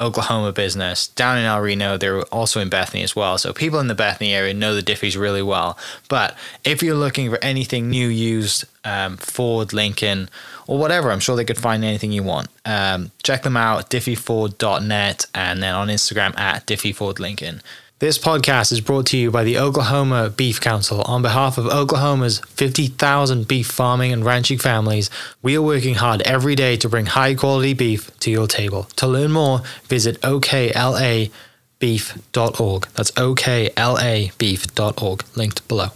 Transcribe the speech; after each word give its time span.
Oklahoma 0.00 0.52
business 0.52 1.06
down 1.08 1.38
in 1.38 1.44
El 1.44 1.60
Reno. 1.60 1.96
They're 1.96 2.22
also 2.22 2.60
in 2.60 2.68
Bethany 2.68 3.02
as 3.02 3.14
well. 3.14 3.38
So 3.38 3.52
people 3.52 3.78
in 3.78 3.86
the 3.86 3.94
Bethany 3.94 4.34
area 4.34 4.52
know 4.52 4.74
the 4.74 4.82
Diffees 4.82 5.18
really 5.18 5.42
well. 5.42 5.78
But 6.08 6.36
if 6.64 6.82
you're 6.82 6.96
looking 6.96 7.30
for 7.30 7.38
anything 7.42 7.90
new, 7.90 8.08
used, 8.08 8.64
um, 8.84 9.16
Ford, 9.16 9.72
Lincoln, 9.72 10.28
or 10.66 10.78
whatever, 10.78 11.10
I'm 11.10 11.20
sure 11.20 11.36
they 11.36 11.44
could 11.44 11.58
find 11.58 11.84
anything 11.84 12.10
you 12.10 12.24
want. 12.24 12.48
Um, 12.64 13.12
check 13.22 13.42
them 13.42 13.56
out, 13.56 13.90
diffeeford.net, 13.90 15.26
and 15.34 15.62
then 15.62 15.74
on 15.74 15.88
Instagram 15.88 16.36
at 16.38 16.66
diffeefordlincoln. 16.66 17.60
This 18.00 18.18
podcast 18.18 18.72
is 18.72 18.80
brought 18.80 19.06
to 19.06 19.16
you 19.16 19.30
by 19.30 19.44
the 19.44 19.56
Oklahoma 19.56 20.28
Beef 20.28 20.60
Council. 20.60 21.02
On 21.02 21.22
behalf 21.22 21.58
of 21.58 21.68
Oklahoma's 21.68 22.40
50,000 22.40 23.46
beef 23.46 23.68
farming 23.68 24.12
and 24.12 24.24
ranching 24.24 24.58
families, 24.58 25.10
we 25.42 25.56
are 25.56 25.62
working 25.62 25.94
hard 25.94 26.20
every 26.22 26.56
day 26.56 26.76
to 26.78 26.88
bring 26.88 27.06
high 27.06 27.36
quality 27.36 27.72
beef 27.72 28.10
to 28.18 28.32
your 28.32 28.48
table. 28.48 28.88
To 28.96 29.06
learn 29.06 29.30
more, 29.30 29.62
visit 29.84 30.20
oklabeef.org. 30.22 31.30
That's 32.94 33.10
oklabeef.org, 33.12 35.24
linked 35.36 35.68
below. 35.68 35.90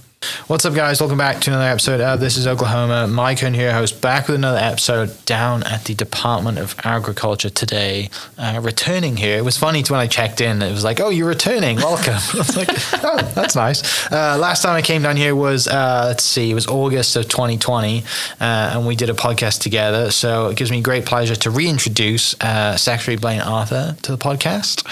What's 0.49 0.65
up, 0.65 0.75
guys? 0.75 1.01
Welcome 1.01 1.19
back 1.19 1.41
to 1.43 1.51
another 1.51 1.69
episode 1.71 2.01
of 2.01 2.19
This 2.19 2.37
is 2.37 2.49
Oklahoma. 2.49 3.07
Mike 3.07 3.39
Hearn 3.39 3.55
here, 3.55 3.73
host, 3.73 4.03
back 4.03 4.27
with 4.27 4.35
another 4.35 4.59
episode 4.59 5.15
down 5.27 5.63
at 5.63 5.85
the 5.85 5.95
Department 5.95 6.59
of 6.59 6.75
Agriculture 6.83 7.51
today. 7.51 8.11
Uh, 8.37 8.59
returning 8.61 9.17
here. 9.17 9.39
It 9.39 9.45
was 9.45 9.57
funny 9.57 9.85
when 9.85 10.01
I 10.01 10.09
checked 10.09 10.41
in. 10.41 10.61
It 10.61 10.73
was 10.73 10.83
like, 10.83 10.99
oh, 10.99 11.11
you're 11.11 11.29
returning. 11.29 11.77
Welcome. 11.77 12.15
I 12.35 12.39
was 12.39 12.57
like, 12.57 12.69
oh, 13.05 13.31
that's 13.37 13.55
nice. 13.55 14.11
Uh, 14.11 14.37
last 14.39 14.63
time 14.63 14.75
I 14.75 14.83
came 14.83 15.03
down 15.03 15.17
here 15.17 15.37
was, 15.37 15.69
uh, 15.69 16.07
let's 16.09 16.25
see, 16.25 16.51
it 16.51 16.55
was 16.55 16.67
August 16.67 17.15
of 17.15 17.29
2020, 17.29 18.03
uh, 18.41 18.45
and 18.75 18.89
we 18.89 18.97
did 18.97 19.11
a 19.11 19.15
podcast 19.15 19.61
together. 19.61 20.11
So 20.11 20.49
it 20.49 20.57
gives 20.57 20.73
me 20.73 20.81
great 20.81 21.07
pleasure 21.07 21.37
to 21.37 21.51
reintroduce 21.51 22.35
uh, 22.41 22.77
Secretary 22.77 23.17
Blayne 23.17 23.41
Arthur 23.41 23.97
to 24.03 24.11
the 24.11 24.19
podcast. 24.19 24.83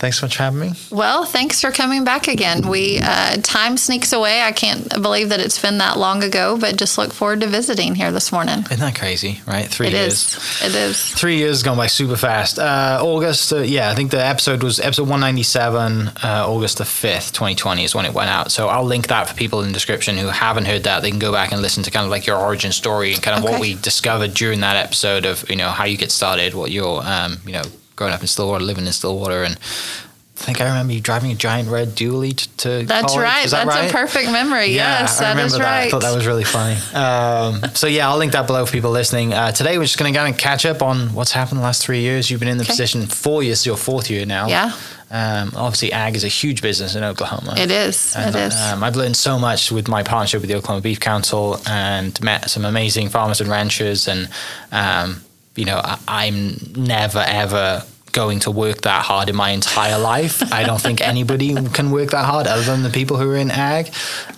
Thanks 0.00 0.18
so 0.18 0.24
much 0.24 0.38
for 0.38 0.42
having 0.44 0.60
me. 0.60 0.72
Well, 0.90 1.26
thanks 1.26 1.60
for 1.60 1.70
coming 1.70 2.04
back 2.04 2.26
again. 2.26 2.66
We 2.68 3.00
uh, 3.02 3.36
time 3.42 3.76
sneaks 3.76 4.14
away. 4.14 4.40
I 4.40 4.50
can't 4.50 4.88
believe 5.02 5.28
that 5.28 5.40
it's 5.40 5.60
been 5.60 5.76
that 5.78 5.98
long 5.98 6.24
ago, 6.24 6.56
but 6.58 6.76
just 6.76 6.96
look 6.96 7.12
forward 7.12 7.42
to 7.42 7.46
visiting 7.46 7.94
here 7.94 8.10
this 8.10 8.32
morning. 8.32 8.60
Isn't 8.60 8.78
that 8.78 8.98
crazy? 8.98 9.42
Right, 9.46 9.66
three 9.68 9.88
It 9.88 9.92
years. 9.92 10.36
is. 10.36 10.62
It 10.62 10.74
is. 10.74 11.10
Three 11.12 11.36
years 11.36 11.62
gone 11.62 11.76
by 11.76 11.86
super 11.86 12.16
fast. 12.16 12.58
Uh, 12.58 12.98
August, 13.02 13.52
uh, 13.52 13.58
yeah, 13.58 13.90
I 13.90 13.94
think 13.94 14.10
the 14.10 14.24
episode 14.24 14.62
was 14.62 14.80
episode 14.80 15.02
197, 15.02 16.08
uh, 16.08 16.46
August 16.48 16.78
the 16.78 16.84
5th, 16.84 17.32
2020 17.32 17.84
is 17.84 17.94
when 17.94 18.06
it 18.06 18.14
went 18.14 18.30
out. 18.30 18.50
So 18.50 18.68
I'll 18.68 18.84
link 18.84 19.08
that 19.08 19.28
for 19.28 19.34
people 19.34 19.60
in 19.60 19.66
the 19.68 19.74
description 19.74 20.16
who 20.16 20.28
haven't 20.28 20.64
heard 20.64 20.84
that. 20.84 21.02
They 21.02 21.10
can 21.10 21.18
go 21.18 21.30
back 21.30 21.52
and 21.52 21.60
listen 21.60 21.82
to 21.82 21.90
kind 21.90 22.04
of 22.06 22.10
like 22.10 22.26
your 22.26 22.38
origin 22.38 22.72
story 22.72 23.12
and 23.12 23.22
kind 23.22 23.36
of 23.36 23.44
what 23.44 23.60
we 23.60 23.74
discovered 23.74 24.32
during 24.32 24.60
that 24.60 24.76
episode 24.76 25.26
of, 25.26 25.48
you 25.50 25.56
know, 25.56 25.68
how 25.68 25.84
you 25.84 25.98
get 25.98 26.10
started, 26.10 26.54
what 26.54 26.70
your, 26.70 27.02
um, 27.04 27.36
you 27.44 27.52
know, 27.52 27.62
growing 28.00 28.14
up 28.14 28.22
in 28.22 28.26
Stillwater, 28.26 28.64
living 28.64 28.86
in 28.86 28.92
Stillwater. 28.94 29.42
And 29.42 29.56
I 29.56 30.42
think 30.42 30.58
I 30.62 30.68
remember 30.68 30.94
you 30.94 31.02
driving 31.02 31.30
a 31.32 31.34
giant 31.34 31.68
red 31.68 31.88
dually 31.88 32.34
to, 32.34 32.48
to 32.80 32.86
That's 32.86 33.08
college. 33.12 33.22
right. 33.22 33.46
That 33.50 33.66
That's 33.66 33.76
right? 33.76 33.90
a 33.90 33.92
perfect 33.92 34.30
memory. 34.32 34.68
yes, 34.68 35.18
I 35.20 35.24
that 35.24 35.30
remember 35.32 35.46
is 35.48 35.52
that. 35.52 35.60
right. 35.60 35.86
I 35.86 35.90
thought 35.90 36.00
that 36.00 36.14
was 36.16 36.26
really 36.26 36.44
funny. 36.44 36.76
Um, 36.94 37.60
so 37.74 37.86
yeah, 37.88 38.08
I'll 38.08 38.16
link 38.16 38.32
that 38.32 38.46
below 38.46 38.64
for 38.64 38.72
people 38.72 38.90
listening. 38.90 39.34
Uh, 39.34 39.52
today 39.52 39.76
we're 39.76 39.84
just 39.84 39.98
going 39.98 40.10
to 40.14 40.18
kind 40.18 40.32
of 40.34 40.40
catch 40.40 40.64
up 40.64 40.80
on 40.80 41.12
what's 41.12 41.32
happened 41.32 41.58
the 41.58 41.62
last 41.62 41.82
three 41.84 42.00
years. 42.00 42.30
You've 42.30 42.40
been 42.40 42.48
in 42.48 42.56
the 42.56 42.62
Okay. 42.64 42.72
position 42.72 43.06
four 43.06 43.42
years, 43.42 43.66
your 43.66 43.76
fourth 43.76 44.08
year 44.08 44.24
now. 44.24 44.48
Yeah. 44.48 44.72
Um, 45.10 45.52
obviously, 45.56 45.92
ag 45.92 46.16
is 46.16 46.24
a 46.24 46.28
huge 46.28 46.62
business 46.62 46.94
in 46.94 47.04
Oklahoma. 47.04 47.56
It 47.58 47.70
is. 47.70 48.14
And, 48.16 48.34
it 48.34 48.38
is. 48.38 48.56
Um, 48.58 48.82
I've 48.82 48.96
learned 48.96 49.16
so 49.18 49.38
much 49.38 49.70
with 49.70 49.88
my 49.88 50.02
partnership 50.04 50.40
with 50.40 50.48
the 50.48 50.56
Oklahoma 50.56 50.80
Beef 50.80 51.00
Council 51.00 51.60
and 51.66 52.18
met 52.22 52.48
some 52.48 52.64
amazing 52.64 53.10
farmers 53.10 53.42
and 53.42 53.50
ranchers. 53.50 54.08
And, 54.08 54.28
um, 54.72 55.20
you 55.56 55.64
know, 55.64 55.80
I, 55.82 55.98
I'm 56.08 56.56
never, 56.76 57.18
ever 57.26 57.84
going 58.12 58.40
to 58.40 58.50
work 58.50 58.80
that 58.80 59.04
hard 59.04 59.28
in 59.28 59.36
my 59.36 59.50
entire 59.50 59.96
life. 59.98 60.42
I 60.52 60.64
don't 60.64 60.80
think 60.80 61.00
anybody 61.00 61.54
can 61.70 61.92
work 61.92 62.10
that 62.10 62.24
hard 62.24 62.48
other 62.48 62.62
than 62.62 62.82
the 62.82 62.90
people 62.90 63.16
who 63.18 63.30
are 63.30 63.36
in 63.36 63.50
ag. 63.52 63.86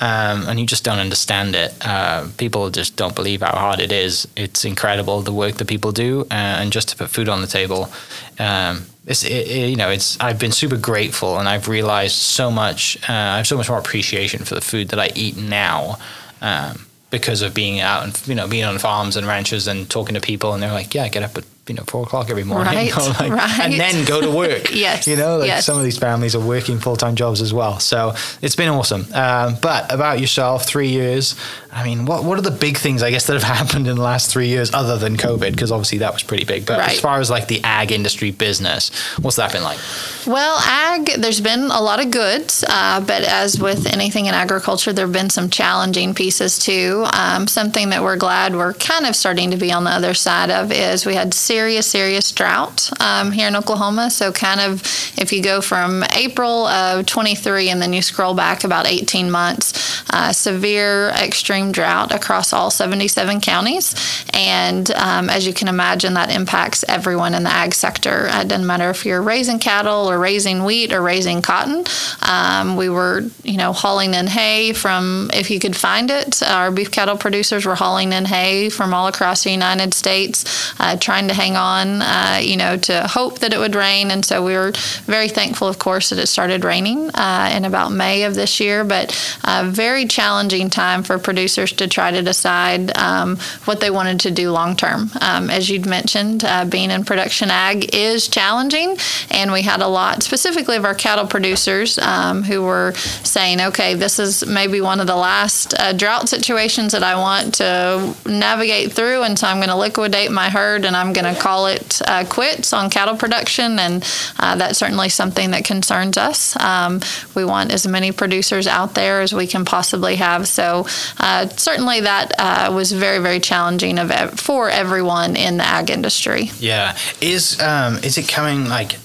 Um, 0.00 0.46
and 0.46 0.60
you 0.60 0.66
just 0.66 0.84
don't 0.84 0.98
understand 0.98 1.54
it. 1.54 1.72
Uh, 1.80 2.28
people 2.36 2.68
just 2.68 2.96
don't 2.96 3.14
believe 3.14 3.40
how 3.40 3.56
hard 3.56 3.80
it 3.80 3.90
is. 3.90 4.28
It's 4.36 4.64
incredible 4.66 5.22
the 5.22 5.32
work 5.32 5.54
that 5.54 5.68
people 5.68 5.90
do. 5.92 6.22
Uh, 6.30 6.34
and 6.60 6.70
just 6.70 6.88
to 6.90 6.96
put 6.96 7.08
food 7.08 7.28
on 7.30 7.40
the 7.40 7.46
table. 7.46 7.90
Um, 8.38 8.84
it's 9.06 9.24
it, 9.24 9.30
it- 9.48 9.70
you 9.70 9.76
know 9.76 9.88
it's 9.90 10.20
I've 10.20 10.38
been 10.38 10.52
super 10.52 10.76
grateful 10.76 11.38
and 11.38 11.48
I've 11.48 11.66
realized 11.66 12.14
so 12.16 12.50
much 12.52 12.96
uh, 13.08 13.12
I 13.12 13.36
have 13.38 13.46
so 13.48 13.56
much 13.56 13.68
more 13.68 13.78
appreciation 13.78 14.44
for 14.44 14.54
the 14.54 14.60
food 14.60 14.88
that 14.90 15.00
I 15.00 15.10
eat 15.16 15.36
now 15.36 15.98
um, 16.40 16.86
because 17.12 17.42
of 17.42 17.54
being 17.54 17.78
out 17.78 18.02
and 18.02 18.26
you 18.26 18.34
know 18.34 18.48
being 18.48 18.64
on 18.64 18.78
farms 18.78 19.16
and 19.16 19.26
ranches 19.26 19.68
and 19.68 19.88
talking 19.88 20.14
to 20.14 20.20
people 20.20 20.54
and 20.54 20.62
they're 20.62 20.72
like 20.72 20.92
yeah 20.94 21.06
get 21.08 21.22
up 21.22 21.36
at 21.36 21.44
you 21.68 21.74
know 21.74 21.84
four 21.86 22.02
o'clock 22.02 22.28
every 22.28 22.44
morning 22.44 22.66
Right, 22.74 22.88
you 22.88 22.96
know, 22.96 23.06
like, 23.20 23.32
right. 23.32 23.60
and 23.60 23.74
then 23.74 24.04
go 24.04 24.20
to 24.20 24.30
work. 24.30 24.70
Yes, 24.82 25.06
you 25.06 25.16
know 25.16 25.38
like 25.38 25.46
yes. 25.46 25.64
some 25.64 25.76
of 25.76 25.84
these 25.84 25.98
families 25.98 26.34
are 26.34 26.44
working 26.44 26.78
full-time 26.78 27.14
jobs 27.14 27.40
as 27.40 27.52
well. 27.52 27.78
So 27.78 28.14
it's 28.40 28.56
been 28.56 28.68
awesome. 28.68 29.06
Um, 29.12 29.56
but 29.60 29.92
about 29.92 30.18
yourself 30.18 30.66
three 30.66 30.88
years 30.88 31.36
I 31.70 31.84
mean 31.84 32.04
what 32.04 32.24
what 32.24 32.38
are 32.38 32.42
the 32.42 32.50
big 32.50 32.78
things 32.78 33.02
I 33.02 33.10
guess 33.10 33.26
that 33.26 33.34
have 33.34 33.42
happened 33.58 33.86
in 33.86 33.96
the 33.96 34.02
last 34.02 34.30
three 34.30 34.48
years 34.48 34.74
other 34.74 34.98
than 34.98 35.16
COVID? 35.16 35.52
Because 35.52 35.70
obviously 35.70 35.98
that 35.98 36.12
was 36.12 36.22
pretty 36.22 36.44
big. 36.44 36.66
But 36.66 36.80
as 36.80 36.98
far 37.00 37.20
as 37.20 37.30
like 37.30 37.48
the 37.48 37.60
ag 37.62 37.92
industry 37.92 38.30
business 38.30 38.90
what's 39.20 39.36
that 39.36 39.52
been 39.52 39.62
like? 39.62 39.78
Well, 40.26 40.58
ag, 40.58 41.20
there's 41.20 41.40
been 41.40 41.64
a 41.64 41.80
lot 41.80 42.04
of 42.04 42.10
good, 42.10 42.52
uh, 42.68 43.00
but 43.00 43.22
as 43.22 43.58
with 43.60 43.86
anything 43.86 44.26
in 44.26 44.34
agriculture, 44.34 44.92
there 44.92 45.06
have 45.06 45.12
been 45.12 45.30
some 45.30 45.50
challenging 45.50 46.14
pieces 46.14 46.58
too. 46.58 47.04
Um, 47.12 47.46
something 47.46 47.90
that 47.90 48.02
we're 48.02 48.16
glad 48.16 48.54
we're 48.54 48.74
kind 48.74 49.06
of 49.06 49.16
starting 49.16 49.50
to 49.50 49.56
be 49.56 49.72
on 49.72 49.84
the 49.84 49.90
other 49.90 50.14
side 50.14 50.50
of 50.50 50.70
is 50.72 51.04
we 51.06 51.14
had 51.14 51.34
serious, 51.52 51.86
serious 51.86 52.32
drought 52.32 52.90
um, 52.98 53.30
here 53.30 53.46
in 53.46 53.54
Oklahoma. 53.54 54.10
So, 54.10 54.32
kind 54.32 54.58
of 54.58 54.80
if 55.18 55.34
you 55.34 55.42
go 55.42 55.60
from 55.60 56.02
April 56.14 56.66
of 56.66 57.04
23 57.04 57.68
and 57.68 57.82
then 57.82 57.92
you 57.92 58.00
scroll 58.00 58.32
back 58.32 58.64
about 58.64 58.86
18 58.86 59.30
months, 59.30 60.02
uh, 60.08 60.32
severe 60.32 61.10
extreme 61.10 61.70
drought 61.70 62.10
across 62.10 62.54
all 62.54 62.70
77 62.70 63.42
counties. 63.42 63.94
And 64.32 64.90
um, 64.92 65.28
as 65.28 65.46
you 65.46 65.52
can 65.52 65.68
imagine, 65.68 66.14
that 66.14 66.30
impacts 66.30 66.84
everyone 66.88 67.34
in 67.34 67.42
the 67.42 67.50
ag 67.50 67.74
sector. 67.74 68.28
It 68.30 68.48
doesn't 68.48 68.66
matter 68.66 68.88
if 68.88 69.04
you're 69.04 69.20
raising 69.20 69.58
cattle 69.58 70.10
or 70.10 70.18
raising 70.18 70.64
wheat 70.64 70.90
or 70.90 71.02
raising 71.02 71.42
cotton. 71.42 71.84
Um, 72.22 72.76
we 72.76 72.88
were, 72.88 73.28
you 73.42 73.58
know, 73.58 73.74
hauling 73.74 74.14
in 74.14 74.26
hay 74.26 74.72
from, 74.72 75.30
if 75.34 75.50
you 75.50 75.60
could 75.60 75.76
find 75.76 76.10
it, 76.10 76.42
our 76.42 76.70
beef 76.70 76.90
cattle 76.90 77.18
producers 77.18 77.66
were 77.66 77.74
hauling 77.74 78.14
in 78.14 78.24
hay 78.24 78.70
from 78.70 78.94
all 78.94 79.06
across 79.06 79.44
the 79.44 79.50
United 79.50 79.92
States, 79.92 80.72
uh, 80.80 80.96
trying 80.96 81.28
to 81.28 81.34
hang 81.42 81.56
on, 81.56 82.02
uh, 82.02 82.38
you 82.40 82.56
know, 82.56 82.76
to 82.76 83.02
hope 83.08 83.40
that 83.40 83.52
it 83.52 83.58
would 83.58 83.74
rain. 83.74 84.12
And 84.12 84.24
so 84.24 84.44
we 84.44 84.54
were 84.54 84.72
very 85.06 85.28
thankful, 85.28 85.66
of 85.66 85.76
course, 85.78 86.10
that 86.10 86.18
it 86.20 86.28
started 86.28 86.64
raining 86.64 87.10
uh, 87.14 87.52
in 87.52 87.64
about 87.64 87.90
May 87.90 88.22
of 88.22 88.36
this 88.36 88.60
year. 88.60 88.84
But 88.84 89.10
a 89.42 89.64
very 89.64 90.06
challenging 90.06 90.70
time 90.70 91.02
for 91.02 91.18
producers 91.18 91.72
to 91.72 91.88
try 91.88 92.12
to 92.12 92.22
decide 92.22 92.96
um, 92.96 93.38
what 93.64 93.80
they 93.80 93.90
wanted 93.90 94.20
to 94.20 94.30
do 94.30 94.52
long 94.52 94.76
term. 94.76 95.10
Um, 95.20 95.50
as 95.50 95.68
you'd 95.68 95.86
mentioned, 95.86 96.44
uh, 96.44 96.64
being 96.64 96.92
in 96.92 97.04
production 97.04 97.50
ag 97.50 97.92
is 97.92 98.28
challenging, 98.28 98.96
and 99.30 99.50
we 99.50 99.62
had 99.62 99.80
a 99.80 99.88
lot, 99.88 100.22
specifically 100.22 100.76
of 100.76 100.84
our 100.84 100.94
cattle 100.94 101.26
producers, 101.26 101.98
um, 101.98 102.44
who 102.44 102.62
were 102.62 102.92
saying, 103.24 103.60
"Okay, 103.60 103.94
this 103.94 104.20
is 104.20 104.46
maybe 104.46 104.80
one 104.80 105.00
of 105.00 105.08
the 105.08 105.16
last 105.16 105.74
uh, 105.78 105.92
drought 105.92 106.28
situations 106.28 106.92
that 106.92 107.02
I 107.02 107.16
want 107.16 107.54
to 107.54 108.14
navigate 108.26 108.92
through, 108.92 109.22
and 109.22 109.36
so 109.36 109.48
I'm 109.48 109.56
going 109.56 109.74
to 109.76 109.82
liquidate 109.86 110.30
my 110.30 110.48
herd 110.48 110.84
and 110.84 110.96
I'm 110.96 111.12
going 111.12 111.24
to 111.24 111.31
call 111.34 111.66
it 111.66 112.00
uh, 112.06 112.24
quits 112.24 112.72
on 112.72 112.90
cattle 112.90 113.16
production." 113.16 113.78
And 113.78 114.04
uh, 114.38 114.56
that's 114.56 114.78
certainly 114.78 115.08
something 115.08 115.50
that 115.52 115.64
concerns 115.64 116.16
us. 116.16 116.56
Um, 116.60 117.00
we 117.34 117.44
want 117.44 117.72
as 117.72 117.86
many 117.86 118.12
producers 118.12 118.66
out 118.66 118.94
there 118.94 119.20
as 119.20 119.32
we 119.32 119.46
can 119.46 119.64
possibly 119.64 120.16
have. 120.16 120.48
So 120.48 120.86
uh, 121.18 121.48
certainly 121.48 122.00
that 122.00 122.32
uh, 122.38 122.72
was 122.72 122.92
very, 122.92 123.18
very 123.18 123.40
challenging 123.40 123.96
for 124.36 124.70
everyone 124.70 125.36
in 125.36 125.56
the 125.56 125.64
ag 125.64 125.90
industry. 125.90 126.50
Yeah, 126.58 126.96
is 127.20 127.60
um, 127.60 127.98
is 127.98 128.18
it 128.18 128.28
coming 128.28 128.68
like 128.68 128.98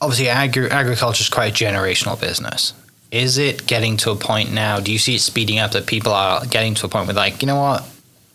obviously 0.00 0.28
agri- 0.28 0.70
agriculture 0.70 1.22
is 1.22 1.28
quite 1.28 1.52
a 1.60 1.64
generational 1.64 2.20
business. 2.20 2.74
Is 3.10 3.38
it 3.38 3.66
getting 3.66 3.96
to 3.98 4.10
a 4.10 4.16
point 4.16 4.52
now? 4.52 4.80
Do 4.80 4.90
you 4.90 4.98
see 4.98 5.16
it 5.16 5.20
speeding 5.20 5.58
up 5.58 5.72
that 5.72 5.86
people 5.86 6.12
are 6.12 6.44
getting 6.46 6.74
to 6.74 6.86
a 6.86 6.88
point 6.88 7.06
where 7.06 7.14
like 7.14 7.42
you 7.42 7.46
know 7.46 7.56
what 7.56 7.91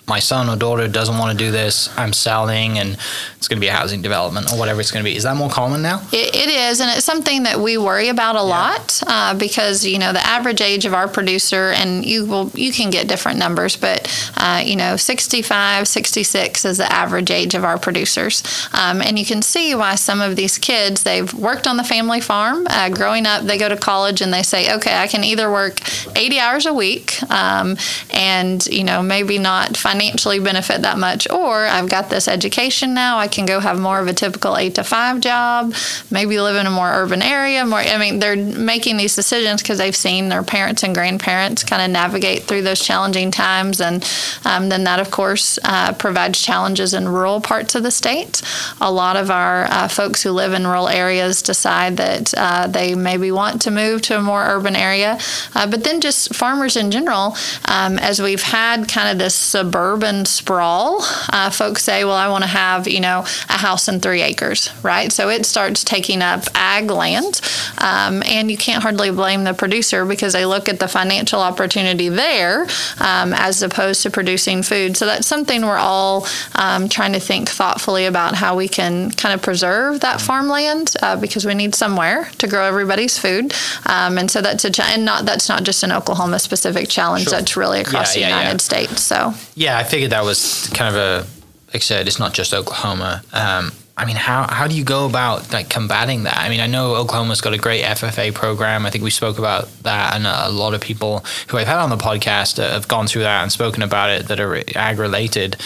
my 0.08 0.20
son 0.20 0.50
or 0.50 0.56
daughter 0.56 0.88
doesn't 0.88 1.18
want 1.18 1.38
to 1.38 1.46
do 1.46 1.52
this, 1.52 1.90
I'm 1.98 2.14
selling, 2.14 2.80
and 2.80 2.98
it's 3.36 3.50
going 3.50 3.58
to 3.58 3.62
be 3.62 3.68
a 3.68 3.74
housing 3.74 4.02
development 4.02 4.52
or 4.52 4.58
whatever 4.58 4.80
it's 4.80 4.90
going 4.90 5.04
to 5.04 5.10
be. 5.10 5.18
Is 5.18 5.24
that 5.24 5.36
more 5.36 5.50
common 5.50 5.82
now? 5.82 6.02
it, 6.14 6.34
it 6.34 6.50
is, 6.50 6.80
and 6.80 6.90
it's 6.96 7.06
something 7.06 7.44
that 7.44 7.60
we 7.60 7.78
worry 7.78 8.08
about 8.08 8.36
a 8.36 8.40
yeah. 8.40 8.42
lot 8.42 9.04
uh, 9.06 9.34
because 9.34 9.86
you 9.86 10.00
know 10.00 10.14
the 10.14 10.26
average 10.26 10.62
age 10.62 10.86
of 10.86 10.94
our 10.94 11.10
producer, 11.10 11.72
and 11.76 12.06
you 12.06 12.26
will 12.26 12.50
you 12.54 12.72
can 12.72 12.90
get 12.90 13.10
different 13.10 13.38
numbers, 13.38 13.76
but 13.76 14.08
uh, 14.38 14.64
you 14.66 14.78
know 14.78 14.96
65, 14.96 15.88
66 15.88 16.64
is 16.64 16.78
the 16.78 16.92
average 16.92 17.30
age 17.30 17.54
of 17.54 17.66
our 17.66 17.78
producers, 17.78 18.44
um, 18.74 19.02
and 19.02 19.20
you 19.20 19.26
can 19.26 19.42
see 19.42 19.76
why 19.76 19.96
some 19.96 20.22
of 20.22 20.38
these 20.38 20.58
kids 20.58 21.04
they've 21.04 21.34
worked 21.34 21.68
on 21.68 21.76
the 21.76 21.84
family 21.84 22.22
farm. 22.22 22.66
Uh, 22.70 22.90
growing 22.90 23.26
up, 23.26 23.44
they 23.44 23.58
go 23.58 23.68
to 23.68 23.76
college 23.78 24.22
and 24.22 24.34
they 24.34 24.44
say, 24.44 24.74
okay, 24.76 24.96
I 24.98 25.08
can 25.08 25.26
either 25.26 25.52
work 25.52 25.80
80 26.18 26.40
hours 26.40 26.66
a 26.66 26.74
week, 26.74 27.22
um, 27.30 27.76
and 28.12 28.66
you 28.68 28.86
know 28.86 29.04
maybe 29.04 29.38
not 29.38 29.76
find 29.76 29.97
financially 29.98 30.40
benefit 30.40 30.84
that 30.84 30.98
much, 30.98 31.28
or 31.32 31.66
I've 31.66 31.90
got 31.90 32.10
this 32.10 32.28
education 32.28 32.94
now, 32.94 33.18
I 33.18 33.28
can 33.28 33.48
go 33.48 33.60
have 33.60 33.80
more 33.80 34.00
of 34.00 34.08
a 34.08 34.14
typical 34.14 34.56
eight 34.56 34.76
to 34.76 34.84
five 34.84 35.22
job, 35.22 35.74
maybe 36.12 36.40
live 36.40 36.56
in 36.56 36.68
a 36.68 36.72
more 36.72 36.88
urban 36.88 37.24
area. 37.24 37.66
More, 37.66 37.80
I 37.80 37.98
mean, 37.98 38.20
they're 38.20 38.36
making 38.36 38.98
these 38.98 39.16
decisions 39.16 39.62
because 39.62 39.80
they've 39.80 39.96
seen 39.96 40.30
their 40.30 40.44
parents 40.44 40.84
and 40.84 40.94
grandparents 40.94 41.64
kind 41.64 41.82
of 41.82 41.90
navigate 41.90 42.44
through 42.44 42.62
those 42.62 42.80
challenging 42.80 43.32
times, 43.32 43.82
and 43.82 44.08
um, 44.46 44.70
then 44.70 44.84
that, 44.84 45.00
of 45.00 45.10
course, 45.10 45.58
uh, 45.64 45.94
provides 45.94 46.40
challenges 46.40 46.94
in 46.94 47.08
rural 47.08 47.42
parts 47.42 47.74
of 47.74 47.82
the 47.82 47.92
state. 47.92 48.44
A 48.80 48.92
lot 48.92 49.16
of 49.16 49.32
our 49.32 49.66
uh, 49.66 49.88
folks 49.88 50.22
who 50.22 50.32
live 50.32 50.54
in 50.54 50.68
rural 50.68 50.90
areas 50.90 51.42
decide 51.42 51.98
that 51.98 52.34
uh, 52.38 52.68
they 52.68 52.94
maybe 52.94 53.32
want 53.32 53.64
to 53.64 53.72
move 53.72 54.04
to 54.04 54.18
a 54.18 54.22
more 54.22 54.46
urban 54.46 54.76
area, 54.76 55.18
uh, 55.56 55.66
but 55.66 55.84
then 55.84 56.02
just 56.02 56.36
farmers 56.36 56.76
in 56.78 56.92
general, 56.92 57.36
um, 57.66 57.98
as 57.98 58.22
we've 58.22 58.44
had 58.44 58.88
kind 58.88 59.10
of 59.10 59.18
this 59.18 59.34
suburban 59.34 59.87
urban 59.88 60.26
sprawl. 60.26 61.00
Uh, 61.32 61.50
folks 61.50 61.84
say, 61.84 62.04
well, 62.04 62.16
I 62.16 62.30
want 62.30 62.44
to 62.44 62.50
have, 62.50 62.88
you 62.88 63.00
know, 63.00 63.20
a 63.50 63.58
house 63.58 63.88
in 63.88 64.00
three 64.00 64.22
acres, 64.22 64.72
right? 64.84 65.12
So 65.12 65.30
it 65.30 65.46
starts 65.46 65.84
taking 65.84 66.22
up 66.22 66.44
ag 66.56 66.90
land. 66.92 67.42
Um, 67.78 68.24
and 68.24 68.50
you 68.52 68.58
can't 68.58 68.84
hardly 68.84 69.12
blame 69.12 69.44
the 69.44 69.54
producer 69.54 70.06
because 70.06 70.34
they 70.34 70.46
look 70.46 70.68
at 70.70 70.80
the 70.80 70.88
financial 70.88 71.40
opportunity 71.40 72.10
there 72.10 72.68
um, 73.00 73.34
as 73.34 73.62
opposed 73.62 74.04
to 74.04 74.10
producing 74.10 74.64
food. 74.64 74.98
So 74.98 75.06
that's 75.06 75.28
something 75.28 75.62
we're 75.62 75.78
all 75.78 76.28
um, 76.56 76.90
trying 76.90 77.14
to 77.14 77.20
think 77.20 77.50
thoughtfully 77.50 78.06
about 78.06 78.36
how 78.36 78.56
we 78.56 78.68
can 78.68 79.12
kind 79.12 79.34
of 79.34 79.42
preserve 79.42 80.02
that 80.02 80.22
farmland 80.22 80.94
uh, 81.02 81.16
because 81.20 81.46
we 81.46 81.54
need 81.54 81.76
somewhere 81.76 82.30
to 82.38 82.48
grow 82.48 82.64
everybody's 82.66 83.18
food. 83.18 83.54
Um, 83.86 84.18
and 84.18 84.30
so 84.30 84.42
that's 84.42 84.66
a 84.66 84.72
ch- 84.72 84.80
and 84.80 85.06
not 85.06 85.26
that's 85.26 85.50
not 85.50 85.64
just 85.64 85.84
an 85.84 85.92
Oklahoma 85.92 86.40
specific 86.40 86.90
challenge. 86.90 87.26
Sure. 87.26 87.32
That's 87.32 87.56
really 87.56 87.82
across 87.82 88.16
yeah, 88.16 88.22
the 88.22 88.30
yeah, 88.30 88.40
United 88.40 88.62
yeah. 88.62 88.70
States. 88.70 89.02
So 89.02 89.34
yeah, 89.56 89.77
I 89.78 89.84
figured 89.84 90.12
that 90.12 90.24
was 90.24 90.72
kind 90.74 90.96
of 90.96 91.00
a, 91.00 91.28
like 91.68 91.76
I 91.76 91.80
said, 91.80 92.08
it's 92.08 92.18
not 92.18 92.34
just 92.34 92.52
Oklahoma. 92.52 93.22
Um, 93.32 93.72
I 93.96 94.06
mean, 94.06 94.16
how, 94.16 94.48
how 94.48 94.68
do 94.68 94.76
you 94.76 94.84
go 94.84 95.06
about 95.06 95.54
like 95.54 95.70
combating 95.70 96.24
that? 96.24 96.36
I 96.36 96.50
mean, 96.50 96.62
I 96.62 96.66
know 96.66 96.96
Oklahoma's 96.96 97.42
got 97.42 97.54
a 97.54 97.60
great 97.60 97.84
FFA 97.84 98.34
program. 98.34 98.88
I 98.88 98.90
think 98.90 99.04
we 99.04 99.12
spoke 99.12 99.38
about 99.38 99.70
that, 99.84 100.16
and 100.16 100.26
a 100.26 100.50
lot 100.50 100.74
of 100.74 100.82
people 100.82 101.24
who 101.50 101.58
I've 101.58 101.68
had 101.68 101.78
on 101.78 101.92
the 101.92 101.98
podcast 101.98 102.58
have 102.58 102.88
gone 102.88 103.06
through 103.06 103.22
that 103.22 103.44
and 103.44 103.52
spoken 103.52 103.84
about 103.84 104.10
it 104.10 104.28
that 104.30 104.40
are 104.40 104.64
ag 104.76 104.98
related. 104.98 105.58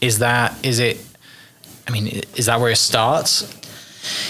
Is 0.00 0.20
that 0.20 0.64
is 0.64 0.78
it? 0.78 1.04
I 1.88 1.90
mean, 1.90 2.22
is 2.36 2.46
that 2.46 2.60
where 2.60 2.70
it 2.70 2.76
starts? 2.76 3.52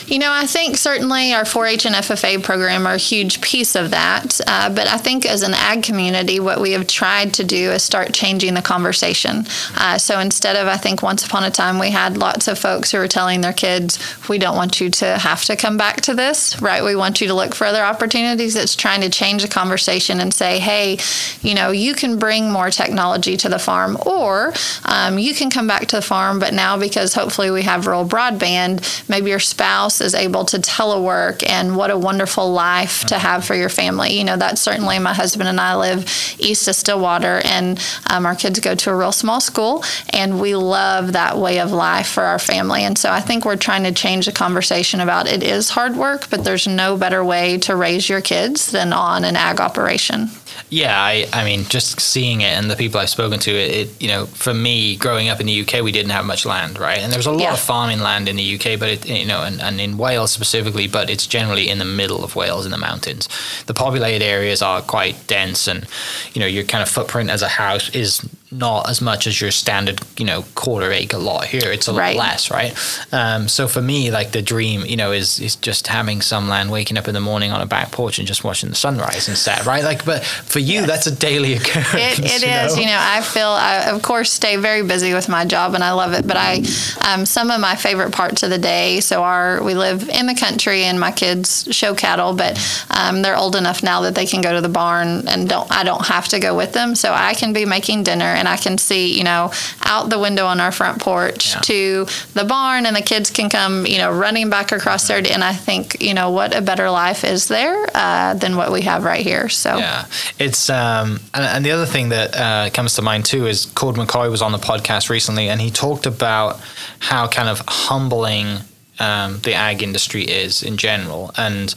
You 0.06 0.18
know, 0.18 0.32
I 0.32 0.46
think 0.46 0.76
certainly 0.76 1.32
our 1.32 1.44
4 1.44 1.66
H 1.66 1.86
and 1.86 1.94
FFA 1.94 2.42
program 2.42 2.86
are 2.86 2.94
a 2.94 2.98
huge 2.98 3.40
piece 3.40 3.74
of 3.74 3.90
that. 3.90 4.40
Uh, 4.46 4.70
but 4.70 4.86
I 4.86 4.98
think 4.98 5.26
as 5.26 5.42
an 5.42 5.54
ag 5.54 5.82
community, 5.82 6.40
what 6.40 6.60
we 6.60 6.72
have 6.72 6.86
tried 6.86 7.34
to 7.34 7.44
do 7.44 7.72
is 7.72 7.82
start 7.82 8.14
changing 8.14 8.54
the 8.54 8.62
conversation. 8.62 9.44
Uh, 9.76 9.98
so 9.98 10.18
instead 10.18 10.56
of, 10.56 10.66
I 10.66 10.76
think 10.76 11.02
once 11.02 11.26
upon 11.26 11.44
a 11.44 11.50
time, 11.50 11.78
we 11.78 11.90
had 11.90 12.16
lots 12.16 12.48
of 12.48 12.58
folks 12.58 12.92
who 12.92 12.98
were 12.98 13.08
telling 13.08 13.40
their 13.40 13.52
kids, 13.52 13.98
we 14.28 14.38
don't 14.38 14.56
want 14.56 14.80
you 14.80 14.90
to 14.90 15.18
have 15.18 15.44
to 15.44 15.56
come 15.56 15.76
back 15.76 16.00
to 16.02 16.14
this, 16.14 16.60
right? 16.62 16.82
We 16.82 16.96
want 16.96 17.20
you 17.20 17.28
to 17.28 17.34
look 17.34 17.54
for 17.54 17.66
other 17.66 17.82
opportunities. 17.82 18.56
It's 18.56 18.76
trying 18.76 19.00
to 19.02 19.10
change 19.10 19.42
the 19.42 19.48
conversation 19.48 20.20
and 20.20 20.32
say, 20.32 20.58
hey, 20.58 20.98
you 21.42 21.54
know, 21.54 21.70
you 21.70 21.94
can 21.94 22.18
bring 22.18 22.50
more 22.50 22.70
technology 22.70 23.36
to 23.38 23.48
the 23.48 23.58
farm, 23.58 23.98
or 24.06 24.52
um, 24.84 25.18
you 25.18 25.34
can 25.34 25.50
come 25.50 25.66
back 25.66 25.86
to 25.88 25.96
the 25.96 26.02
farm, 26.02 26.38
but 26.38 26.54
now 26.54 26.78
because 26.78 27.14
hopefully 27.14 27.50
we 27.50 27.62
have 27.62 27.86
rural 27.86 28.06
broadband, 28.06 29.08
maybe 29.08 29.30
your 29.30 29.40
spouse 29.40 29.65
spouse 29.66 30.00
is 30.00 30.14
able 30.14 30.44
to 30.44 30.58
telework 30.58 31.42
and 31.48 31.76
what 31.76 31.90
a 31.90 31.98
wonderful 31.98 32.52
life 32.52 33.04
to 33.04 33.18
have 33.18 33.44
for 33.44 33.56
your 33.56 33.68
family. 33.68 34.16
You 34.16 34.22
know, 34.22 34.36
that's 34.36 34.60
certainly 34.60 35.00
my 35.00 35.12
husband 35.12 35.48
and 35.48 35.60
I 35.60 35.74
live 35.74 36.04
east 36.38 36.68
of 36.68 36.76
Stillwater, 36.76 37.42
and 37.44 37.80
um, 38.08 38.26
our 38.26 38.36
kids 38.36 38.60
go 38.60 38.76
to 38.76 38.90
a 38.90 38.96
real 38.96 39.10
small 39.10 39.40
school, 39.40 39.82
and 40.10 40.40
we 40.40 40.54
love 40.54 41.14
that 41.14 41.36
way 41.36 41.58
of 41.58 41.72
life 41.72 42.06
for 42.06 42.22
our 42.22 42.38
family. 42.38 42.84
And 42.84 42.96
so 42.96 43.10
I 43.10 43.20
think 43.20 43.44
we're 43.44 43.56
trying 43.56 43.82
to 43.82 43.92
change 43.92 44.26
the 44.26 44.32
conversation 44.32 45.00
about 45.00 45.26
it 45.26 45.42
is 45.42 45.70
hard 45.70 45.96
work, 45.96 46.30
but 46.30 46.44
there's 46.44 46.68
no 46.68 46.96
better 46.96 47.24
way 47.24 47.58
to 47.58 47.74
raise 47.74 48.08
your 48.08 48.20
kids 48.20 48.70
than 48.70 48.92
on 48.92 49.24
an 49.24 49.34
ag 49.34 49.60
operation. 49.60 50.30
Yeah, 50.70 51.00
I, 51.00 51.26
I 51.32 51.44
mean, 51.44 51.64
just 51.64 52.00
seeing 52.00 52.40
it 52.40 52.52
and 52.52 52.70
the 52.70 52.76
people 52.76 53.00
I've 53.00 53.10
spoken 53.10 53.38
to, 53.40 53.50
it, 53.50 53.70
it, 53.70 54.02
you 54.02 54.08
know, 54.08 54.26
for 54.26 54.52
me, 54.52 54.96
growing 54.96 55.28
up 55.28 55.40
in 55.40 55.46
the 55.46 55.60
UK, 55.62 55.82
we 55.82 55.92
didn't 55.92 56.10
have 56.10 56.24
much 56.24 56.44
land, 56.44 56.78
right? 56.78 56.98
And 56.98 57.12
there 57.12 57.18
was 57.18 57.26
a 57.26 57.32
lot 57.32 57.42
yeah. 57.42 57.52
of 57.52 57.60
farming 57.60 58.00
land 58.00 58.28
in 58.28 58.36
the 58.36 58.54
UK, 58.54 58.78
but 58.78 58.88
it, 58.88 59.06
you 59.08 59.26
know, 59.26 59.42
and, 59.42 59.60
and 59.60 59.80
in 59.80 59.98
Wales 59.98 60.32
specifically, 60.32 60.88
but 60.88 61.10
it's 61.10 61.26
generally 61.26 61.68
in 61.68 61.78
the 61.78 61.84
middle 61.84 62.24
of 62.24 62.36
Wales 62.36 62.64
in 62.64 62.72
the 62.72 62.78
mountains. 62.78 63.28
The 63.66 63.74
populated 63.74 64.24
areas 64.24 64.62
are 64.62 64.82
quite 64.82 65.26
dense, 65.26 65.68
and 65.68 65.86
you 66.32 66.40
know, 66.40 66.46
your 66.46 66.64
kind 66.64 66.82
of 66.82 66.88
footprint 66.88 67.30
as 67.30 67.42
a 67.42 67.48
house 67.48 67.88
is 67.94 68.28
not 68.50 68.88
as 68.88 69.00
much 69.00 69.26
as 69.26 69.40
your 69.40 69.50
standard, 69.50 70.00
you 70.16 70.24
know, 70.24 70.44
quarter 70.54 70.92
acre 70.92 71.18
lot 71.18 71.44
here. 71.44 71.72
It's 71.72 71.88
a 71.88 71.92
lot 71.92 71.98
right. 71.98 72.16
less, 72.16 72.50
right? 72.50 72.72
Um, 73.12 73.48
so 73.48 73.66
for 73.66 73.82
me, 73.82 74.10
like 74.12 74.30
the 74.30 74.40
dream, 74.42 74.84
you 74.86 74.96
know, 74.96 75.10
is 75.10 75.40
is 75.40 75.56
just 75.56 75.88
having 75.88 76.22
some 76.22 76.48
land, 76.48 76.70
waking 76.70 76.96
up 76.96 77.08
in 77.08 77.14
the 77.14 77.20
morning 77.20 77.50
on 77.50 77.60
a 77.60 77.66
back 77.66 77.90
porch 77.90 78.18
and 78.18 78.26
just 78.26 78.44
watching 78.44 78.68
the 78.68 78.76
sunrise 78.76 79.26
and 79.26 79.36
set, 79.36 79.66
right? 79.66 79.82
Like, 79.82 80.04
but 80.04 80.24
for 80.24 80.60
you, 80.60 80.74
yes. 80.74 80.86
that's 80.86 81.06
a 81.08 81.14
daily 81.14 81.54
occurrence. 81.54 82.18
It, 82.18 82.24
it 82.24 82.42
you 82.42 82.48
is. 82.48 82.76
Know? 82.76 82.82
You 82.82 82.86
know, 82.86 82.98
I 83.00 83.20
feel, 83.20 83.48
I 83.48 83.90
of 83.90 84.02
course, 84.02 84.32
stay 84.32 84.56
very 84.56 84.82
busy 84.82 85.12
with 85.12 85.28
my 85.28 85.44
job 85.44 85.74
and 85.74 85.82
I 85.82 85.92
love 85.92 86.12
it. 86.12 86.26
But 86.26 86.36
I, 86.36 86.62
um, 87.06 87.26
some 87.26 87.50
of 87.50 87.60
my 87.60 87.74
favorite 87.74 88.12
parts 88.12 88.44
of 88.44 88.50
the 88.50 88.58
day. 88.58 89.00
So 89.00 89.24
our 89.24 89.62
we 89.62 89.74
live 89.74 90.08
in 90.08 90.26
the 90.26 90.34
country 90.34 90.84
and 90.84 91.00
my 91.00 91.10
kids 91.10 91.66
show 91.72 91.94
cattle, 91.94 92.32
but 92.32 92.58
um, 92.90 93.22
they're 93.22 93.36
old 93.36 93.56
enough 93.56 93.82
now 93.82 94.02
that 94.02 94.14
they 94.14 94.26
can 94.26 94.40
go 94.40 94.52
to 94.52 94.60
the 94.60 94.68
barn 94.68 95.26
and 95.26 95.48
don't 95.48 95.70
I 95.72 95.82
don't 95.82 96.06
have 96.06 96.28
to 96.28 96.38
go 96.38 96.56
with 96.56 96.72
them, 96.72 96.94
so 96.94 97.12
I 97.12 97.34
can 97.34 97.52
be 97.52 97.64
making 97.64 98.04
dinner 98.04 98.35
and 98.36 98.48
I 98.48 98.56
can 98.56 98.78
see, 98.78 99.16
you 99.16 99.24
know, 99.24 99.50
out 99.82 100.10
the 100.10 100.18
window 100.18 100.46
on 100.46 100.60
our 100.60 100.72
front 100.72 101.00
porch 101.00 101.54
yeah. 101.54 101.60
to 101.60 102.06
the 102.34 102.44
barn, 102.44 102.86
and 102.86 102.94
the 102.94 103.02
kids 103.02 103.30
can 103.30 103.50
come, 103.50 103.86
you 103.86 103.98
know, 103.98 104.12
running 104.12 104.50
back 104.50 104.72
across 104.72 105.08
there. 105.08 105.16
And 105.16 105.42
I 105.42 105.54
think, 105.54 106.02
you 106.02 106.14
know, 106.14 106.30
what 106.30 106.54
a 106.54 106.60
better 106.60 106.90
life 106.90 107.24
is 107.24 107.48
there 107.48 107.86
uh, 107.94 108.34
than 108.34 108.56
what 108.56 108.70
we 108.70 108.82
have 108.82 109.04
right 109.04 109.24
here. 109.24 109.48
So 109.48 109.76
yeah, 109.78 110.06
it's 110.38 110.70
um, 110.70 111.20
and, 111.34 111.44
and 111.44 111.64
the 111.64 111.72
other 111.72 111.86
thing 111.86 112.10
that 112.10 112.36
uh, 112.36 112.70
comes 112.70 112.94
to 112.94 113.02
mind 113.02 113.24
too 113.24 113.46
is 113.46 113.66
Cord 113.66 113.96
McCoy 113.96 114.30
was 114.30 114.42
on 114.42 114.52
the 114.52 114.58
podcast 114.58 115.08
recently, 115.10 115.48
and 115.48 115.60
he 115.60 115.70
talked 115.70 116.06
about 116.06 116.60
how 116.98 117.26
kind 117.26 117.48
of 117.48 117.62
humbling 117.66 118.58
um, 118.98 119.40
the 119.40 119.54
ag 119.54 119.82
industry 119.82 120.22
is 120.22 120.62
in 120.62 120.76
general, 120.76 121.30
and 121.36 121.74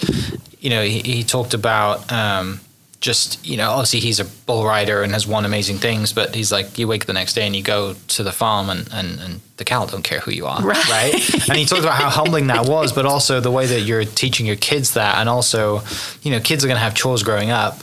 you 0.60 0.70
know, 0.70 0.84
he, 0.84 1.00
he 1.00 1.24
talked 1.24 1.54
about. 1.54 2.12
Um, 2.12 2.60
just 3.02 3.46
you 3.48 3.56
know 3.56 3.70
obviously 3.72 4.00
he's 4.02 4.20
a 4.20 4.26
bull 4.46 4.66
rider 4.66 5.04
and 5.04 5.14
has 5.14 5.26
won 5.26 5.46
amazing 5.46 5.78
things 5.78 6.12
but 6.12 6.36
he's 6.36 6.52
like 6.52 6.78
you 6.78 6.86
wake 6.88 7.04
up 7.04 7.08
the 7.08 7.14
next 7.14 7.34
day 7.34 7.46
and 7.46 7.56
you 7.56 7.64
go 7.64 7.96
to 8.10 8.24
the 8.24 8.32
farm 8.32 8.70
and 8.70 8.90
and, 8.92 9.20
and 9.22 9.40
the 9.56 9.64
cattle 9.64 9.88
don't 9.88 10.04
care 10.04 10.20
who 10.20 10.32
you 10.32 10.46
are 10.46 10.62
Right. 10.62 10.90
right 10.90 11.50
and 11.50 11.58
he 11.58 11.66
talked 11.66 11.82
about 11.82 11.96
how 11.96 12.10
humbling 12.10 12.48
that 12.48 12.68
was 12.68 12.92
but 12.92 13.06
also 13.06 13.40
the 13.40 13.52
way 13.52 13.66
that 13.68 13.82
you're 13.82 14.04
teaching 14.04 14.46
your 14.46 14.58
kids 14.58 14.96
that 14.96 15.16
and 15.18 15.30
also 15.30 15.82
you 16.24 16.32
know 16.32 16.42
kids 16.42 16.64
are 16.66 16.68
going 16.68 16.76
to 16.78 16.82
have 16.84 16.94
chores 16.94 17.24
growing 17.24 17.52
up 17.52 17.80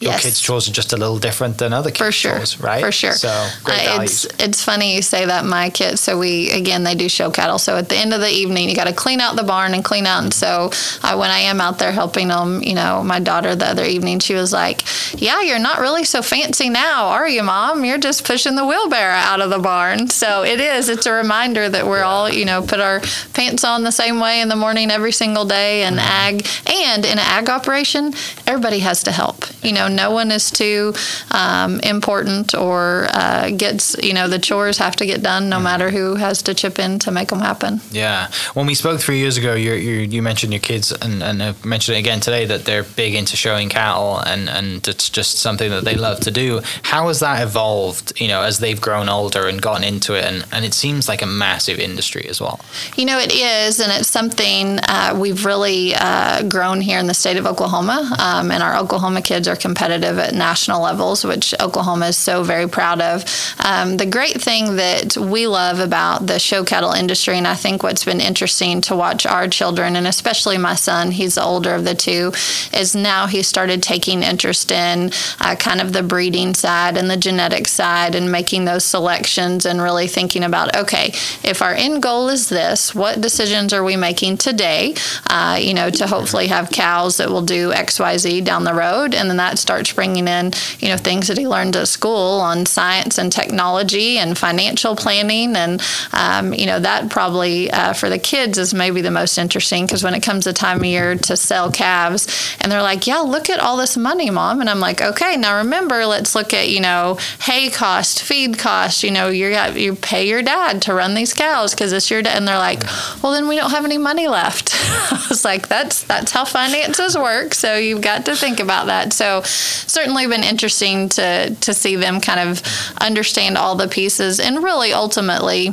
your 0.00 0.12
Yes. 0.12 0.22
kids 0.22 0.40
chores 0.40 0.68
are 0.68 0.72
just 0.72 0.92
a 0.92 0.96
little 0.96 1.18
different 1.18 1.58
than 1.58 1.72
other 1.72 1.90
kids 1.90 1.98
for 2.06 2.12
sure. 2.12 2.36
chores 2.36 2.60
right? 2.60 2.80
For 2.84 2.92
sure. 2.92 3.12
So 3.14 3.28
Uh, 3.66 4.00
it's 4.02 4.26
it's 4.38 4.62
funny 4.62 4.94
you 4.94 5.02
say 5.02 5.26
that 5.26 5.44
my 5.44 5.70
kids 5.70 6.00
so 6.00 6.16
we 6.18 6.50
again 6.52 6.84
they 6.84 6.94
do 6.94 7.08
show 7.08 7.30
cattle. 7.30 7.58
So 7.58 7.76
at 7.76 7.88
the 7.88 7.96
end 7.96 8.14
of 8.14 8.20
the 8.20 8.30
evening 8.30 8.68
you 8.68 8.76
got 8.76 8.86
to 8.86 8.92
clean 8.92 9.20
out 9.20 9.34
the 9.36 9.42
barn 9.42 9.74
and 9.74 9.84
clean 9.84 10.06
out 10.06 10.22
and 10.22 10.32
so 10.32 10.70
uh, 11.02 11.16
when 11.16 11.30
i 11.30 11.40
am 11.40 11.60
out 11.60 11.78
there 11.80 11.90
helping 11.92 12.28
them 12.28 12.62
you 12.62 12.74
know 12.74 13.02
my 13.02 13.18
daughter 13.18 13.56
the 13.56 13.66
other 13.66 13.84
evening 13.84 14.20
she 14.20 14.34
was 14.34 14.52
like 14.52 14.82
yeah 15.20 15.40
you're 15.42 15.58
not 15.58 15.80
really 15.80 16.04
so 16.04 16.22
fancy 16.22 16.68
now 16.68 17.08
are 17.08 17.28
you 17.28 17.42
mom? 17.42 17.84
You're 17.84 17.98
just 17.98 18.24
pushing 18.24 18.54
the 18.54 18.64
wheelbarrow 18.66 19.14
out 19.30 19.40
of 19.40 19.50
the 19.50 19.58
barn. 19.58 20.08
So 20.08 20.44
it 20.44 20.60
is 20.60 20.88
it's 20.88 21.06
a 21.06 21.12
reminder 21.12 21.68
that 21.68 21.86
we're 21.86 22.02
all 22.04 22.28
you 22.30 22.44
know 22.44 22.62
put 22.62 22.78
our 22.80 23.00
pants 23.32 23.64
on 23.64 23.82
the 23.82 23.90
same 23.92 24.20
way 24.20 24.40
in 24.40 24.48
the 24.48 24.56
morning 24.56 24.90
every 24.90 25.12
single 25.12 25.44
day 25.44 25.82
and 25.82 25.98
ag 25.98 26.46
and 26.66 27.04
in 27.04 27.12
an 27.18 27.26
ag 27.38 27.48
operation 27.50 28.12
everybody 28.46 28.78
has 28.80 29.02
to 29.02 29.10
help 29.10 29.44
you 29.62 29.72
know 29.72 29.87
no 29.88 30.10
one 30.10 30.30
is 30.30 30.50
too 30.50 30.92
um, 31.30 31.80
important 31.80 32.54
or 32.54 33.06
uh, 33.10 33.50
gets 33.50 33.96
you 34.02 34.12
know 34.12 34.28
the 34.28 34.38
chores 34.38 34.78
have 34.78 34.96
to 34.96 35.06
get 35.06 35.22
done 35.22 35.48
no 35.48 35.60
matter 35.60 35.90
who 35.90 36.14
has 36.16 36.42
to 36.42 36.54
chip 36.54 36.78
in 36.78 36.98
to 36.98 37.10
make 37.10 37.28
them 37.28 37.40
happen 37.40 37.58
Yeah. 37.90 38.30
When 38.54 38.66
we 38.66 38.74
spoke 38.74 39.00
three 39.00 39.18
years 39.18 39.36
ago, 39.36 39.54
you 39.54 39.72
you, 39.72 40.00
you 40.00 40.22
mentioned 40.22 40.52
your 40.52 40.60
kids, 40.60 40.92
and, 40.92 41.22
and 41.22 41.40
have 41.40 41.64
mentioned 41.64 41.96
it 41.96 42.00
again 42.00 42.20
today 42.20 42.44
that 42.46 42.64
they're 42.64 42.84
big 42.84 43.14
into 43.14 43.36
showing 43.36 43.68
cattle, 43.68 44.18
and, 44.18 44.48
and 44.48 44.86
it's 44.86 45.08
just 45.08 45.38
something 45.38 45.70
that 45.70 45.84
they 45.84 45.94
love 45.94 46.20
to 46.20 46.30
do. 46.30 46.60
How 46.82 47.08
has 47.08 47.20
that 47.20 47.42
evolved, 47.42 48.20
you 48.20 48.28
know, 48.28 48.42
as 48.42 48.58
they've 48.58 48.80
grown 48.80 49.08
older 49.08 49.46
and 49.48 49.60
gotten 49.60 49.84
into 49.84 50.14
it? 50.14 50.24
And, 50.24 50.46
and 50.52 50.64
it 50.64 50.74
seems 50.74 51.08
like 51.08 51.22
a 51.22 51.26
massive 51.26 51.78
industry 51.78 52.26
as 52.28 52.40
well. 52.40 52.60
You 52.96 53.04
know, 53.06 53.18
it 53.18 53.32
is, 53.34 53.80
and 53.80 53.92
it's 53.92 54.08
something 54.08 54.78
uh, 54.80 55.16
we've 55.18 55.44
really 55.44 55.94
uh, 55.94 56.42
grown 56.44 56.80
here 56.80 56.98
in 56.98 57.06
the 57.06 57.14
state 57.14 57.36
of 57.36 57.46
Oklahoma. 57.46 58.14
Um, 58.18 58.50
and 58.50 58.62
our 58.62 58.76
Oklahoma 58.76 59.22
kids 59.22 59.48
are 59.48 59.56
competitive 59.78 60.18
at 60.18 60.34
national 60.34 60.82
levels, 60.82 61.24
which 61.24 61.54
Oklahoma 61.60 62.08
is 62.08 62.16
so 62.16 62.42
very 62.42 62.68
proud 62.68 63.00
of. 63.00 63.24
Um, 63.64 63.96
the 63.96 64.06
great 64.06 64.40
thing 64.40 64.74
that 64.76 65.16
we 65.16 65.46
love 65.46 65.78
about 65.78 66.26
the 66.26 66.40
show 66.40 66.64
cattle 66.64 66.90
industry, 66.90 67.38
and 67.38 67.46
I 67.46 67.54
think 67.54 67.84
what's 67.84 68.04
been 68.04 68.20
interesting 68.20 68.80
to 68.82 68.96
watch 68.96 69.24
our 69.24 69.46
children, 69.46 69.94
and 69.94 70.08
especially 70.08 70.58
my 70.58 70.74
son, 70.74 71.12
he's 71.12 71.36
the 71.36 71.44
older 71.44 71.74
of 71.74 71.84
the 71.84 71.94
two, 71.94 72.32
is 72.76 72.96
now 72.96 73.28
he 73.28 73.42
started 73.42 73.80
taking 73.80 74.24
interest 74.24 74.72
in 74.72 75.12
uh, 75.40 75.54
kind 75.54 75.80
of 75.80 75.92
the 75.92 76.02
breeding 76.02 76.54
side 76.54 76.96
and 76.96 77.08
the 77.08 77.16
genetic 77.16 77.68
side 77.68 78.16
and 78.16 78.32
making 78.32 78.64
those 78.64 78.84
selections 78.84 79.64
and 79.64 79.80
really 79.80 80.08
thinking 80.08 80.42
about 80.42 80.74
okay, 80.74 81.12
if 81.44 81.62
our 81.62 81.74
end 81.74 82.02
goal 82.02 82.28
is 82.28 82.48
this, 82.48 82.96
what 82.96 83.20
decisions 83.20 83.72
are 83.72 83.84
we 83.84 83.96
making 83.96 84.38
today, 84.38 84.94
uh, 85.30 85.56
you 85.60 85.72
know, 85.72 85.88
to 85.88 86.06
hopefully 86.08 86.48
have 86.48 86.70
cows 86.70 87.18
that 87.18 87.30
will 87.30 87.42
do 87.42 87.72
X, 87.72 88.00
Y, 88.00 88.16
Z 88.16 88.40
down 88.40 88.64
the 88.64 88.74
road. 88.74 89.14
And 89.14 89.30
then 89.30 89.36
that 89.36 89.58
starts 89.68 89.92
bringing 89.92 90.26
in, 90.26 90.50
you 90.78 90.88
know, 90.88 90.96
things 90.96 91.28
that 91.28 91.36
he 91.36 91.46
learned 91.46 91.76
at 91.76 91.86
school 91.86 92.40
on 92.40 92.64
science 92.64 93.18
and 93.18 93.30
technology 93.30 94.16
and 94.16 94.38
financial 94.38 94.96
planning. 94.96 95.54
And, 95.54 95.82
um, 96.14 96.54
you 96.54 96.64
know, 96.64 96.78
that 96.78 97.10
probably 97.10 97.70
uh, 97.70 97.92
for 97.92 98.08
the 98.08 98.18
kids 98.18 98.56
is 98.56 98.72
maybe 98.72 99.02
the 99.02 99.10
most 99.10 99.36
interesting 99.36 99.84
because 99.84 100.02
when 100.02 100.14
it 100.14 100.22
comes 100.22 100.46
the 100.46 100.54
time 100.54 100.78
of 100.78 100.86
year 100.86 101.16
to 101.16 101.36
sell 101.36 101.70
calves 101.70 102.56
and 102.62 102.72
they're 102.72 102.80
like, 102.80 103.06
yeah, 103.06 103.18
look 103.18 103.50
at 103.50 103.60
all 103.60 103.76
this 103.76 103.94
money, 103.94 104.30
mom. 104.30 104.62
And 104.62 104.70
I'm 104.70 104.80
like, 104.80 105.02
okay, 105.02 105.36
now 105.36 105.58
remember, 105.58 106.06
let's 106.06 106.34
look 106.34 106.54
at, 106.54 106.70
you 106.70 106.80
know, 106.80 107.18
hay 107.42 107.68
cost, 107.68 108.22
feed 108.22 108.56
cost, 108.56 109.02
you 109.02 109.10
know, 109.10 109.28
you 109.28 109.50
got, 109.50 109.78
you 109.78 109.96
pay 109.96 110.26
your 110.26 110.40
dad 110.40 110.80
to 110.82 110.94
run 110.94 111.12
these 111.12 111.34
cows 111.34 111.74
because 111.74 111.92
it's 111.92 112.10
your 112.10 112.22
dad. 112.22 112.38
And 112.38 112.48
they're 112.48 112.56
like, 112.56 112.84
well, 113.22 113.32
then 113.32 113.48
we 113.48 113.56
don't 113.56 113.72
have 113.72 113.84
any 113.84 113.98
money 113.98 114.28
left. 114.28 114.70
I 115.12 115.26
was 115.28 115.44
like, 115.44 115.68
that's, 115.68 116.04
that's 116.04 116.32
how 116.32 116.46
finances 116.46 117.18
work. 117.18 117.52
So 117.52 117.76
you've 117.76 118.00
got 118.00 118.24
to 118.24 118.34
think 118.34 118.60
about 118.60 118.86
that. 118.86 119.12
So 119.12 119.42
certainly 119.58 120.26
been 120.26 120.44
interesting 120.44 121.08
to, 121.10 121.54
to 121.54 121.74
see 121.74 121.96
them 121.96 122.20
kind 122.20 122.40
of 122.48 122.62
understand 123.00 123.56
all 123.56 123.74
the 123.74 123.88
pieces 123.88 124.40
and 124.40 124.62
really 124.62 124.92
ultimately 124.92 125.72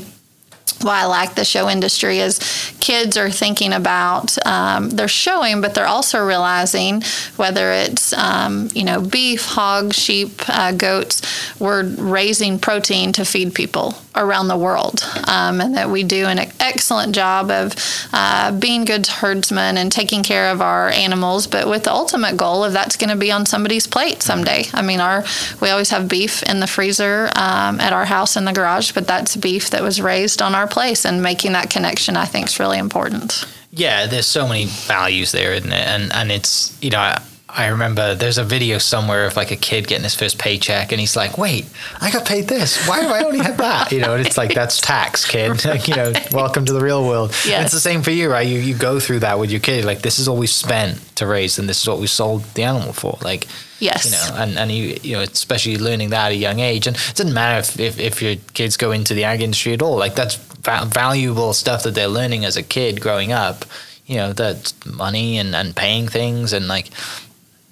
why 0.81 1.01
I 1.01 1.05
like 1.05 1.35
the 1.35 1.45
show 1.45 1.69
industry 1.69 2.19
is 2.19 2.39
kids 2.79 3.17
are 3.17 3.29
thinking 3.29 3.73
about 3.73 4.35
um, 4.45 4.89
they're 4.89 5.07
showing, 5.07 5.61
but 5.61 5.73
they're 5.73 5.87
also 5.87 6.25
realizing 6.25 7.01
whether 7.35 7.71
it's 7.71 8.13
um, 8.13 8.69
you 8.73 8.83
know 8.83 9.01
beef, 9.01 9.45
hog, 9.45 9.93
sheep, 9.93 10.41
uh, 10.47 10.71
goats, 10.71 11.21
we're 11.59 11.83
raising 11.83 12.59
protein 12.59 13.11
to 13.13 13.25
feed 13.25 13.53
people 13.53 13.95
around 14.15 14.47
the 14.47 14.57
world, 14.57 15.03
um, 15.27 15.59
and 15.61 15.75
that 15.75 15.89
we 15.89 16.03
do 16.03 16.25
an 16.25 16.39
excellent 16.59 17.13
job 17.13 17.51
of 17.51 17.75
uh, 18.13 18.51
being 18.57 18.85
good 18.85 19.05
herdsmen 19.05 19.77
and 19.77 19.91
taking 19.91 20.23
care 20.23 20.51
of 20.51 20.61
our 20.61 20.89
animals, 20.89 21.47
but 21.47 21.67
with 21.67 21.83
the 21.83 21.91
ultimate 21.91 22.37
goal 22.37 22.63
of 22.63 22.73
that's 22.73 22.95
going 22.95 23.09
to 23.09 23.15
be 23.15 23.31
on 23.31 23.45
somebody's 23.45 23.87
plate 23.87 24.21
someday. 24.23 24.65
I 24.73 24.81
mean, 24.81 24.99
our 24.99 25.23
we 25.61 25.69
always 25.69 25.89
have 25.89 26.07
beef 26.07 26.43
in 26.43 26.59
the 26.59 26.67
freezer 26.67 27.29
um, 27.35 27.79
at 27.79 27.93
our 27.93 28.05
house 28.05 28.37
in 28.37 28.45
the 28.45 28.53
garage, 28.53 28.93
but 28.93 29.05
that's 29.05 29.35
beef 29.35 29.69
that 29.71 29.83
was 29.83 30.01
raised 30.01 30.41
on 30.41 30.54
our 30.55 30.67
place, 30.67 31.05
and 31.05 31.21
making 31.21 31.53
that 31.53 31.69
connection, 31.69 32.17
I 32.17 32.25
think, 32.25 32.47
is 32.47 32.59
really 32.59 32.79
important. 32.79 33.45
Yeah, 33.71 34.07
there's 34.07 34.25
so 34.25 34.47
many 34.47 34.65
values 34.65 35.31
there, 35.31 35.53
isn't 35.53 35.71
it? 35.71 35.87
And 35.87 36.11
and 36.13 36.31
it's 36.31 36.77
you 36.81 36.89
know. 36.89 36.99
I, 36.99 37.21
I 37.57 37.67
remember 37.67 38.15
there's 38.15 38.37
a 38.37 38.43
video 38.43 38.79
somewhere 38.79 39.25
of 39.25 39.37
like 39.37 39.49
a 39.51 39.55
kid 39.55 39.87
getting 39.87 40.03
his 40.03 40.13
first 40.13 40.37
paycheck, 40.37 40.91
and 40.91 40.99
he's 40.99 41.15
like, 41.15 41.37
"Wait, 41.37 41.65
I 42.01 42.11
got 42.11 42.25
paid 42.25 42.47
this. 42.49 42.85
Why 42.87 43.01
do 43.01 43.07
I 43.07 43.23
only 43.23 43.39
have 43.39 43.57
that?" 43.57 43.91
You 43.93 44.01
know, 44.01 44.13
and 44.13 44.25
it's 44.25 44.37
like 44.37 44.53
that's 44.53 44.81
tax, 44.81 45.25
kid. 45.25 45.63
Like, 45.65 45.87
you 45.87 45.95
know, 45.95 46.11
welcome 46.33 46.65
to 46.65 46.73
the 46.73 46.81
real 46.81 47.05
world. 47.07 47.29
Yes. 47.45 47.65
It's 47.65 47.73
the 47.73 47.79
same 47.79 48.03
for 48.03 48.11
you, 48.11 48.29
right? 48.29 48.45
You 48.45 48.59
you 48.59 48.75
go 48.77 48.99
through 48.99 49.19
that 49.19 49.39
with 49.39 49.51
your 49.51 49.61
kid. 49.61 49.85
Like 49.85 50.01
this 50.01 50.19
is 50.19 50.27
all 50.27 50.37
we 50.37 50.47
spent 50.47 50.99
to 51.15 51.25
raise, 51.25 51.57
and 51.57 51.69
this 51.69 51.81
is 51.81 51.87
what 51.87 51.99
we 51.99 52.07
sold 52.07 52.43
the 52.55 52.63
animal 52.63 52.91
for. 52.93 53.17
Like 53.21 53.47
Yes. 53.79 54.05
you 54.05 54.11
know, 54.11 54.41
and, 54.41 54.57
and 54.57 54.71
you, 54.71 54.97
you 55.03 55.13
know, 55.17 55.21
especially 55.21 55.77
learning 55.77 56.09
that 56.09 56.27
at 56.27 56.31
a 56.31 56.35
young 56.35 56.59
age. 56.59 56.87
And 56.87 56.95
it 56.95 57.15
doesn't 57.15 57.33
matter 57.33 57.59
if, 57.59 57.77
if, 57.79 57.99
if 57.99 58.21
your 58.21 58.35
kids 58.53 58.77
go 58.77 58.91
into 58.91 59.13
the 59.13 59.25
ag 59.25 59.41
industry 59.41 59.73
at 59.73 59.81
all. 59.81 59.97
Like 59.97 60.15
that's 60.15 60.35
va- 60.35 60.85
valuable 60.87 61.51
stuff 61.53 61.83
that 61.83 61.93
they're 61.93 62.07
learning 62.07 62.45
as 62.45 62.55
a 62.55 62.63
kid 62.63 63.01
growing 63.01 63.31
up. 63.33 63.65
You 64.05 64.17
know, 64.17 64.33
that 64.33 64.71
money 64.85 65.37
and, 65.39 65.53
and 65.55 65.75
paying 65.75 66.07
things 66.07 66.53
and 66.53 66.67
like 66.67 66.89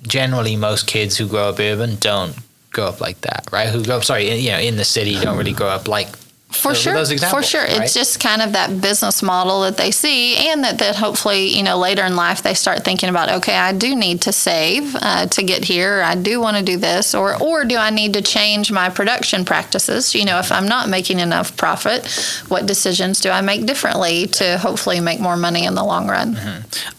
generally 0.03 0.55
most 0.55 0.87
kids 0.87 1.17
who 1.17 1.27
grow 1.27 1.49
up 1.49 1.59
urban 1.59 1.95
don't 1.99 2.35
grow 2.71 2.85
up 2.85 3.01
like 3.01 3.21
that, 3.21 3.47
right? 3.51 3.69
Who 3.69 3.83
grow 3.83 3.97
up, 3.97 4.03
sorry, 4.03 4.33
you 4.33 4.51
know, 4.51 4.59
in 4.59 4.77
the 4.77 4.85
city 4.85 5.19
don't 5.19 5.37
really 5.37 5.53
grow 5.53 5.67
up 5.67 5.87
like 5.87 6.07
For 6.55 6.75
sure, 6.75 6.95
examples, 6.97 7.31
for 7.31 7.43
sure. 7.43 7.63
right? 7.63 7.81
It's 7.81 7.93
just 7.93 8.19
kind 8.19 8.41
of 8.41 8.53
that 8.53 8.81
business 8.81 9.21
model 9.21 9.61
that 9.61 9.77
they 9.77 9.91
see, 9.91 10.35
and 10.49 10.63
that, 10.63 10.79
that 10.79 10.95
hopefully, 10.95 11.47
you 11.47 11.63
know, 11.63 11.77
later 11.77 12.03
in 12.03 12.15
life 12.15 12.41
they 12.43 12.53
start 12.53 12.83
thinking 12.83 13.09
about, 13.09 13.29
okay, 13.29 13.55
I 13.55 13.73
do 13.73 13.95
need 13.95 14.21
to 14.21 14.31
save 14.31 14.95
uh, 14.95 15.25
to 15.27 15.43
get 15.43 15.63
here. 15.65 16.01
I 16.01 16.15
do 16.15 16.39
want 16.39 16.57
to 16.57 16.63
do 16.63 16.77
this, 16.77 17.15
or 17.15 17.41
or 17.41 17.65
do 17.65 17.77
I 17.77 17.89
need 17.89 18.13
to 18.13 18.21
change 18.21 18.71
my 18.71 18.89
production 18.89 19.45
practices? 19.45 20.15
You 20.15 20.25
know, 20.25 20.39
if 20.39 20.51
I'm 20.51 20.67
not 20.67 20.89
making 20.89 21.19
enough 21.19 21.57
profit, 21.57 22.07
what 22.47 22.65
decisions 22.65 23.19
do 23.19 23.29
I 23.29 23.41
make 23.41 23.65
differently 23.65 24.27
to 24.27 24.57
hopefully 24.57 24.99
make 24.99 25.19
more 25.19 25.37
money 25.37 25.65
in 25.65 25.75
the 25.75 25.83
long 25.83 26.07
run? 26.07 26.37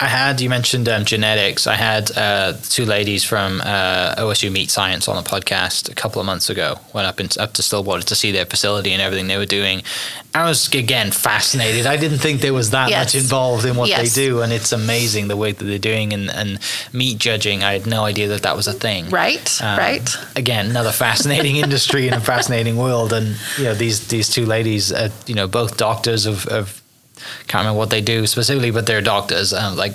I 0.00 0.06
had 0.06 0.40
you 0.40 0.48
mentioned 0.50 0.88
um, 0.88 1.04
genetics. 1.04 1.66
I 1.66 1.74
had 1.74 2.16
uh, 2.16 2.54
two 2.62 2.84
ladies 2.84 3.24
from 3.24 3.60
uh, 3.60 4.14
OSU 4.16 4.50
Meat 4.50 4.70
Science 4.70 5.08
on 5.08 5.16
a 5.16 5.22
podcast 5.22 5.90
a 5.90 5.94
couple 5.94 6.20
of 6.20 6.26
months 6.26 6.50
ago. 6.50 6.78
Went 6.92 7.06
up 7.06 7.20
in, 7.20 7.28
up 7.38 7.52
to 7.54 7.62
Stillwater 7.62 8.02
to 8.02 8.14
see 8.14 8.32
their 8.32 8.46
facility 8.46 8.92
and 8.92 9.00
everything 9.00 9.26
they 9.26 9.36
were 9.36 9.43
doing. 9.46 9.82
I 10.34 10.48
was 10.48 10.68
again 10.74 11.10
fascinated. 11.12 11.86
I 11.86 11.96
didn't 11.96 12.18
think 12.18 12.40
there 12.40 12.52
was 12.54 12.70
that 12.70 12.90
Yes. 12.90 13.14
much 13.14 13.22
involved 13.22 13.64
in 13.64 13.76
what 13.76 13.88
Yes. 13.88 14.14
they 14.14 14.22
do, 14.26 14.42
and 14.42 14.52
it's 14.52 14.72
amazing 14.72 15.28
the 15.28 15.36
way 15.36 15.52
that 15.52 15.64
they're 15.64 15.78
doing 15.78 16.12
and, 16.12 16.28
and 16.30 16.58
meat 16.92 17.18
judging. 17.18 17.62
I 17.62 17.72
had 17.72 17.86
no 17.86 18.04
idea 18.04 18.28
that 18.28 18.42
that 18.42 18.56
was 18.56 18.66
a 18.66 18.72
thing. 18.72 19.10
Right, 19.10 19.60
Um, 19.62 19.78
right. 19.78 20.16
Again, 20.36 20.70
another 20.70 20.92
fascinating 20.92 21.56
industry 21.64 22.06
and 22.08 22.16
a 22.16 22.20
fascinating 22.20 22.76
world. 22.76 23.12
And 23.12 23.36
you 23.58 23.64
know, 23.64 23.74
these 23.74 24.08
these 24.08 24.28
two 24.28 24.46
ladies, 24.46 24.92
uh, 24.92 25.10
you 25.26 25.34
know, 25.34 25.46
both 25.46 25.76
doctors 25.76 26.26
of, 26.26 26.46
of 26.48 26.80
can't 27.46 27.62
remember 27.62 27.78
what 27.78 27.90
they 27.90 28.00
do 28.00 28.26
specifically, 28.26 28.70
but 28.72 28.86
they're 28.86 29.00
doctors. 29.00 29.52
Um, 29.52 29.76
like 29.76 29.94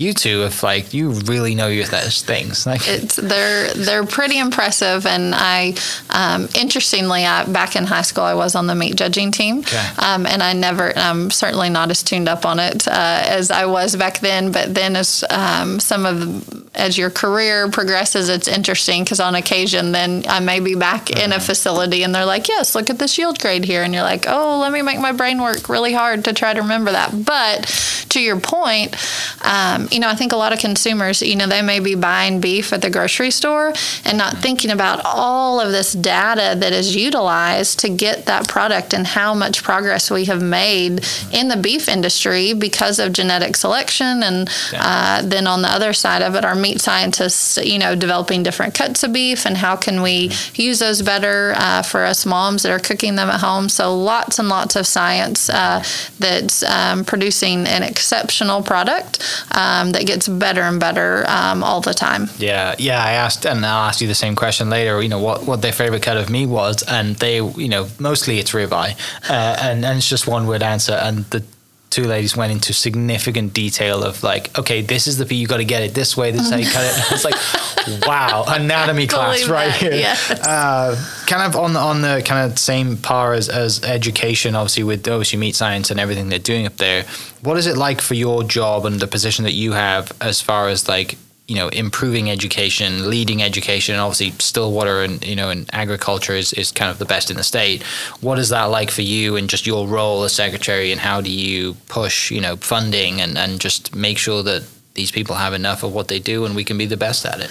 you 0.00 0.14
two, 0.14 0.44
if 0.44 0.62
like 0.62 0.94
you 0.94 1.10
really 1.10 1.54
know 1.54 1.68
your 1.68 1.84
th- 1.84 2.22
things, 2.22 2.66
like 2.66 2.80
it's 2.88 3.16
they're 3.16 3.72
they're 3.74 4.06
pretty 4.06 4.38
impressive 4.38 5.04
and 5.06 5.34
i 5.34 5.74
um, 6.08 6.48
interestingly 6.54 7.26
I, 7.26 7.44
back 7.44 7.76
in 7.76 7.84
high 7.84 8.02
school 8.02 8.24
i 8.24 8.34
was 8.34 8.54
on 8.54 8.66
the 8.66 8.74
meat 8.74 8.96
judging 8.96 9.30
team. 9.30 9.58
Okay. 9.58 9.86
um, 9.98 10.26
and 10.26 10.42
i 10.42 10.52
never 10.54 10.96
i'm 10.96 11.30
certainly 11.30 11.68
not 11.68 11.90
as 11.90 12.02
tuned 12.02 12.28
up 12.28 12.46
on 12.46 12.58
it 12.58 12.88
uh, 12.88 13.22
as 13.24 13.50
i 13.50 13.66
was 13.66 13.94
back 13.94 14.20
then 14.20 14.52
but 14.52 14.74
then 14.74 14.96
as 14.96 15.22
um, 15.28 15.78
some 15.78 16.06
of 16.06 16.66
as 16.74 16.96
your 16.96 17.10
career 17.10 17.68
progresses 17.68 18.28
it's 18.28 18.48
interesting 18.48 19.04
because 19.04 19.20
on 19.20 19.34
occasion 19.34 19.92
then 19.92 20.24
i 20.28 20.40
may 20.40 20.60
be 20.60 20.74
back 20.74 21.10
in 21.10 21.32
a 21.32 21.40
facility 21.40 22.02
and 22.04 22.14
they're 22.14 22.24
like 22.24 22.48
yes 22.48 22.74
look 22.74 22.88
at 22.88 22.98
this 22.98 23.18
yield 23.18 23.38
grade 23.38 23.64
here 23.64 23.82
and 23.82 23.92
you're 23.92 24.02
like 24.02 24.24
oh 24.28 24.58
let 24.60 24.72
me 24.72 24.80
make 24.82 24.98
my 24.98 25.12
brain 25.12 25.42
work 25.42 25.68
really 25.68 25.92
hard 25.92 26.24
to 26.24 26.32
try 26.32 26.52
to 26.54 26.62
remember 26.62 26.92
that. 26.92 27.10
But 27.24 27.66
to 28.10 28.20
your 28.20 28.40
point, 28.40 28.96
um, 29.44 29.88
you 29.90 29.98
know, 29.98 30.08
I 30.08 30.14
think 30.14 30.32
a 30.32 30.36
lot 30.36 30.52
of 30.52 30.58
consumers, 30.58 31.22
you 31.22 31.36
know, 31.36 31.46
they 31.46 31.62
may 31.62 31.80
be 31.80 31.94
buying 31.94 32.40
beef 32.40 32.72
at 32.72 32.82
the 32.82 32.90
grocery 32.90 33.30
store 33.30 33.72
and 34.04 34.16
not 34.18 34.38
thinking 34.38 34.70
about 34.70 35.00
all 35.04 35.60
of 35.60 35.72
this 35.72 35.92
data 35.92 36.58
that 36.58 36.72
is 36.72 36.94
utilized 36.94 37.80
to 37.80 37.88
get 37.88 38.26
that 38.26 38.48
product 38.48 38.94
and 38.94 39.06
how 39.06 39.34
much 39.34 39.62
progress 39.62 40.10
we 40.10 40.24
have 40.26 40.42
made 40.42 41.04
in 41.32 41.48
the 41.48 41.56
beef 41.56 41.88
industry 41.88 42.52
because 42.52 42.98
of 42.98 43.12
genetic 43.12 43.56
selection. 43.56 44.22
And 44.22 44.48
uh, 44.74 45.22
then 45.22 45.46
on 45.46 45.62
the 45.62 45.68
other 45.68 45.92
side 45.92 46.22
of 46.22 46.34
it, 46.34 46.44
our 46.44 46.54
meat 46.54 46.80
scientists, 46.80 47.56
you 47.58 47.78
know, 47.78 47.94
developing 47.94 48.42
different 48.42 48.74
cuts 48.74 49.02
of 49.02 49.12
beef 49.12 49.46
and 49.46 49.56
how 49.56 49.76
can 49.76 50.02
we 50.02 50.30
use 50.54 50.78
those 50.78 51.02
better 51.02 51.54
uh, 51.56 51.82
for 51.82 52.04
us 52.04 52.24
moms 52.24 52.62
that 52.62 52.72
are 52.72 52.78
cooking 52.78 53.16
them 53.16 53.28
at 53.28 53.40
home. 53.40 53.68
So 53.68 53.96
lots 53.96 54.38
and 54.38 54.48
lots 54.48 54.76
of 54.76 54.86
science 54.86 55.48
uh, 55.48 55.82
that's 56.18 56.62
um, 56.62 57.04
producing 57.04 57.66
an 57.66 57.82
exceptional 57.82 58.62
product 58.62 59.18
um, 59.52 59.69
that 59.92 60.06
gets 60.06 60.28
better 60.28 60.62
and 60.62 60.78
better 60.80 61.24
um, 61.28 61.62
all 61.62 61.80
the 61.80 61.94
time. 61.94 62.28
Yeah, 62.38 62.74
yeah. 62.78 63.02
I 63.02 63.12
asked, 63.12 63.46
and 63.46 63.64
I'll 63.64 63.88
ask 63.88 64.00
you 64.00 64.08
the 64.08 64.14
same 64.14 64.36
question 64.36 64.70
later. 64.70 65.00
You 65.02 65.08
know 65.08 65.18
what 65.18 65.44
what 65.44 65.62
their 65.62 65.72
favorite 65.72 66.02
cut 66.02 66.16
of 66.16 66.30
meat 66.30 66.46
was, 66.46 66.82
and 66.82 67.16
they, 67.16 67.36
you 67.36 67.68
know, 67.68 67.88
mostly 67.98 68.38
it's 68.38 68.52
ribeye, 68.52 68.92
uh, 69.28 69.56
and 69.66 69.84
and 69.84 69.98
it's 69.98 70.08
just 70.08 70.26
one 70.26 70.46
word 70.46 70.62
answer, 70.62 70.94
and 70.94 71.24
the 71.30 71.42
two 71.90 72.04
ladies 72.04 72.36
went 72.36 72.52
into 72.52 72.72
significant 72.72 73.52
detail 73.52 74.04
of 74.04 74.22
like, 74.22 74.56
okay, 74.58 74.80
this 74.80 75.06
is 75.06 75.18
the 75.18 75.34
you 75.34 75.46
got 75.46 75.58
to 75.58 75.64
get 75.64 75.82
it 75.82 75.92
this 75.92 76.16
way. 76.16 76.30
This 76.30 76.42
is 76.42 76.50
how 76.50 76.56
you 76.56 76.70
cut 76.70 76.84
it. 76.84 77.12
it's 77.12 77.24
like, 77.24 78.06
wow, 78.06 78.44
anatomy 78.46 79.06
class 79.06 79.48
right 79.48 79.66
that, 79.66 79.80
here. 79.80 79.92
yes. 79.92 80.30
Uh, 80.30 80.96
kind 81.26 81.42
of 81.42 81.60
on 81.60 81.72
the 81.72 81.80
on 81.80 82.02
the 82.02 82.22
kind 82.24 82.50
of 82.50 82.58
same 82.58 82.96
par 82.96 83.34
as, 83.34 83.48
as 83.48 83.82
education, 83.84 84.54
obviously 84.54 84.84
with 84.84 85.02
those 85.02 85.30
who 85.30 85.38
meat 85.38 85.56
science 85.56 85.90
and 85.90 85.98
everything 85.98 86.28
they're 86.28 86.38
doing 86.38 86.66
up 86.66 86.76
there. 86.76 87.04
What 87.42 87.56
is 87.56 87.66
it 87.66 87.76
like 87.76 88.00
for 88.00 88.14
your 88.14 88.44
job 88.44 88.86
and 88.86 89.00
the 89.00 89.08
position 89.08 89.44
that 89.44 89.54
you 89.54 89.72
have 89.72 90.12
as 90.20 90.40
far 90.40 90.68
as 90.68 90.88
like 90.88 91.16
you 91.50 91.56
know 91.56 91.68
improving 91.70 92.30
education 92.30 93.10
leading 93.10 93.42
education 93.42 93.96
and 93.96 94.00
obviously 94.00 94.30
stillwater 94.38 95.02
and 95.02 95.26
you 95.26 95.34
know 95.34 95.50
and 95.50 95.68
agriculture 95.72 96.34
is, 96.34 96.52
is 96.52 96.70
kind 96.70 96.92
of 96.92 96.98
the 96.98 97.04
best 97.04 97.28
in 97.28 97.36
the 97.36 97.42
state. 97.42 97.82
What 98.20 98.38
is 98.38 98.50
that 98.50 98.66
like 98.66 98.90
for 98.90 99.02
you 99.02 99.34
and 99.34 99.50
just 99.50 99.66
your 99.66 99.88
role 99.88 100.22
as 100.22 100.32
secretary 100.32 100.92
and 100.92 101.00
how 101.00 101.20
do 101.20 101.30
you 101.30 101.74
push 101.88 102.30
you 102.30 102.40
know 102.40 102.54
funding 102.54 103.20
and, 103.20 103.36
and 103.36 103.60
just 103.60 103.96
make 103.96 104.16
sure 104.16 104.44
that 104.44 104.62
these 104.94 105.10
people 105.10 105.36
have 105.36 105.54
enough 105.54 105.82
of 105.82 105.94
what 105.94 106.08
they 106.08 106.18
do 106.18 106.44
and 106.44 106.54
we 106.56 106.64
can 106.64 106.76
be 106.76 106.86
the 106.86 106.96
best 106.96 107.24
at 107.24 107.40
it 107.40 107.50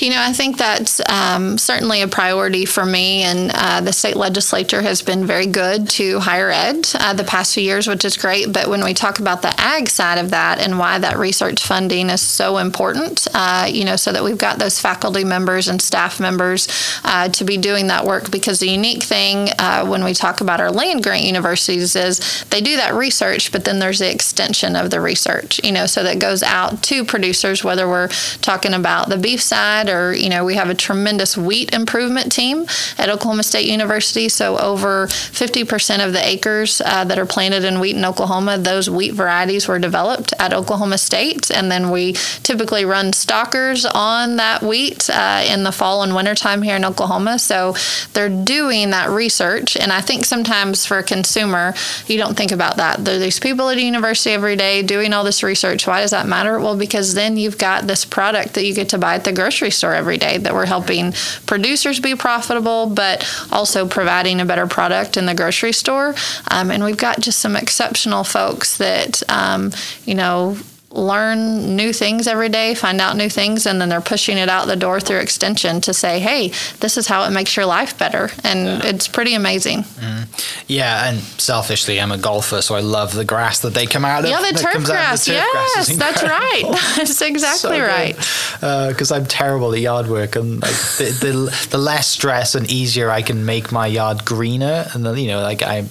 You 0.00 0.08
know, 0.08 0.22
I 0.22 0.32
think 0.32 0.56
that's 0.56 1.00
um, 1.10 1.58
certainly 1.58 2.00
a 2.00 2.08
priority 2.08 2.64
for 2.64 2.86
me, 2.86 3.22
and 3.22 3.50
uh, 3.52 3.82
the 3.82 3.92
state 3.92 4.16
legislature 4.16 4.80
has 4.80 5.02
been 5.02 5.26
very 5.26 5.46
good 5.46 5.90
to 5.90 6.20
higher 6.20 6.50
ed 6.50 6.88
uh, 6.94 7.12
the 7.12 7.24
past 7.24 7.52
few 7.54 7.62
years, 7.62 7.86
which 7.86 8.04
is 8.06 8.16
great. 8.16 8.50
But 8.50 8.68
when 8.68 8.82
we 8.82 8.94
talk 8.94 9.20
about 9.20 9.42
the 9.42 9.52
ag 9.60 9.90
side 9.90 10.16
of 10.16 10.30
that 10.30 10.58
and 10.58 10.78
why 10.78 10.98
that 10.98 11.18
research 11.18 11.62
funding 11.62 12.08
is 12.08 12.22
so 12.22 12.56
important, 12.56 13.28
uh, 13.34 13.68
you 13.70 13.84
know, 13.84 13.96
so 13.96 14.10
that 14.12 14.24
we've 14.24 14.38
got 14.38 14.58
those 14.58 14.80
faculty 14.80 15.22
members 15.22 15.68
and 15.68 15.82
staff 15.82 16.18
members 16.18 16.66
uh, 17.04 17.28
to 17.28 17.44
be 17.44 17.58
doing 17.58 17.88
that 17.88 18.06
work, 18.06 18.30
because 18.30 18.58
the 18.58 18.70
unique 18.70 19.02
thing 19.02 19.50
uh, 19.58 19.86
when 19.86 20.02
we 20.02 20.14
talk 20.14 20.40
about 20.40 20.60
our 20.60 20.70
land 20.70 21.02
grant 21.02 21.24
universities 21.24 21.94
is 21.94 22.44
they 22.48 22.62
do 22.62 22.76
that 22.76 22.94
research, 22.94 23.52
but 23.52 23.66
then 23.66 23.80
there's 23.80 23.98
the 23.98 24.10
extension 24.10 24.76
of 24.76 24.90
the 24.90 25.00
research, 25.00 25.60
you 25.62 25.72
know, 25.72 25.84
so 25.84 26.02
that 26.02 26.18
goes 26.18 26.42
out 26.42 26.82
to 26.90 27.04
producers, 27.04 27.62
whether 27.62 27.88
we're 27.88 28.08
talking 28.42 28.74
about 28.74 29.08
the 29.08 29.16
beef 29.16 29.40
side 29.40 29.88
or, 29.88 30.12
you 30.12 30.28
know, 30.28 30.44
we 30.44 30.56
have 30.56 30.68
a 30.68 30.74
tremendous 30.74 31.36
wheat 31.36 31.72
improvement 31.72 32.32
team 32.32 32.66
at 32.98 33.08
Oklahoma 33.08 33.44
State 33.44 33.68
University. 33.68 34.28
So 34.28 34.58
over 34.58 35.06
50% 35.06 36.04
of 36.04 36.12
the 36.12 36.26
acres 36.26 36.82
uh, 36.84 37.04
that 37.04 37.16
are 37.16 37.26
planted 37.26 37.62
in 37.62 37.78
wheat 37.78 37.94
in 37.94 38.04
Oklahoma, 38.04 38.58
those 38.58 38.90
wheat 38.90 39.14
varieties 39.14 39.68
were 39.68 39.78
developed 39.78 40.34
at 40.40 40.52
Oklahoma 40.52 40.98
State. 40.98 41.48
And 41.52 41.70
then 41.70 41.92
we 41.92 42.14
typically 42.42 42.84
run 42.84 43.12
stockers 43.12 43.86
on 43.86 44.36
that 44.36 44.60
wheat 44.60 45.08
uh, 45.10 45.44
in 45.46 45.62
the 45.62 45.70
fall 45.70 46.02
and 46.02 46.12
winter 46.12 46.34
time 46.34 46.60
here 46.60 46.74
in 46.74 46.84
Oklahoma. 46.84 47.38
So 47.38 47.76
they're 48.14 48.28
doing 48.28 48.90
that 48.90 49.10
research. 49.10 49.76
And 49.76 49.92
I 49.92 50.00
think 50.00 50.24
sometimes 50.24 50.84
for 50.84 50.98
a 50.98 51.04
consumer, 51.04 51.72
you 52.08 52.18
don't 52.18 52.36
think 52.36 52.50
about 52.50 52.78
that. 52.78 53.04
There 53.04 53.14
are 53.14 53.20
these 53.20 53.38
people 53.38 53.68
at 53.68 53.78
a 53.78 53.80
university 53.80 54.32
every 54.34 54.56
day 54.56 54.82
doing 54.82 55.12
all 55.12 55.22
this 55.22 55.44
research. 55.44 55.86
Why 55.86 56.00
does 56.00 56.10
that 56.10 56.26
matter? 56.26 56.58
Well, 56.58 56.69
because 56.76 57.14
then 57.14 57.36
you've 57.36 57.58
got 57.58 57.86
this 57.86 58.04
product 58.04 58.54
that 58.54 58.64
you 58.64 58.74
get 58.74 58.90
to 58.90 58.98
buy 58.98 59.14
at 59.14 59.24
the 59.24 59.32
grocery 59.32 59.70
store 59.70 59.94
every 59.94 60.18
day 60.18 60.38
that 60.38 60.54
we're 60.54 60.66
helping 60.66 61.12
producers 61.46 62.00
be 62.00 62.14
profitable, 62.14 62.86
but 62.86 63.26
also 63.50 63.86
providing 63.86 64.40
a 64.40 64.44
better 64.44 64.66
product 64.66 65.16
in 65.16 65.26
the 65.26 65.34
grocery 65.34 65.72
store. 65.72 66.14
Um, 66.50 66.70
and 66.70 66.84
we've 66.84 66.96
got 66.96 67.20
just 67.20 67.38
some 67.38 67.56
exceptional 67.56 68.24
folks 68.24 68.78
that, 68.78 69.22
um, 69.28 69.72
you 70.04 70.14
know, 70.14 70.56
learn 70.92 71.76
new 71.76 71.92
things 71.92 72.26
every 72.26 72.48
day, 72.48 72.74
find 72.74 73.00
out 73.00 73.16
new 73.16 73.28
things, 73.28 73.64
and 73.66 73.80
then 73.80 73.88
they're 73.88 74.00
pushing 74.00 74.36
it 74.36 74.48
out 74.48 74.66
the 74.66 74.76
door 74.76 74.98
through 74.98 75.18
extension 75.18 75.80
to 75.82 75.94
say, 75.94 76.18
hey, 76.18 76.48
this 76.80 76.96
is 76.96 77.06
how 77.06 77.24
it 77.24 77.30
makes 77.30 77.56
your 77.56 77.66
life 77.66 77.96
better. 77.96 78.30
And 78.42 78.66
yeah. 78.66 78.80
it's 78.86 79.06
pretty 79.06 79.34
amazing. 79.34 79.82
Mm. 79.82 80.64
Yeah, 80.66 81.08
and 81.08 81.18
selfishly, 81.18 82.00
I'm 82.00 82.10
a 82.10 82.18
golfer, 82.18 82.60
so 82.60 82.74
I 82.74 82.80
love 82.80 83.14
the 83.14 83.24
grass 83.24 83.60
that 83.60 83.72
they 83.72 83.86
come 83.86 84.04
out 84.04 84.24
of. 84.24 84.30
Yeah, 84.30 84.40
the 84.40 84.58
turf 84.58 84.84
grass. 84.84 85.26
The 85.26 85.32
turf 85.32 85.44
yes, 85.52 85.96
grass 85.96 85.96
that's 85.96 86.22
right. 86.22 86.62
that's 86.96 87.22
exactly 87.22 87.78
so 87.78 87.86
right. 87.86 88.16
Because 88.88 89.12
uh, 89.12 89.16
I'm 89.16 89.26
terrible 89.26 89.72
at 89.72 89.80
yard 89.80 90.08
work, 90.08 90.34
and 90.34 90.60
like, 90.60 90.72
the, 90.72 91.16
the, 91.20 91.68
the 91.70 91.78
less 91.78 92.08
stress 92.08 92.56
and 92.56 92.70
easier 92.70 93.10
I 93.10 93.22
can 93.22 93.44
make 93.44 93.70
my 93.70 93.86
yard 93.86 94.24
greener, 94.24 94.88
and 94.92 95.06
then, 95.06 95.16
you 95.18 95.28
know, 95.28 95.40
like 95.42 95.62
I 95.62 95.86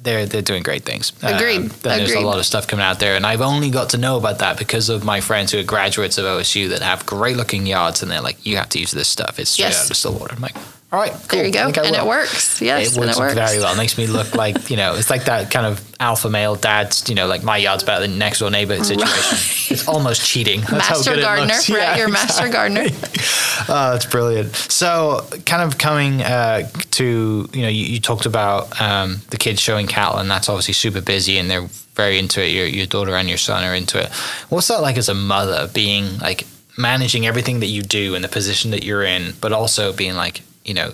they're 0.00 0.26
they're 0.26 0.42
doing 0.42 0.62
great 0.62 0.84
things. 0.84 1.12
Agreed. 1.22 1.56
Um, 1.56 1.68
there's 1.82 2.10
Agreed. 2.10 2.22
a 2.22 2.26
lot 2.26 2.38
of 2.38 2.46
stuff 2.46 2.66
coming 2.66 2.84
out 2.84 3.00
there, 3.00 3.16
and 3.16 3.26
I've 3.26 3.40
only 3.40 3.70
got 3.70 3.90
to 3.90 3.98
know 3.98 4.16
about 4.16 4.38
that 4.38 4.58
because 4.58 4.88
of 4.88 5.04
my 5.04 5.20
friends 5.20 5.52
who 5.52 5.58
are 5.58 5.64
graduates 5.64 6.18
of 6.18 6.24
OSU 6.24 6.68
that 6.70 6.82
have 6.82 7.04
great 7.04 7.36
looking 7.36 7.66
yards, 7.66 8.02
and 8.02 8.10
they're 8.10 8.20
like, 8.20 8.44
"You 8.46 8.56
have 8.56 8.68
to 8.70 8.78
use 8.78 8.92
this 8.92 9.08
stuff. 9.08 9.38
It's 9.38 9.50
straight 9.50 9.70
yes. 9.70 9.84
out 9.84 9.90
of 9.90 9.96
Stillwater." 9.96 10.34
I'm 10.34 10.42
like, 10.42 10.56
"All 10.92 10.98
right, 10.98 11.12
cool. 11.12 11.38
there 11.38 11.46
you 11.46 11.52
go," 11.52 11.66
and 11.66 11.96
it 11.96 12.06
works. 12.06 12.60
Yes, 12.60 12.96
it 12.96 13.00
works, 13.00 13.16
it 13.16 13.20
works 13.20 13.34
very 13.34 13.58
well. 13.58 13.74
It 13.74 13.76
makes 13.76 13.98
me 13.98 14.06
look 14.06 14.34
like 14.34 14.70
you 14.70 14.76
know, 14.76 14.94
it's 14.94 15.10
like 15.10 15.24
that 15.24 15.50
kind 15.50 15.66
of 15.66 15.82
alpha 16.00 16.30
male 16.30 16.54
dad's, 16.54 17.08
you 17.08 17.14
know, 17.14 17.26
like 17.26 17.42
my 17.42 17.56
yard's 17.56 17.82
better 17.82 18.06
than 18.06 18.18
next 18.18 18.38
door 18.38 18.50
neighbor 18.50 18.82
situation. 18.82 19.06
Right. 19.08 19.70
It's 19.70 19.88
almost 19.88 20.24
cheating. 20.24 20.60
That's 20.60 20.72
master 20.72 21.16
gardener, 21.16 21.54
right? 21.54 21.68
Yeah, 21.68 21.96
Your 21.96 22.08
exactly. 22.08 22.12
master 22.12 22.48
gardener. 22.48 22.86
oh, 23.68 23.92
that's 23.92 24.06
brilliant. 24.06 24.54
So, 24.54 25.26
kind 25.44 25.62
of 25.62 25.78
coming 25.78 26.22
uh, 26.22 26.68
to, 26.92 27.48
you 27.52 27.62
know, 27.62 27.68
you, 27.68 27.84
you 27.84 28.00
talked 28.00 28.26
about 28.26 28.80
um, 28.80 29.20
the 29.30 29.36
kids 29.36 29.60
showing 29.60 29.86
cattle, 29.86 30.18
and 30.18 30.30
that's 30.30 30.48
obviously 30.48 30.74
super 30.74 31.00
busy, 31.00 31.38
and 31.38 31.50
they're 31.50 31.68
very 31.94 32.18
into 32.18 32.42
it. 32.42 32.48
Your, 32.48 32.66
your 32.66 32.86
daughter 32.86 33.14
and 33.16 33.28
your 33.28 33.38
son 33.38 33.64
are 33.64 33.74
into 33.74 34.00
it. 34.00 34.08
What's 34.48 34.68
that 34.68 34.80
like 34.80 34.96
as 34.96 35.08
a 35.08 35.14
mother, 35.14 35.68
being 35.74 36.18
like 36.18 36.46
managing 36.76 37.26
everything 37.26 37.60
that 37.60 37.66
you 37.66 37.82
do 37.82 38.14
and 38.14 38.22
the 38.22 38.28
position 38.28 38.70
that 38.70 38.84
you're 38.84 39.02
in, 39.02 39.34
but 39.40 39.52
also 39.52 39.92
being 39.92 40.14
like, 40.14 40.42
you 40.68 40.74
know, 40.74 40.92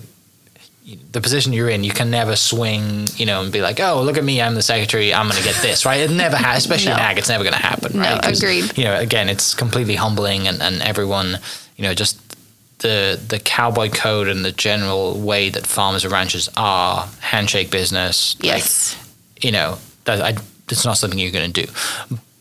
the 1.11 1.19
position 1.19 1.51
you're 1.51 1.69
in, 1.69 1.83
you 1.83 1.91
can 1.91 2.11
never 2.11 2.35
swing, 2.35 3.07
you 3.15 3.25
know, 3.25 3.41
and 3.41 3.51
be 3.51 3.61
like, 3.61 3.79
"Oh, 3.79 4.03
look 4.03 4.17
at 4.17 4.23
me, 4.23 4.41
I'm 4.41 4.55
the 4.55 4.61
secretary, 4.61 5.13
I'm 5.13 5.27
going 5.27 5.37
to 5.37 5.43
get 5.43 5.61
this," 5.61 5.85
right? 5.85 5.99
It 5.99 6.11
never 6.11 6.37
has, 6.37 6.59
especially 6.59 6.91
no. 6.91 6.97
in 6.97 7.01
ag, 7.01 7.17
it's 7.17 7.29
never 7.29 7.43
going 7.43 7.55
to 7.55 7.61
happen, 7.61 7.99
right? 7.99 8.21
No, 8.21 8.29
agreed. 8.29 8.77
You 8.77 8.85
know, 8.85 8.95
again, 8.95 9.27
it's 9.27 9.55
completely 9.55 9.95
humbling, 9.95 10.47
and, 10.47 10.61
and 10.61 10.81
everyone, 10.81 11.39
you 11.75 11.83
know, 11.83 11.93
just 11.93 12.19
the 12.79 13.19
the 13.27 13.39
cowboy 13.39 13.89
code 13.89 14.27
and 14.27 14.45
the 14.45 14.51
general 14.51 15.19
way 15.19 15.49
that 15.49 15.65
farmers 15.65 16.03
and 16.03 16.13
ranchers 16.13 16.49
are 16.55 17.07
handshake 17.19 17.71
business. 17.71 18.35
Yes. 18.39 18.95
Like, 18.95 19.43
you 19.43 19.51
know, 19.51 19.79
that 20.05 20.21
I, 20.21 20.41
it's 20.69 20.85
not 20.85 20.97
something 20.97 21.17
you're 21.17 21.31
going 21.31 21.51
to 21.51 21.65
do. 21.65 21.71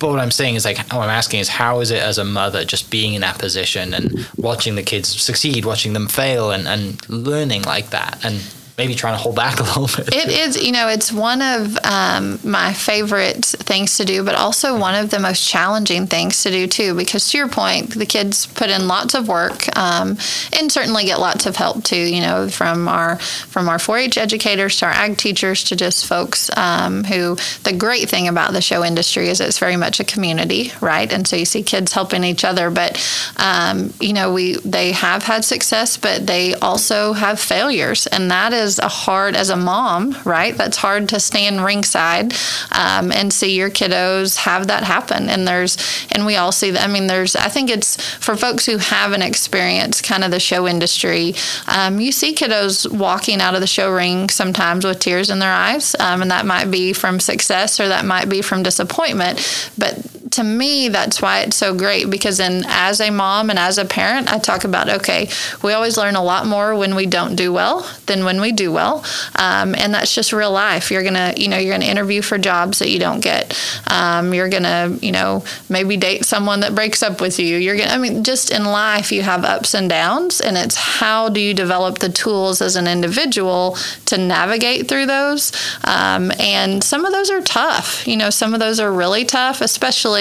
But 0.05 0.11
what 0.11 0.21
I'm 0.21 0.31
saying 0.31 0.57
is 0.57 0.67
like, 0.67 0.77
what 0.77 1.05
I'm 1.05 1.09
asking 1.09 1.41
is, 1.41 1.49
how 1.49 1.81
is 1.81 1.91
it 1.91 2.03
as 2.03 2.19
a 2.19 2.27
mother 2.27 2.63
just 2.63 2.91
being 2.91 3.15
in 3.15 3.23
that 3.23 3.39
position 3.39 3.95
and 3.95 4.29
watching 4.37 4.75
the 4.75 4.83
kids 4.83 5.09
succeed, 5.09 5.65
watching 5.65 5.95
them 5.95 6.09
fail, 6.09 6.51
and, 6.51 6.69
and 6.69 7.09
learning 7.09 7.63
like 7.63 7.89
that, 7.89 8.23
and 8.23 8.43
maybe 8.77 8.95
trying 8.95 9.15
to 9.15 9.19
hold 9.19 9.37
back 9.37 9.61
a 9.61 9.63
little 9.63 9.87
bit. 9.87 10.15
It 10.15 10.29
is, 10.29 10.63
you 10.63 10.73
know, 10.73 10.89
it's 10.89 11.13
one 11.13 11.41
of 11.41 11.79
um, 11.85 12.41
my 12.43 12.73
favorite 12.73 13.45
things 13.45 13.97
to 13.99 14.05
do, 14.05 14.25
but 14.25 14.35
also 14.35 14.79
one 14.79 14.95
of 14.95 15.11
the 15.11 15.21
most 15.21 15.49
challenging 15.49 16.07
things 16.07 16.43
to 16.43 16.51
do 16.51 16.67
too. 16.67 16.95
Because 16.95 17.29
to 17.31 17.39
your 17.39 17.49
point, 17.49 17.95
the 17.95 18.07
kids 18.07 18.47
put 18.47 18.71
in 18.71 18.89
lots 18.89 19.15
of 19.15 19.29
work 19.29 19.65
um, 19.77 20.19
and 20.59 20.73
certainly 20.73 21.05
get 21.05 21.21
lots 21.21 21.47
of 21.47 21.57
help 21.57 21.85
too. 21.85 21.97
You 21.97 22.21
know, 22.21 22.49
from 22.49 22.89
our 22.89 23.17
from 23.19 23.69
our 23.69 23.79
4-H 23.79 24.19
educators 24.19 24.79
to 24.79 24.87
our 24.87 24.93
ag 24.93 25.17
teachers 25.17 25.65
to 25.65 25.77
just 25.77 26.07
folks 26.07 26.51
um, 26.57 27.05
who. 27.05 27.37
The 27.63 27.73
great 27.73 28.09
thing 28.09 28.29
about 28.29 28.53
the 28.53 28.61
show 28.61 28.85
industry 28.85 29.29
is 29.29 29.41
it's 29.41 29.59
very 29.59 29.77
much 29.77 30.01
a 30.01 30.05
community, 30.05 30.73
right? 30.81 31.11
And 31.11 31.27
so 31.27 31.37
you 31.37 31.45
see 31.45 31.63
kids 31.63 31.93
helping 31.93 32.25
each 32.25 32.45
other, 32.45 32.71
but 32.71 33.01
um, 33.37 33.93
you 34.01 34.13
know, 34.13 34.33
we 34.33 34.57
they 34.59 34.93
have 34.93 35.23
had 35.23 35.45
success, 35.45 35.97
but 35.97 36.27
they 36.27 36.55
also 36.57 37.13
have 37.13 37.39
failures, 37.39 38.07
and 38.09 38.31
that 38.31 38.53
is 38.53 38.64
is 38.65 38.79
a 38.79 38.89
hard 38.89 39.37
as 39.37 39.51
a 39.51 39.57
mom, 39.57 40.17
right? 40.25 40.57
That's 40.57 40.77
hard 40.77 41.09
to 41.11 41.21
stand 41.21 41.65
ringside 41.65 42.33
um, 42.73 43.13
and 43.13 43.33
see 43.33 43.55
your 43.55 43.71
kiddos 43.71 44.37
have 44.39 44.67
that 44.69 44.83
happen. 44.83 45.29
And 45.29 45.47
there's 45.47 45.77
and 46.11 46.27
we 46.27 46.37
all 46.37 46.53
see 46.53 46.71
that. 46.73 46.83
I 46.83 46.93
mean, 46.93 47.07
there's 47.07 47.37
I 47.37 47.49
think 47.49 47.71
it's 47.71 48.03
for 48.17 48.37
folks 48.37 48.67
who 48.67 48.79
haven't 48.79 49.23
experienced 49.23 50.03
kind 50.05 50.25
of 50.25 50.31
the 50.31 50.41
show 50.41 50.67
industry. 50.67 51.35
Um, 51.69 52.01
you 52.01 52.11
see 52.11 52.35
kiddos 52.35 52.91
walking 52.91 53.41
out 53.41 53.55
of 53.55 53.61
the 53.61 53.67
show 53.67 53.93
ring 53.93 54.29
sometimes 54.31 54.85
with 54.85 54.99
tears 54.99 55.31
in 55.31 55.39
their 55.39 55.53
eyes, 55.53 55.95
um, 56.01 56.23
and 56.23 56.31
that 56.31 56.47
might 56.47 56.71
be 56.71 56.93
from 56.93 57.21
success 57.21 57.79
or 57.79 57.89
that 57.89 58.05
might 58.05 58.29
be 58.29 58.43
from 58.43 58.63
disappointment. 58.63 59.71
But 59.77 59.99
to 60.31 60.43
me, 60.43 60.89
that's 60.89 61.21
why 61.21 61.41
it's 61.41 61.57
so 61.57 61.75
great 61.75 62.09
because 62.09 62.39
then 62.39 62.65
as 62.67 63.01
a 63.01 63.11
mom 63.11 63.51
and 63.51 63.59
as 63.59 63.79
a 63.79 63.85
parent, 63.85 64.33
I 64.33 64.39
talk 64.39 64.65
about 64.65 64.89
okay, 64.89 65.29
we 65.63 65.73
always 65.73 65.97
learn 65.97 66.17
a 66.17 66.23
lot 66.23 66.47
more 66.47 66.75
when 66.75 66.95
we 66.95 67.07
don't 67.07 67.37
do 67.37 67.53
well 67.53 67.89
than 68.07 68.25
when 68.25 68.41
we 68.41 68.53
do 68.53 68.73
well, 68.73 69.05
um, 69.37 69.75
and 69.75 69.93
that's 69.93 70.15
just 70.15 70.33
real 70.33 70.51
life. 70.51 70.91
You're 70.91 71.03
gonna, 71.03 71.35
you 71.37 71.49
know, 71.49 71.59
you're 71.59 71.75
gonna 71.75 71.91
interview 71.91 72.23
for 72.23 72.39
jobs 72.39 72.79
that 72.79 72.91
you 72.91 72.99
don't 72.99 73.21
get. 73.21 73.59
Um, 73.91 74.33
you're 74.33 74.49
gonna, 74.49 74.97
you 75.03 75.13
know, 75.13 75.45
maybe 75.69 75.97
date 75.97 76.25
someone 76.25 76.61
that 76.61 76.75
breaks 76.75 77.03
up 77.03 77.21
with 77.21 77.39
you. 77.39 77.59
You're 77.59 77.77
gonna, 77.77 77.91
I 77.91 77.99
mean, 77.99 78.25
just 78.25 78.51
in 78.51 78.65
life, 78.65 79.13
you 79.13 79.23
have 79.23 79.45
ups 79.45 79.75
and 79.75 79.91
downs, 79.91 80.41
and 80.41 80.57
it's 80.57 80.77
how 80.77 81.29
do 81.29 81.41
you 81.41 81.53
develop 81.53 81.99
the 81.99 82.09
tools 82.09 82.63
as 82.63 82.77
an 82.77 82.87
individual 82.87 83.77
to 84.07 84.17
navigate 84.17 84.89
through 84.89 85.07
those. 85.07 85.53
Um, 85.85 86.33
and 86.39 86.83
some 86.83 87.05
of 87.05 87.13
those 87.13 87.31
are 87.31 87.43
tough. 87.43 88.07
You 88.07 88.17
know, 88.17 88.31
some 88.31 88.55
of 88.55 88.61
those 88.61 88.81
are 88.81 88.93
really 88.93 89.25
tough, 89.25 89.61
especially 89.61 90.14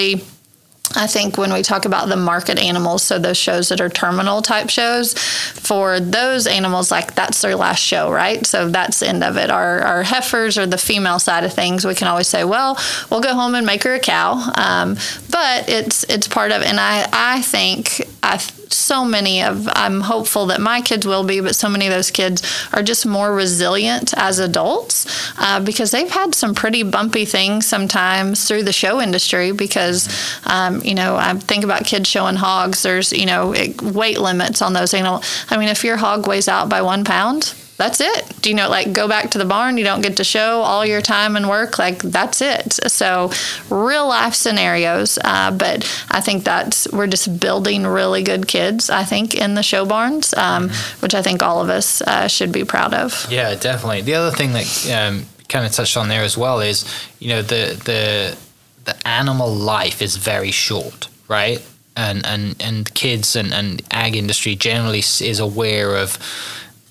I 0.96 1.08
think 1.08 1.38
when 1.38 1.52
we 1.52 1.64
talk 1.64 1.86
about 1.86 2.08
the 2.08 2.16
market 2.16 2.60
animals, 2.60 3.04
so 3.04 3.18
those 3.18 3.38
shows 3.38 3.70
that 3.70 3.82
are 3.82 3.90
terminal 3.90 4.42
type 4.42 4.70
shows, 4.70 5.14
for 5.18 6.00
those 6.00 6.46
animals, 6.46 6.92
like 6.92 7.16
that's 7.16 7.42
their 7.42 7.56
last 7.56 7.80
show, 7.80 8.12
right? 8.12 8.46
So 8.46 8.70
that's 8.70 9.00
the 9.00 9.08
end 9.08 9.24
of 9.24 9.38
it. 9.38 9.50
Our, 9.50 9.80
our 9.82 10.04
heifers 10.04 10.58
or 10.58 10.66
the 10.68 10.78
female 10.78 11.20
side 11.20 11.44
of 11.44 11.54
things, 11.54 11.86
we 11.86 11.96
can 11.96 12.08
always 12.08 12.28
say, 12.28 12.44
well, 12.44 12.78
we'll 13.10 13.22
go 13.22 13.34
home 13.34 13.56
and 13.56 13.66
make 13.66 13.84
her 13.84 13.96
a 13.96 14.00
cow. 14.00 14.34
Um, 14.56 14.96
but 15.32 15.68
it's 15.68 16.04
it's 16.10 16.28
part 16.28 16.52
of, 16.52 16.62
and 16.62 16.80
I 16.80 17.08
I 17.12 17.42
think 17.42 18.06
I 18.22 18.38
so 18.74 19.06
many 19.06 19.42
of 19.42 19.68
I'm 19.72 20.02
hopeful 20.02 20.48
that 20.48 20.62
my 20.62 20.82
kids 20.82 21.06
will 21.06 21.24
be, 21.24 21.40
but 21.40 21.56
so 21.56 21.70
many 21.70 21.88
of 21.88 21.94
those 21.94 22.12
kids 22.12 22.42
are 22.74 22.84
just 22.84 23.06
more 23.06 23.34
resilient 23.34 24.14
as 24.18 24.40
adults 24.40 25.06
uh, 25.38 25.60
because 25.60 25.92
they've 25.92 26.10
had 26.10 26.36
some 26.36 26.54
pretty 26.54 26.84
bumpy 26.84 27.26
things 27.26 27.66
sometimes 27.66 28.48
through 28.48 28.64
the 28.64 28.74
show 28.74 29.02
industry. 29.02 29.52
Because 29.52 30.08
um, 30.46 30.82
you 30.82 30.96
know, 30.96 31.16
I 31.16 31.34
think 31.36 31.64
about 31.64 31.86
kids 31.86 32.10
showing 32.10 32.36
hogs. 32.36 32.84
There's 32.84 33.14
you 33.14 33.26
know 33.26 33.54
weight 33.82 34.20
limits 34.20 34.62
on 34.62 34.74
those. 34.74 34.94
Know, 34.94 35.22
I 35.50 35.58
mean, 35.58 35.70
if 35.70 35.84
your 35.84 35.98
hog 35.98 36.28
weighs 36.28 36.48
out 36.48 36.70
by 36.70 36.82
one 36.82 37.04
pound, 37.04 37.54
that's 37.84 38.00
it. 38.00 38.42
Do 38.42 38.50
you 38.50 38.56
know, 38.56 38.70
like 38.70 38.94
go 38.94 39.08
back 39.10 39.32
to 39.32 39.38
the 39.38 39.46
barn, 39.46 39.78
you 39.78 39.84
don't 39.84 40.02
get 40.02 40.18
to 40.18 40.24
show 40.24 40.62
all 40.62 40.86
your 40.86 41.02
time 41.02 41.36
and 41.36 41.50
work, 41.50 41.78
like 41.78 42.02
that's 42.02 42.42
it. 42.42 42.80
So, 42.88 43.30
real 43.70 44.08
life 44.08 44.34
scenarios. 44.36 45.20
Uh, 45.22 45.52
but 45.52 45.84
I 46.10 46.22
think 46.22 46.46
that's, 46.46 46.88
we're 46.94 47.08
just 47.08 47.40
building 47.40 47.86
really 47.86 48.24
good 48.24 48.48
kids, 48.48 48.90
I 48.90 49.04
think, 49.04 49.36
in 49.36 49.56
the 49.56 49.64
show 49.64 49.86
barns, 49.86 50.34
um, 50.34 50.70
mm-hmm. 50.70 51.02
which 51.02 51.14
I 51.14 51.22
think 51.22 51.44
all 51.44 51.62
of 51.62 51.70
us 51.70 52.02
uh, 52.02 52.28
should 52.30 52.54
be 52.54 52.64
proud 52.64 52.94
of. 52.94 53.28
Yeah, 53.30 53.54
definitely. 53.56 54.02
The 54.02 54.16
other 54.16 54.36
thing 54.36 54.54
that 54.54 54.90
um, 54.92 55.26
kind 55.50 55.66
of 55.66 55.74
touched 55.74 55.98
on 55.98 56.08
there 56.08 56.24
as 56.24 56.38
well 56.38 56.62
is, 56.62 56.86
you 57.20 57.30
know, 57.30 57.42
the, 57.42 57.80
the, 57.84 58.38
the 58.86 59.08
animal 59.08 59.54
life 59.54 60.02
is 60.02 60.16
very 60.16 60.52
short, 60.52 61.10
right? 61.28 61.62
And, 61.98 62.26
and, 62.26 62.56
and 62.62 62.92
kids 62.94 63.36
and, 63.36 63.54
and 63.54 63.82
ag 63.92 64.16
industry 64.16 64.56
generally 64.56 65.00
is 65.00 65.40
aware 65.40 65.98
of, 65.98 66.18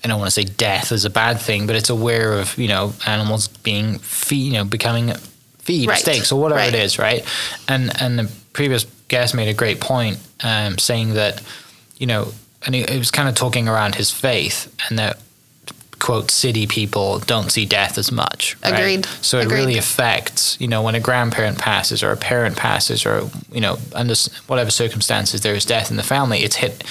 I 0.03 0.07
don't 0.07 0.19
want 0.19 0.27
to 0.27 0.31
say 0.31 0.43
death 0.43 0.91
is 0.91 1.05
a 1.05 1.09
bad 1.09 1.39
thing, 1.39 1.65
but 1.65 1.75
it's 1.75 1.89
aware 1.89 2.33
of 2.33 2.57
you 2.57 2.67
know 2.67 2.93
animals 3.05 3.47
being 3.47 3.99
feed, 3.99 4.47
you 4.47 4.53
know, 4.53 4.65
becoming 4.65 5.13
feed 5.59 5.87
right. 5.87 5.97
steaks 5.97 6.31
or 6.31 6.41
whatever 6.41 6.59
right. 6.59 6.73
it 6.73 6.79
is, 6.79 6.99
right? 6.99 7.25
And 7.67 7.91
and 8.01 8.19
the 8.19 8.31
previous 8.51 8.85
guest 9.07 9.33
made 9.33 9.47
a 9.47 9.53
great 9.53 9.79
point, 9.79 10.19
um, 10.43 10.77
saying 10.77 11.13
that 11.13 11.41
you 11.97 12.07
know, 12.07 12.31
and 12.65 12.75
he, 12.75 12.83
he 12.83 12.97
was 12.97 13.11
kind 13.11 13.29
of 13.29 13.35
talking 13.35 13.67
around 13.67 13.95
his 13.95 14.11
faith 14.11 14.73
and 14.89 14.99
that 14.99 15.19
quote 15.99 16.29
city 16.29 16.67
people 16.67 17.19
don't 17.19 17.49
see 17.49 17.65
death 17.65 17.97
as 17.97 18.11
much. 18.11 18.57
Right? 18.61 18.73
Agreed. 18.73 19.05
So 19.21 19.39
it 19.39 19.45
Agreed. 19.45 19.55
really 19.55 19.77
affects, 19.77 20.59
you 20.59 20.67
know, 20.67 20.81
when 20.81 20.95
a 20.95 20.99
grandparent 20.99 21.59
passes 21.59 22.03
or 22.03 22.11
a 22.11 22.17
parent 22.17 22.57
passes 22.57 23.05
or 23.05 23.29
you 23.53 23.61
know, 23.61 23.77
under 23.93 24.13
whatever 24.47 24.69
circumstances 24.69 25.41
there 25.41 25.55
is 25.55 25.63
death 25.63 25.89
in 25.89 25.95
the 25.95 26.03
family, 26.03 26.39
it's 26.39 26.57
hit 26.57 26.83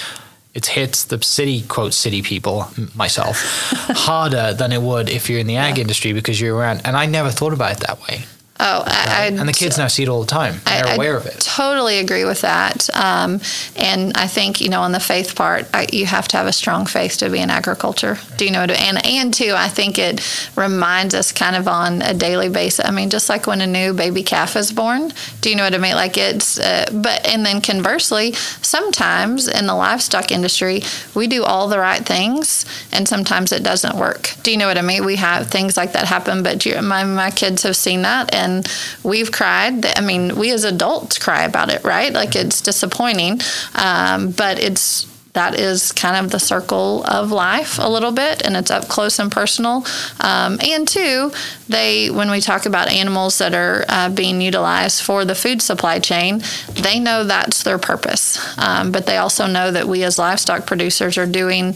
it 0.53 0.65
hits 0.67 1.05
the 1.05 1.21
city 1.21 1.61
quote 1.63 1.93
city 1.93 2.21
people 2.21 2.67
myself 2.95 3.37
harder 3.71 4.53
than 4.53 4.71
it 4.71 4.81
would 4.81 5.09
if 5.09 5.29
you're 5.29 5.39
in 5.39 5.47
the 5.47 5.57
ag 5.57 5.77
yeah. 5.77 5.81
industry 5.81 6.13
because 6.13 6.39
you're 6.39 6.55
around 6.55 6.81
and 6.85 6.95
i 6.95 7.05
never 7.05 7.29
thought 7.29 7.53
about 7.53 7.71
it 7.71 7.79
that 7.79 8.01
way 8.01 8.23
Oh, 8.65 8.83
I, 8.87 9.25
and 9.25 9.49
the 9.49 9.51
kids 9.51 9.77
now 9.77 9.87
see 9.87 10.03
it 10.03 10.09
all 10.09 10.21
the 10.21 10.27
time. 10.27 10.55
They're 10.65 10.87
I, 10.87 10.95
aware 10.95 11.17
of 11.17 11.25
it. 11.25 11.41
Totally 11.41 11.99
agree 11.99 12.23
with 12.23 12.41
that. 12.41 12.89
Um, 12.95 13.41
and 13.75 14.15
I 14.15 14.27
think 14.27 14.61
you 14.61 14.69
know 14.69 14.81
on 14.81 14.93
the 14.93 15.01
faith 15.01 15.35
part, 15.35 15.67
I, 15.73 15.87
you 15.91 16.05
have 16.05 16.29
to 16.29 16.37
have 16.37 16.47
a 16.47 16.53
strong 16.53 16.85
faith 16.85 17.17
to 17.17 17.29
be 17.29 17.39
in 17.39 17.49
agriculture. 17.49 18.17
Do 18.37 18.45
you 18.45 18.51
know? 18.51 18.61
And 18.61 19.05
and 19.05 19.33
two, 19.33 19.53
I 19.53 19.67
think 19.67 19.99
it 19.99 20.25
reminds 20.55 21.13
us 21.13 21.33
kind 21.33 21.57
of 21.57 21.67
on 21.67 22.01
a 22.01 22.13
daily 22.13 22.47
basis. 22.47 22.85
I 22.85 22.91
mean, 22.91 23.09
just 23.09 23.27
like 23.27 23.47
when 23.47 23.59
a 23.59 23.67
new 23.67 23.93
baby 23.93 24.23
calf 24.23 24.55
is 24.55 24.71
born. 24.71 25.11
Do 25.41 25.49
you 25.49 25.57
know 25.57 25.63
what 25.63 25.75
I 25.75 25.79
mean? 25.79 25.95
Like 25.95 26.17
it's. 26.17 26.57
Uh, 26.57 26.85
but 26.93 27.27
and 27.27 27.45
then 27.45 27.59
conversely, 27.59 28.31
sometimes 28.61 29.49
in 29.49 29.67
the 29.67 29.75
livestock 29.75 30.31
industry, 30.31 30.83
we 31.13 31.27
do 31.27 31.43
all 31.43 31.67
the 31.67 31.79
right 31.79 32.05
things, 32.05 32.65
and 32.93 33.09
sometimes 33.09 33.51
it 33.51 33.61
doesn't 33.61 33.97
work. 33.97 34.35
Do 34.41 34.51
you 34.51 34.57
know 34.57 34.67
what 34.67 34.77
I 34.77 34.81
mean? 34.81 35.03
We 35.03 35.17
have 35.17 35.47
things 35.47 35.75
like 35.75 35.91
that 35.91 36.05
happen, 36.05 36.43
but 36.43 36.65
you, 36.65 36.81
my 36.81 37.03
my 37.03 37.29
kids 37.29 37.63
have 37.63 37.75
seen 37.75 38.03
that 38.03 38.33
and 38.33 38.52
and 38.53 38.67
we've 39.03 39.31
cried. 39.31 39.85
I 39.97 40.01
mean, 40.01 40.35
we 40.35 40.51
as 40.51 40.63
adults 40.63 41.17
cry 41.17 41.43
about 41.43 41.69
it, 41.69 41.83
right? 41.83 42.11
Like 42.11 42.35
it's 42.35 42.61
disappointing, 42.61 43.39
um, 43.75 44.31
but 44.31 44.59
it's 44.59 45.05
that 45.33 45.59
is 45.59 45.91
kind 45.91 46.23
of 46.23 46.31
the 46.31 46.39
circle 46.39 47.03
of 47.05 47.31
life 47.31 47.79
a 47.79 47.89
little 47.89 48.11
bit, 48.11 48.45
and 48.45 48.55
it's 48.55 48.71
up 48.71 48.87
close 48.87 49.19
and 49.19 49.31
personal. 49.31 49.85
Um, 50.19 50.59
and 50.63 50.87
two, 50.87 51.31
they 51.67 52.09
when 52.09 52.29
we 52.29 52.39
talk 52.39 52.65
about 52.65 52.87
animals 52.89 53.39
that 53.39 53.53
are 53.53 53.85
uh, 53.89 54.09
being 54.09 54.41
utilized 54.41 55.03
for 55.03 55.25
the 55.25 55.35
food 55.35 55.61
supply 55.61 55.99
chain, 55.99 56.41
they 56.73 56.99
know 56.99 57.23
that's 57.23 57.63
their 57.63 57.79
purpose, 57.79 58.39
um, 58.57 58.91
but 58.91 59.05
they 59.05 59.17
also 59.17 59.47
know 59.47 59.71
that 59.71 59.87
we 59.87 60.03
as 60.03 60.19
livestock 60.19 60.67
producers 60.67 61.17
are 61.17 61.27
doing 61.27 61.75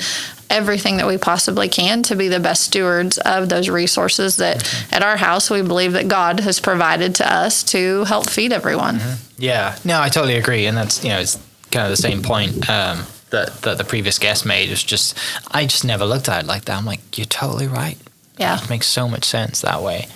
everything 0.49 0.97
that 0.97 1.07
we 1.07 1.17
possibly 1.17 1.67
can 1.67 2.03
to 2.03 2.15
be 2.15 2.29
the 2.29 2.39
best 2.39 2.63
stewards 2.63 3.17
of 3.17 3.49
those 3.49 3.67
resources 3.69 4.37
that 4.37 4.57
mm-hmm. 4.57 4.95
at 4.95 5.03
our 5.03 5.17
house 5.17 5.49
we 5.49 5.61
believe 5.61 5.91
that 5.91 6.07
God 6.07 6.39
has 6.39 6.59
provided 6.59 7.15
to 7.15 7.29
us 7.33 7.63
to 7.63 8.05
help 8.05 8.29
feed 8.29 8.53
everyone. 8.53 8.97
Mm-hmm. 8.97 9.23
Yeah, 9.39 9.77
no, 9.83 9.99
I 9.99 10.09
totally 10.09 10.35
agree, 10.35 10.67
and 10.67 10.77
that's 10.77 11.03
you 11.03 11.09
know 11.09 11.19
it's 11.19 11.39
kind 11.71 11.85
of 11.85 11.91
the 11.91 11.97
same 11.97 12.21
point. 12.21 12.69
Um, 12.69 13.03
that, 13.29 13.61
that 13.63 13.77
the 13.77 13.83
previous 13.83 14.19
guest 14.19 14.45
made 14.45 14.69
was 14.69 14.83
just 14.83 15.17
I 15.51 15.65
just 15.65 15.83
never 15.83 16.05
looked 16.05 16.29
at 16.29 16.43
it 16.43 16.47
like 16.47 16.65
that. 16.65 16.77
I'm 16.77 16.85
like, 16.85 17.17
you're 17.17 17.25
totally 17.25 17.67
right. 17.67 17.97
Yeah, 18.37 18.61
it 18.61 18.69
makes 18.69 18.87
so 18.87 19.07
much 19.07 19.25
sense 19.25 19.61
that 19.61 19.81
way. 19.81 20.07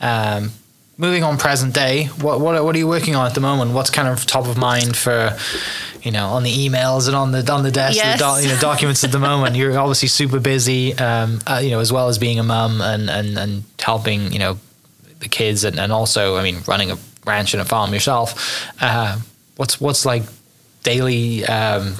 Um, 0.00 0.52
moving 1.00 1.24
on 1.24 1.38
present 1.38 1.74
day, 1.74 2.06
what 2.20 2.40
what 2.40 2.62
what 2.62 2.74
are 2.74 2.78
you 2.78 2.86
working 2.86 3.16
on 3.16 3.26
at 3.26 3.34
the 3.34 3.40
moment? 3.40 3.72
What's 3.72 3.90
kind 3.90 4.06
of 4.06 4.26
top 4.26 4.46
of 4.46 4.56
mind 4.58 4.96
for 4.96 5.36
you 6.02 6.10
know 6.10 6.26
on 6.28 6.42
the 6.42 6.68
emails 6.68 7.06
and 7.06 7.16
on 7.16 7.32
the 7.32 7.50
on 7.50 7.62
the 7.62 7.70
desk, 7.70 7.96
yes. 7.96 8.20
the 8.20 8.42
you 8.42 8.54
know, 8.54 8.60
documents 8.60 9.02
at 9.02 9.12
the 9.12 9.18
moment? 9.18 9.56
You're 9.56 9.78
obviously 9.78 10.08
super 10.08 10.38
busy, 10.38 10.94
um, 10.98 11.40
uh, 11.46 11.60
you 11.62 11.70
know, 11.70 11.80
as 11.80 11.92
well 11.92 12.08
as 12.08 12.18
being 12.18 12.38
a 12.38 12.44
mum 12.44 12.80
and 12.80 13.08
and 13.10 13.38
and 13.38 13.64
helping 13.80 14.32
you 14.32 14.38
know 14.38 14.58
the 15.20 15.28
kids 15.28 15.64
and, 15.64 15.78
and 15.78 15.92
also 15.92 16.36
I 16.36 16.42
mean 16.42 16.58
running 16.66 16.90
a 16.90 16.98
ranch 17.26 17.54
and 17.54 17.60
a 17.60 17.64
farm 17.64 17.92
yourself. 17.92 18.70
Uh, 18.80 19.18
what's 19.56 19.80
what's 19.80 20.04
like 20.04 20.22
daily 20.82 21.44
um, 21.46 21.94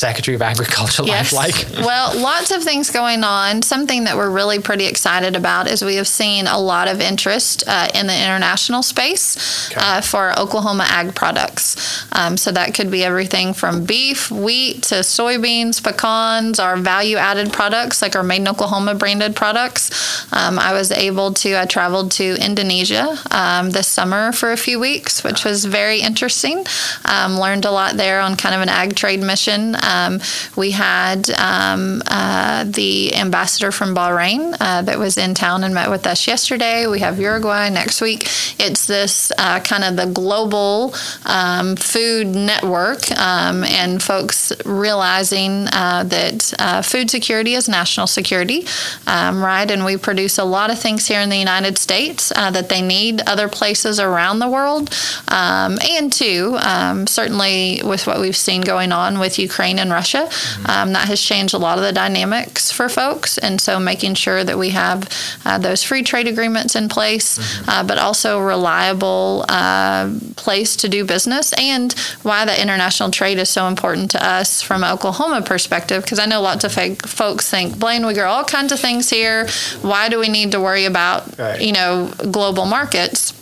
Secretary 0.00 0.34
of 0.34 0.42
Agriculture 0.42 1.04
yes. 1.04 1.32
life 1.32 1.52
like? 1.52 1.84
well, 1.86 2.18
lots 2.18 2.50
of 2.50 2.62
things 2.62 2.90
going 2.90 3.22
on. 3.22 3.62
Something 3.62 4.04
that 4.04 4.16
we're 4.16 4.30
really 4.30 4.58
pretty 4.58 4.86
excited 4.86 5.36
about 5.36 5.68
is 5.68 5.84
we 5.84 5.96
have 5.96 6.08
seen 6.08 6.46
a 6.46 6.58
lot 6.58 6.88
of 6.88 7.00
interest 7.00 7.64
uh, 7.66 7.88
in 7.94 8.06
the 8.06 8.14
international 8.14 8.82
space 8.82 9.70
okay. 9.70 9.80
uh, 9.80 10.00
for 10.00 10.38
Oklahoma 10.38 10.86
ag 10.88 11.14
products. 11.14 12.06
Um, 12.12 12.36
so 12.36 12.50
that 12.52 12.74
could 12.74 12.90
be 12.90 13.04
everything 13.04 13.52
from 13.52 13.84
beef, 13.84 14.30
wheat 14.30 14.82
to 14.84 14.96
soybeans, 14.96 15.82
pecans, 15.82 16.58
our 16.58 16.76
value 16.76 17.16
added 17.16 17.52
products 17.52 18.02
like 18.02 18.16
our 18.16 18.22
Made 18.22 18.40
in 18.40 18.48
Oklahoma 18.48 18.94
branded 18.94 19.36
products. 19.36 20.32
Um, 20.32 20.58
I 20.58 20.72
was 20.72 20.90
able 20.90 21.34
to, 21.34 21.60
I 21.60 21.66
traveled 21.66 22.12
to 22.12 22.36
Indonesia 22.40 23.18
um, 23.30 23.70
this 23.70 23.86
summer 23.86 24.32
for 24.32 24.52
a 24.52 24.56
few 24.56 24.80
weeks, 24.80 25.22
which 25.22 25.44
was 25.44 25.64
very 25.64 26.00
interesting. 26.00 26.64
Um, 27.04 27.38
learned 27.38 27.64
a 27.64 27.70
lot 27.70 27.96
there 27.96 28.20
on 28.20 28.36
kind 28.36 28.54
of 28.54 28.62
an 28.62 28.68
ag 28.68 28.94
trade 28.96 29.20
mission. 29.20 29.74
Um, 29.90 30.20
we 30.56 30.70
had 30.70 31.30
um, 31.30 32.02
uh, 32.06 32.64
the 32.64 33.14
ambassador 33.14 33.72
from 33.72 33.94
Bahrain 33.94 34.54
uh, 34.60 34.82
that 34.82 34.98
was 34.98 35.18
in 35.18 35.34
town 35.34 35.64
and 35.64 35.74
met 35.74 35.90
with 35.90 36.06
us 36.06 36.26
yesterday. 36.26 36.86
We 36.86 37.00
have 37.00 37.18
Uruguay 37.18 37.68
next 37.70 38.00
week. 38.00 38.28
It's 38.58 38.86
this 38.86 39.32
uh, 39.36 39.60
kind 39.60 39.84
of 39.84 39.96
the 39.96 40.06
global 40.06 40.94
um, 41.26 41.76
food 41.76 42.28
network 42.28 43.10
um, 43.12 43.64
and 43.64 44.02
folks 44.02 44.52
realizing 44.64 45.66
uh, 45.72 46.04
that 46.06 46.54
uh, 46.58 46.82
food 46.82 47.10
security 47.10 47.54
is 47.54 47.68
national 47.68 48.06
security, 48.06 48.66
um, 49.06 49.42
right? 49.42 49.68
And 49.70 49.84
we 49.84 49.96
produce 49.96 50.38
a 50.38 50.44
lot 50.44 50.70
of 50.70 50.78
things 50.78 51.06
here 51.08 51.20
in 51.20 51.30
the 51.30 51.36
United 51.36 51.78
States 51.78 52.32
uh, 52.36 52.50
that 52.52 52.68
they 52.68 52.82
need 52.82 53.22
other 53.26 53.48
places 53.48 53.98
around 53.98 54.38
the 54.38 54.48
world. 54.48 54.94
Um, 55.28 55.78
and 55.90 56.12
two, 56.12 56.58
certainly 57.06 57.80
with 57.84 58.06
what 58.06 58.20
we've 58.20 58.36
seen 58.36 58.60
going 58.60 58.92
on 58.92 59.18
with 59.18 59.38
Ukraine 59.38 59.79
and 59.80 59.90
Russia, 59.90 60.28
um, 60.66 60.92
that 60.92 61.08
has 61.08 61.20
changed 61.20 61.54
a 61.54 61.58
lot 61.58 61.78
of 61.78 61.84
the 61.84 61.92
dynamics 61.92 62.70
for 62.70 62.88
folks. 62.88 63.38
And 63.38 63.60
so 63.60 63.80
making 63.80 64.14
sure 64.14 64.44
that 64.44 64.58
we 64.58 64.70
have 64.70 65.08
uh, 65.44 65.58
those 65.58 65.82
free 65.82 66.02
trade 66.02 66.28
agreements 66.28 66.76
in 66.76 66.88
place, 66.88 67.38
uh, 67.68 67.82
but 67.82 67.98
also 67.98 68.38
reliable 68.40 69.44
uh, 69.48 70.10
place 70.36 70.76
to 70.76 70.88
do 70.88 71.04
business 71.04 71.52
and 71.54 71.92
why 72.22 72.44
the 72.44 72.60
international 72.60 73.10
trade 73.10 73.38
is 73.38 73.48
so 73.50 73.66
important 73.66 74.10
to 74.12 74.24
us 74.24 74.62
from 74.62 74.84
an 74.84 74.92
Oklahoma 74.92 75.42
perspective. 75.42 76.02
Because 76.04 76.18
I 76.18 76.26
know 76.26 76.40
lots 76.40 76.64
of 76.64 76.72
fake 76.72 77.06
folks 77.06 77.48
think, 77.50 77.78
Blayne, 77.78 78.06
we 78.06 78.14
grow 78.14 78.30
all 78.30 78.44
kinds 78.44 78.72
of 78.72 78.78
things 78.80 79.10
here. 79.10 79.48
Why 79.82 80.08
do 80.08 80.18
we 80.18 80.28
need 80.28 80.52
to 80.52 80.60
worry 80.60 80.84
about, 80.84 81.38
Right. 81.38 81.60
you 81.60 81.72
know, 81.72 82.12
global 82.30 82.66
markets? 82.66 83.32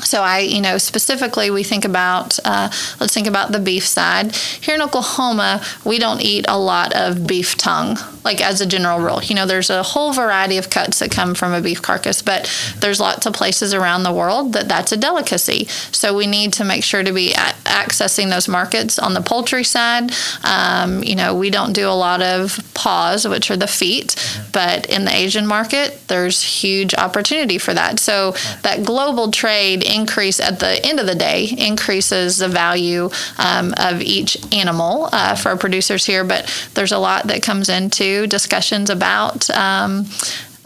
So 0.00 0.22
I, 0.22 0.40
you 0.40 0.60
know, 0.60 0.78
specifically 0.78 1.50
we 1.50 1.62
think 1.62 1.84
about, 1.84 2.38
uh, 2.44 2.70
let's 3.00 3.14
think 3.14 3.26
about 3.26 3.52
the 3.52 3.58
beef 3.58 3.86
side. 3.86 4.34
Here 4.34 4.74
in 4.74 4.82
Oklahoma, 4.82 5.62
we 5.84 5.98
don't 5.98 6.20
eat 6.20 6.44
a 6.48 6.58
lot 6.58 6.94
of 6.94 7.26
beef 7.26 7.56
tongue, 7.56 7.96
like 8.26 8.40
as 8.40 8.60
a 8.60 8.66
general 8.66 8.98
rule. 8.98 9.22
You 9.22 9.36
know, 9.36 9.46
there's 9.46 9.70
a 9.70 9.82
whole 9.82 10.12
variety 10.12 10.58
of 10.58 10.68
cuts 10.68 10.98
that 10.98 11.10
come 11.12 11.34
from 11.34 11.52
a 11.54 11.60
beef 11.60 11.80
carcass, 11.80 12.20
but 12.22 12.50
there's 12.80 13.00
lots 13.00 13.24
of 13.24 13.32
places 13.32 13.72
around 13.72 14.02
the 14.02 14.12
world 14.12 14.52
that 14.52 14.68
that's 14.68 14.92
a 14.92 14.96
delicacy. 14.96 15.66
So 15.92 16.14
we 16.14 16.26
need 16.26 16.52
to 16.54 16.64
make 16.64 16.82
sure 16.82 17.04
to 17.04 17.12
be 17.12 17.30
accessing 17.30 18.28
those 18.28 18.48
markets 18.48 18.98
on 18.98 19.14
the 19.14 19.20
poultry 19.20 19.64
side. 19.64 20.10
Um, 20.42 21.04
you 21.04 21.14
know, 21.14 21.34
we 21.34 21.50
don't 21.50 21.72
do 21.72 21.88
a 21.88 21.94
lot 22.06 22.20
of 22.20 22.58
paws, 22.74 23.28
which 23.28 23.50
are 23.50 23.56
the 23.56 23.68
feet, 23.68 24.16
but 24.52 24.86
in 24.90 25.04
the 25.04 25.14
Asian 25.14 25.46
market, 25.46 26.00
there's 26.08 26.42
huge 26.42 26.94
opportunity 26.94 27.58
for 27.58 27.74
that. 27.74 28.00
So 28.00 28.32
that 28.62 28.84
global 28.84 29.30
trade 29.30 29.84
increase 29.84 30.40
at 30.40 30.58
the 30.58 30.84
end 30.84 30.98
of 30.98 31.06
the 31.06 31.14
day 31.14 31.46
increases 31.56 32.38
the 32.38 32.48
value 32.48 33.08
um, 33.38 33.72
of 33.76 34.02
each 34.02 34.36
animal 34.52 35.08
uh, 35.12 35.36
for 35.36 35.56
producers 35.56 36.04
here. 36.04 36.24
But 36.24 36.42
there's 36.74 36.92
a 36.92 36.98
lot 36.98 37.28
that 37.28 37.42
comes 37.42 37.68
into 37.68 38.15
discussions 38.24 38.88
about. 38.88 39.50
Um, 39.50 40.06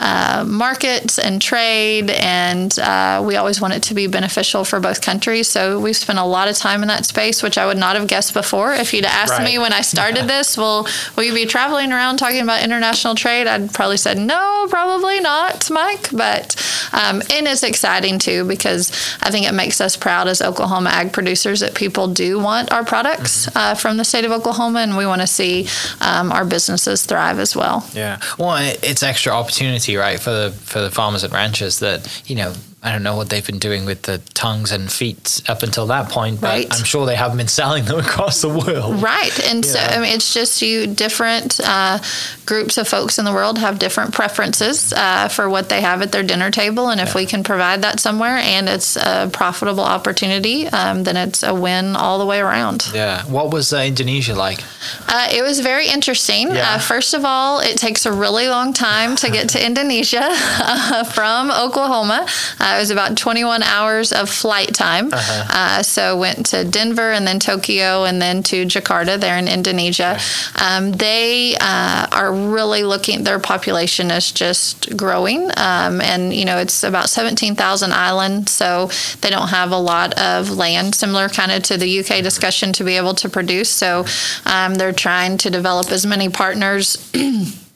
uh, 0.00 0.44
markets 0.46 1.18
and 1.18 1.40
trade, 1.40 2.10
and 2.10 2.78
uh, 2.78 3.22
we 3.24 3.36
always 3.36 3.60
want 3.60 3.74
it 3.74 3.82
to 3.84 3.94
be 3.94 4.06
beneficial 4.06 4.64
for 4.64 4.80
both 4.80 5.02
countries. 5.02 5.46
So 5.46 5.78
we've 5.78 5.96
spent 5.96 6.18
a 6.18 6.24
lot 6.24 6.48
of 6.48 6.56
time 6.56 6.82
in 6.82 6.88
that 6.88 7.04
space, 7.04 7.42
which 7.42 7.58
I 7.58 7.66
would 7.66 7.76
not 7.76 7.96
have 7.96 8.08
guessed 8.08 8.32
before. 8.32 8.72
If 8.72 8.94
you'd 8.94 9.04
asked 9.04 9.42
me 9.42 9.58
when 9.58 9.72
I 9.72 9.82
started 9.82 10.24
this, 10.28 10.56
will 10.56 10.86
will 11.16 11.24
you 11.24 11.34
be 11.34 11.46
traveling 11.46 11.92
around 11.92 12.16
talking 12.16 12.40
about 12.40 12.62
international 12.62 13.14
trade? 13.14 13.46
I'd 13.46 13.72
probably 13.72 13.98
said 13.98 14.18
no, 14.18 14.66
probably 14.70 15.20
not, 15.20 15.70
Mike. 15.70 16.10
But 16.10 16.56
um, 16.92 17.22
and 17.30 17.46
it's 17.46 17.62
exciting 17.62 18.18
too 18.18 18.44
because 18.44 18.90
I 19.20 19.30
think 19.30 19.46
it 19.46 19.52
makes 19.52 19.80
us 19.80 19.96
proud 19.96 20.28
as 20.28 20.40
Oklahoma 20.40 20.90
ag 20.90 21.12
producers 21.12 21.60
that 21.60 21.74
people 21.74 22.08
do 22.08 22.38
want 22.38 22.72
our 22.72 22.84
products 22.84 23.54
uh, 23.54 23.74
from 23.74 23.96
the 23.96 24.04
state 24.04 24.24
of 24.24 24.32
Oklahoma, 24.32 24.80
and 24.80 24.96
we 24.96 25.06
want 25.06 25.20
to 25.20 25.26
see 25.26 25.68
um, 26.00 26.32
our 26.32 26.44
businesses 26.44 27.04
thrive 27.04 27.38
as 27.38 27.54
well. 27.54 27.86
Yeah. 27.92 28.18
Well, 28.38 28.56
it's 28.82 29.02
extra 29.02 29.32
opportunity, 29.32 29.89
right, 29.96 30.20
for 30.20 30.30
the 30.30 30.50
for 30.50 30.80
the 30.80 30.90
farmers 30.90 31.24
and 31.24 31.32
ranchers 31.32 31.78
that 31.80 32.22
you 32.26 32.36
know. 32.36 32.52
I 32.82 32.92
don't 32.92 33.02
know 33.02 33.14
what 33.16 33.28
they've 33.28 33.46
been 33.46 33.58
doing 33.58 33.84
with 33.84 34.02
the 34.02 34.18
tongues 34.32 34.72
and 34.72 34.90
feet 34.90 35.42
up 35.48 35.62
until 35.62 35.86
that 35.88 36.08
point, 36.08 36.40
but 36.40 36.48
Right. 36.48 36.72
I'm 36.72 36.84
sure 36.84 37.04
they 37.04 37.14
haven't 37.14 37.36
been 37.36 37.46
selling 37.48 37.84
them 37.84 37.98
across 38.06 38.40
the 38.40 38.48
world. 38.48 39.02
Right. 39.02 39.38
And 39.50 39.64
so, 39.64 39.78
I 39.78 40.00
mean, 40.00 40.14
it's 40.14 40.32
just 40.32 40.62
you, 40.62 40.86
different 40.86 41.60
uh, 41.62 41.98
groups 42.46 42.78
of 42.78 42.88
folks 42.88 43.18
in 43.18 43.26
the 43.26 43.32
world 43.34 43.58
have 43.58 43.78
different 43.78 44.14
preferences 44.14 44.94
uh, 44.94 45.28
for 45.28 45.50
what 45.50 45.68
they 45.68 45.82
have 45.82 46.00
at 46.00 46.10
their 46.10 46.22
dinner 46.22 46.50
table. 46.50 46.88
And 46.88 47.00
if 47.02 47.14
we 47.14 47.26
can 47.26 47.44
provide 47.44 47.82
that 47.82 48.00
somewhere 48.00 48.36
and 48.38 48.66
it's 48.66 48.96
a 48.96 49.28
profitable 49.30 49.84
opportunity, 49.84 50.66
um, 50.68 51.04
then 51.04 51.18
it's 51.18 51.42
a 51.42 51.54
win 51.54 51.96
all 51.96 52.18
the 52.18 52.26
way 52.26 52.40
around. 52.40 52.88
Yeah. 52.94 53.24
What 53.26 53.52
was 53.52 53.74
uh, 53.74 53.78
Indonesia 53.80 54.34
like? 54.34 54.64
Uh, 55.06 55.28
it 55.30 55.42
was 55.42 55.60
very 55.60 55.86
interesting. 55.88 56.48
Yeah. 56.54 56.76
Uh, 56.76 56.78
first 56.78 57.12
of 57.12 57.26
all, 57.26 57.60
it 57.60 57.76
takes 57.76 58.06
a 58.06 58.12
really 58.12 58.48
long 58.48 58.72
time 58.72 59.16
to 59.16 59.30
get 59.30 59.50
to 59.50 59.64
Indonesia 59.70 60.22
uh, 60.30 61.04
from 61.04 61.50
Oklahoma. 61.50 62.26
Uh, 62.70 62.76
it 62.76 62.80
was 62.80 62.90
about 62.90 63.16
21 63.16 63.62
hours 63.62 64.12
of 64.12 64.28
flight 64.28 64.74
time. 64.74 65.10
uh 65.12 65.82
so 65.82 66.16
went 66.16 66.46
to 66.46 66.64
Denver 66.64 67.10
and 67.10 67.26
then 67.26 67.38
Tokyo 67.40 68.04
and 68.04 68.20
then 68.20 68.42
to 68.44 68.64
Jakarta 68.64 69.18
there 69.18 69.36
in 69.36 69.48
Indonesia. 69.48 70.18
Um, 70.60 70.92
they 70.92 71.56
uh, 71.60 72.06
are 72.12 72.32
really 72.32 72.82
looking. 72.84 73.24
Their 73.24 73.38
population 73.38 74.10
is 74.10 74.30
just 74.30 74.96
growing, 74.96 75.50
um, 75.56 76.00
and 76.00 76.32
you 76.32 76.44
know 76.44 76.58
it's 76.58 76.82
about 76.84 77.08
17,000 77.08 77.92
islands, 77.92 78.52
so 78.52 78.90
they 79.20 79.30
don't 79.30 79.48
have 79.48 79.72
a 79.72 79.78
lot 79.78 80.18
of 80.18 80.50
land. 80.50 80.94
Similar 80.94 81.28
kind 81.28 81.52
of 81.52 81.62
to 81.64 81.76
the 81.76 82.00
UK 82.00 82.22
discussion 82.22 82.72
to 82.74 82.84
be 82.84 82.96
able 82.96 83.14
to 83.14 83.28
produce. 83.28 83.70
So 83.70 84.04
um, 84.46 84.74
they're 84.74 84.92
trying 84.92 85.38
to 85.38 85.50
develop 85.50 85.90
as 85.90 86.06
many 86.06 86.28
partners. 86.28 87.10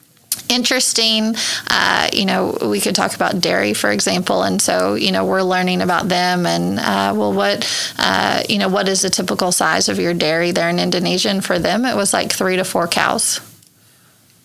interesting. 0.48 1.34
Uh, 1.68 2.08
you 2.12 2.24
know, 2.24 2.56
we 2.62 2.80
could 2.80 2.94
talk 2.94 3.14
about 3.14 3.40
dairy, 3.40 3.74
for 3.74 3.90
example, 3.90 4.42
and 4.42 4.60
so 4.60 4.94
you 4.94 5.12
know 5.12 5.24
we're 5.24 5.42
learning 5.42 5.80
about 5.80 6.08
them 6.08 6.46
and 6.46 6.78
uh, 6.78 7.12
well, 7.16 7.32
what 7.32 7.64
uh, 7.98 8.42
you 8.48 8.58
know, 8.58 8.68
what 8.68 8.88
is 8.88 9.02
the 9.02 9.10
typical 9.10 9.52
size 9.52 9.88
of 9.88 9.98
your 9.98 10.14
dairy 10.14 10.50
there 10.50 10.68
in 10.68 10.78
Indonesia? 10.78 11.30
And 11.30 11.44
for 11.44 11.58
them, 11.58 11.84
it 11.84 11.96
was 11.96 12.12
like 12.12 12.32
three 12.32 12.56
to 12.56 12.64
four 12.64 12.86
cows. 12.86 13.40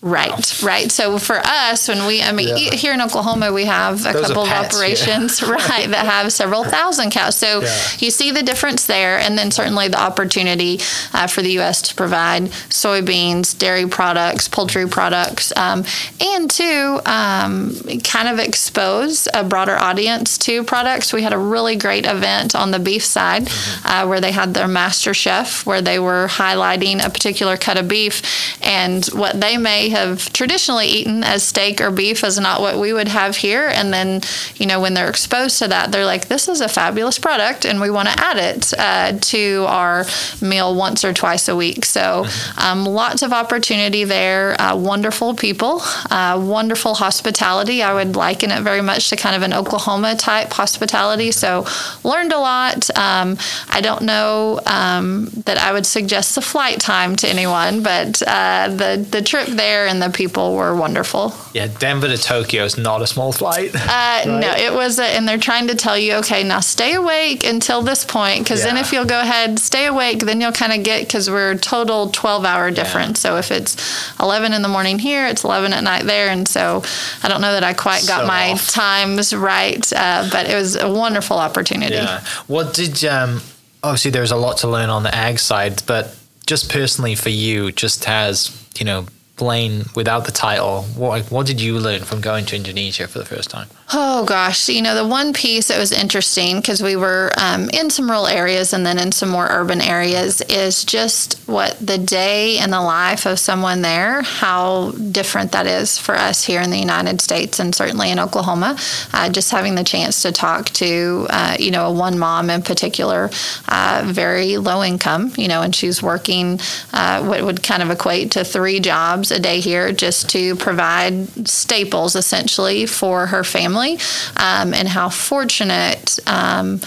Right, 0.02 0.62
right. 0.62 0.90
So 0.90 1.18
for 1.18 1.36
us, 1.44 1.86
when 1.86 2.06
we, 2.06 2.22
I 2.22 2.32
mean, 2.32 2.48
Yeah. 2.56 2.70
here 2.74 2.94
in 2.94 3.02
Oklahoma, 3.02 3.52
we 3.52 3.66
have 3.66 4.00
a 4.06 4.12
Those 4.14 4.28
couple 4.28 4.44
of 4.44 4.48
pets, 4.48 4.74
yeah. 4.74 4.78
operations, 4.78 5.42
right, 5.46 5.90
that 5.90 6.06
have 6.06 6.32
several 6.32 6.64
thousand 6.64 7.10
cows. 7.10 7.36
So 7.36 7.60
Yeah. 7.60 7.78
you 7.98 8.10
see 8.10 8.30
the 8.30 8.42
difference 8.42 8.86
there, 8.86 9.18
and 9.18 9.36
then 9.36 9.50
certainly 9.50 9.88
the 9.88 10.00
opportunity 10.00 10.80
uh, 11.12 11.26
for 11.26 11.42
the 11.42 11.50
U.S. 11.60 11.82
to 11.82 11.94
provide 11.94 12.44
soybeans, 12.70 13.56
dairy 13.58 13.86
products, 13.86 14.48
poultry 14.48 14.88
products, 14.88 15.52
um, 15.56 15.84
and 16.18 16.50
to 16.52 17.02
um, 17.04 17.76
kind 18.02 18.28
of 18.28 18.38
expose 18.38 19.28
a 19.34 19.44
broader 19.44 19.76
audience 19.76 20.38
to 20.38 20.64
products. 20.64 21.12
We 21.12 21.20
had 21.22 21.34
a 21.34 21.38
really 21.38 21.76
great 21.76 22.06
event 22.06 22.54
on 22.54 22.70
the 22.70 22.78
beef 22.78 23.04
side 23.04 23.42
Mm-hmm. 23.50 23.86
uh, 23.86 24.06
where 24.08 24.20
they 24.20 24.32
had 24.32 24.54
their 24.54 24.68
master 24.68 25.12
chef, 25.12 25.66
where 25.66 25.82
they 25.82 25.98
were 25.98 26.26
highlighting 26.28 27.04
a 27.04 27.10
particular 27.10 27.58
cut 27.58 27.76
of 27.76 27.86
beef, 27.86 28.22
and 28.62 29.04
what 29.08 29.38
they 29.38 29.58
have 29.90 30.32
traditionally 30.32 30.86
eaten 30.86 31.22
as 31.22 31.42
steak 31.42 31.80
or 31.80 31.90
beef 31.90 32.24
is 32.24 32.38
not 32.38 32.60
what 32.60 32.78
we 32.78 32.92
would 32.92 33.08
have 33.08 33.36
here. 33.36 33.68
And 33.68 33.92
then, 33.92 34.22
you 34.56 34.66
know, 34.66 34.80
when 34.80 34.94
they're 34.94 35.10
exposed 35.10 35.58
to 35.58 35.68
that, 35.68 35.92
they're 35.92 36.06
like, 36.06 36.28
this 36.28 36.48
is 36.48 36.60
a 36.60 36.68
fabulous 36.68 37.18
product, 37.18 37.64
and 37.64 37.80
we 37.80 37.90
want 37.90 38.08
to 38.08 38.18
add 38.18 38.36
it 38.38 38.72
uh, 38.78 39.18
to 39.20 39.64
our 39.68 40.04
meal 40.40 40.74
once 40.74 41.04
or 41.04 41.12
twice 41.12 41.48
a 41.48 41.56
week. 41.56 41.84
So, 41.84 42.26
um, 42.56 42.84
lots 42.84 43.22
of 43.22 43.32
opportunity 43.32 44.04
there. 44.04 44.60
Uh, 44.60 44.76
wonderful 44.76 45.34
people, 45.34 45.80
uh, 46.10 46.40
wonderful 46.42 46.94
hospitality. 46.94 47.82
I 47.82 47.92
would 47.94 48.16
liken 48.16 48.50
it 48.50 48.62
very 48.62 48.82
much 48.82 49.10
to 49.10 49.16
kind 49.16 49.36
of 49.36 49.42
an 49.42 49.52
Oklahoma 49.52 50.16
type 50.16 50.52
hospitality. 50.52 51.32
So, 51.32 51.66
learned 52.04 52.32
a 52.32 52.38
lot. 52.38 52.88
Um, 52.96 53.36
I 53.68 53.80
don't 53.80 54.02
know 54.02 54.60
um, 54.66 55.26
that 55.44 55.58
I 55.58 55.72
would 55.72 55.86
suggest 55.86 56.34
the 56.34 56.40
flight 56.40 56.80
time 56.80 57.16
to 57.16 57.28
anyone, 57.28 57.82
but 57.82 58.22
uh, 58.26 58.68
the 58.68 59.06
the 59.10 59.22
trip 59.22 59.48
there 59.48 59.79
and 59.86 60.00
the 60.02 60.10
people 60.10 60.54
were 60.54 60.74
wonderful. 60.74 61.34
Yeah, 61.52 61.66
Denver 61.78 62.08
to 62.08 62.16
Tokyo 62.18 62.64
is 62.64 62.76
not 62.78 63.02
a 63.02 63.06
small 63.06 63.32
flight. 63.32 63.72
Uh, 63.74 64.24
No, 64.40 64.52
it 64.56 64.72
was, 64.72 64.98
a, 64.98 65.04
and 65.04 65.26
they're 65.26 65.38
trying 65.38 65.68
to 65.68 65.74
tell 65.74 65.96
you, 65.98 66.14
okay, 66.16 66.44
now 66.44 66.60
stay 66.60 66.94
awake 66.94 67.44
until 67.44 67.82
this 67.82 68.04
point, 68.04 68.44
because 68.44 68.62
then 68.62 68.76
if 68.76 68.92
you'll 68.92 69.04
go 69.04 69.20
ahead, 69.20 69.58
stay 69.58 69.86
awake, 69.86 70.20
then 70.20 70.40
you'll 70.40 70.52
kind 70.52 70.72
of 70.72 70.82
get, 70.84 71.00
because 71.06 71.28
we're 71.30 71.54
total 71.56 72.10
12 72.10 72.44
hour 72.44 72.70
difference. 72.70 73.20
So 73.20 73.36
if 73.36 73.50
it's 73.50 73.76
11 74.20 74.52
in 74.52 74.62
the 74.62 74.68
morning 74.68 74.98
here, 74.98 75.26
it's 75.26 75.44
11 75.44 75.72
at 75.72 75.82
night 75.84 76.04
there. 76.04 76.28
And 76.28 76.46
so 76.46 76.82
I 77.22 77.28
don't 77.28 77.40
know 77.40 77.52
that 77.52 77.64
I 77.64 77.72
quite 77.72 78.06
got 78.06 78.22
So 78.22 78.26
my 78.26 78.52
off. 78.52 78.70
times 78.70 79.34
right, 79.34 79.92
uh, 79.92 80.28
but 80.30 80.48
it 80.48 80.54
was 80.54 80.76
a 80.76 80.90
wonderful 80.90 81.38
opportunity. 81.38 81.94
Yeah. 81.94 82.22
What 82.46 82.74
did 82.74 83.04
um 83.04 83.40
obviously 83.82 84.10
there's 84.10 84.30
a 84.30 84.36
lot 84.36 84.58
to 84.58 84.68
learn 84.68 84.90
on 84.90 85.02
the 85.02 85.14
ag 85.14 85.38
side, 85.38 85.82
but 85.86 86.14
just 86.46 86.70
personally 86.70 87.14
for 87.14 87.30
you, 87.30 87.72
just 87.72 88.06
as, 88.08 88.50
you 88.78 88.84
know, 88.84 89.06
Blayne 89.40 89.86
without 89.96 90.26
the 90.26 90.32
title, 90.32 90.82
what 90.94 91.24
what 91.32 91.46
did 91.46 91.60
you 91.60 91.78
learn 91.80 92.02
from 92.02 92.20
going 92.20 92.44
to 92.46 92.56
Indonesia 92.56 93.08
for 93.08 93.18
the 93.18 93.24
first 93.24 93.50
time? 93.50 93.68
Oh 93.92 94.24
gosh, 94.24 94.68
you 94.68 94.82
know 94.82 94.94
the 94.94 95.04
one 95.04 95.32
piece 95.32 95.66
that 95.66 95.78
was 95.78 95.90
interesting 95.90 96.60
because 96.60 96.80
we 96.80 96.94
were 96.94 97.32
um, 97.36 97.68
in 97.70 97.90
some 97.90 98.08
rural 98.08 98.28
areas 98.28 98.72
and 98.72 98.86
then 98.86 99.00
in 99.00 99.10
some 99.10 99.28
more 99.30 99.48
urban 99.50 99.80
areas 99.80 100.40
is 100.42 100.84
just 100.84 101.34
what 101.48 101.76
the 101.84 101.98
day 101.98 102.58
and 102.58 102.72
the 102.72 102.80
life 102.80 103.26
of 103.26 103.40
someone 103.40 103.82
there, 103.82 104.22
how 104.22 104.92
different 104.92 105.50
that 105.52 105.66
is 105.66 105.98
for 105.98 106.14
us 106.14 106.44
here 106.44 106.60
in 106.60 106.70
the 106.70 106.78
United 106.78 107.20
States 107.20 107.58
and 107.58 107.74
certainly 107.74 108.12
in 108.12 108.20
Oklahoma. 108.20 108.78
Uh, 109.12 109.28
just 109.28 109.50
having 109.50 109.74
the 109.74 109.82
chance 109.82 110.22
to 110.22 110.30
talk 110.30 110.66
to 110.66 111.26
uh, 111.30 111.56
you 111.58 111.72
know 111.72 111.90
one 111.90 112.16
mom 112.16 112.48
in 112.48 112.62
particular, 112.62 113.28
uh, 113.66 114.04
very 114.06 114.56
low 114.56 114.84
income, 114.84 115.32
you 115.36 115.48
know, 115.48 115.62
and 115.62 115.74
she's 115.74 116.00
working 116.00 116.60
uh, 116.92 117.24
what 117.24 117.42
would 117.42 117.64
kind 117.64 117.82
of 117.82 117.90
equate 117.90 118.30
to 118.30 118.44
three 118.44 118.78
jobs 118.78 119.32
a 119.32 119.40
day 119.40 119.58
here 119.58 119.90
just 119.90 120.28
to 120.30 120.54
provide 120.54 121.48
staples 121.48 122.14
essentially 122.14 122.86
for 122.86 123.26
her 123.26 123.42
family 123.42 123.79
family 123.80 123.98
um, 124.36 124.74
and 124.74 124.88
how 124.88 125.08
fortunate 125.08 126.18
um, 126.26 126.80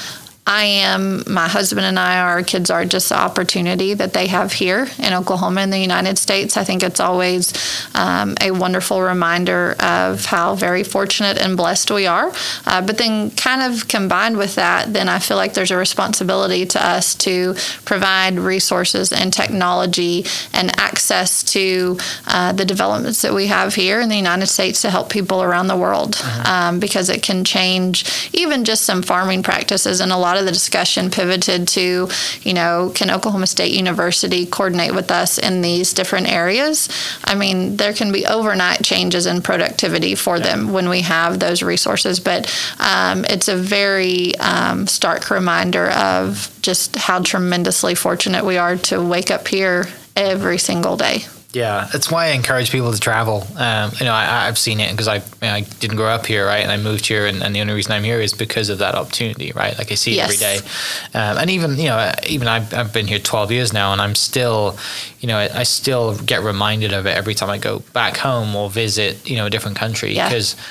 I 0.45 0.63
am, 0.65 1.23
my 1.25 1.47
husband 1.47 1.85
and 1.85 1.97
I, 1.97 2.19
our 2.19 2.43
kids 2.43 2.69
are 2.69 2.83
just 2.83 3.09
the 3.09 3.17
opportunity 3.17 3.93
that 3.93 4.11
they 4.11 4.27
have 4.27 4.51
here 4.51 4.87
in 4.99 5.13
Oklahoma 5.13 5.61
in 5.61 5.69
the 5.69 5.79
United 5.79 6.17
States. 6.17 6.57
I 6.57 6.65
think 6.65 6.83
it's 6.83 6.99
always 6.99 7.53
um, 7.95 8.35
a 8.41 8.51
wonderful 8.51 9.01
reminder 9.01 9.75
of 9.79 10.25
how 10.25 10.55
very 10.55 10.83
fortunate 10.83 11.37
and 11.37 11.55
blessed 11.55 11.91
we 11.91 12.07
are. 12.07 12.33
Uh, 12.65 12.85
but 12.85 12.97
then, 12.97 13.31
kind 13.31 13.73
of 13.73 13.87
combined 13.87 14.37
with 14.37 14.55
that, 14.55 14.91
then 14.91 15.07
I 15.07 15.19
feel 15.19 15.37
like 15.37 15.53
there's 15.53 15.71
a 15.71 15.77
responsibility 15.77 16.65
to 16.67 16.85
us 16.85 17.15
to 17.15 17.55
provide 17.85 18.37
resources 18.37 19.13
and 19.13 19.31
technology 19.31 20.25
and 20.53 20.77
access 20.77 21.41
to 21.43 21.97
uh, 22.27 22.51
the 22.51 22.65
developments 22.65 23.21
that 23.21 23.33
we 23.33 23.47
have 23.47 23.75
here 23.75 24.01
in 24.01 24.09
the 24.09 24.17
United 24.17 24.47
States 24.47 24.81
to 24.81 24.89
help 24.89 25.09
people 25.09 25.41
around 25.41 25.67
the 25.67 25.77
world 25.77 26.15
uh-huh. 26.15 26.69
um, 26.69 26.79
because 26.81 27.09
it 27.09 27.23
can 27.23 27.45
change 27.45 28.29
even 28.33 28.65
just 28.65 28.83
some 28.83 29.01
farming 29.01 29.41
practices 29.41 30.01
and 30.01 30.11
a 30.11 30.17
lot 30.17 30.32
lot 30.33 30.39
of 30.39 30.45
the 30.45 30.51
discussion 30.51 31.11
pivoted 31.11 31.67
to, 31.67 32.09
you 32.41 32.53
know, 32.53 32.91
can 32.95 33.11
Oklahoma 33.11 33.45
State 33.45 33.71
University 33.71 34.47
coordinate 34.47 34.95
with 34.95 35.11
us 35.11 35.37
in 35.37 35.61
these 35.61 35.93
different 35.93 36.27
areas? 36.27 36.89
I 37.23 37.35
mean, 37.35 37.77
there 37.77 37.93
can 37.93 38.11
be 38.11 38.25
overnight 38.25 38.83
changes 38.83 39.27
in 39.27 39.43
productivity 39.43 40.15
for 40.15 40.37
yeah. 40.37 40.43
them 40.43 40.73
when 40.73 40.89
we 40.89 41.01
have 41.01 41.39
those 41.39 41.61
resources, 41.61 42.19
but 42.19 42.51
um, 42.79 43.25
it's 43.25 43.47
a 43.47 43.55
very 43.55 44.35
um, 44.37 44.87
stark 44.87 45.29
reminder 45.29 45.89
of 45.91 46.49
just 46.61 46.95
how 46.95 47.19
tremendously 47.19 47.93
fortunate 47.93 48.43
we 48.43 48.57
are 48.57 48.77
to 48.77 49.03
wake 49.03 49.29
up 49.29 49.47
here 49.47 49.85
every 50.15 50.57
single 50.57 50.97
day. 50.97 51.25
Yeah, 51.53 51.87
that's 51.91 52.09
why 52.09 52.25
I 52.25 52.29
encourage 52.29 52.71
people 52.71 52.91
to 52.91 52.99
travel. 52.99 53.45
Um, 53.57 53.91
you 53.99 54.05
know, 54.05 54.13
I, 54.13 54.45
have 54.45 54.57
seen 54.57 54.79
it 54.79 54.89
because 54.89 55.07
I, 55.07 55.17
you 55.17 55.21
know, 55.43 55.53
I 55.53 55.61
didn't 55.61 55.97
grow 55.97 56.07
up 56.07 56.25
here, 56.25 56.47
right? 56.47 56.63
And 56.63 56.71
I 56.71 56.77
moved 56.77 57.05
here, 57.05 57.27
and, 57.27 57.43
and, 57.43 57.55
the 57.55 57.61
only 57.61 57.73
reason 57.73 57.91
I'm 57.91 58.03
here 58.03 58.19
is 58.19 58.33
because 58.33 58.69
of 58.69 58.79
that 58.79 58.95
opportunity, 58.95 59.51
right? 59.51 59.77
Like 59.77 59.91
I 59.91 59.95
see 59.95 60.15
yes. 60.15 60.41
it 60.41 60.43
every 60.43 60.59
day, 60.59 60.67
um, 61.13 61.37
and 61.37 61.51
even 61.51 61.77
you 61.77 61.89
know, 61.89 62.11
even 62.27 62.47
I've, 62.47 62.73
I've, 62.73 62.91
been 62.91 63.05
here 63.05 63.19
12 63.19 63.51
years 63.51 63.71
now, 63.71 63.91
and 63.91 64.01
I'm 64.01 64.15
still, 64.15 64.77
you 65.19 65.27
know, 65.27 65.37
I, 65.37 65.59
I, 65.59 65.63
still 65.63 66.17
get 66.17 66.41
reminded 66.41 66.91
of 66.91 67.05
it 67.05 67.15
every 67.15 67.35
time 67.35 67.51
I 67.51 67.59
go 67.59 67.79
back 67.93 68.17
home 68.17 68.55
or 68.55 68.67
visit, 68.67 69.29
you 69.29 69.37
know, 69.37 69.45
a 69.45 69.49
different 69.49 69.77
country 69.77 70.09
because. 70.09 70.55
Yeah 70.55 70.63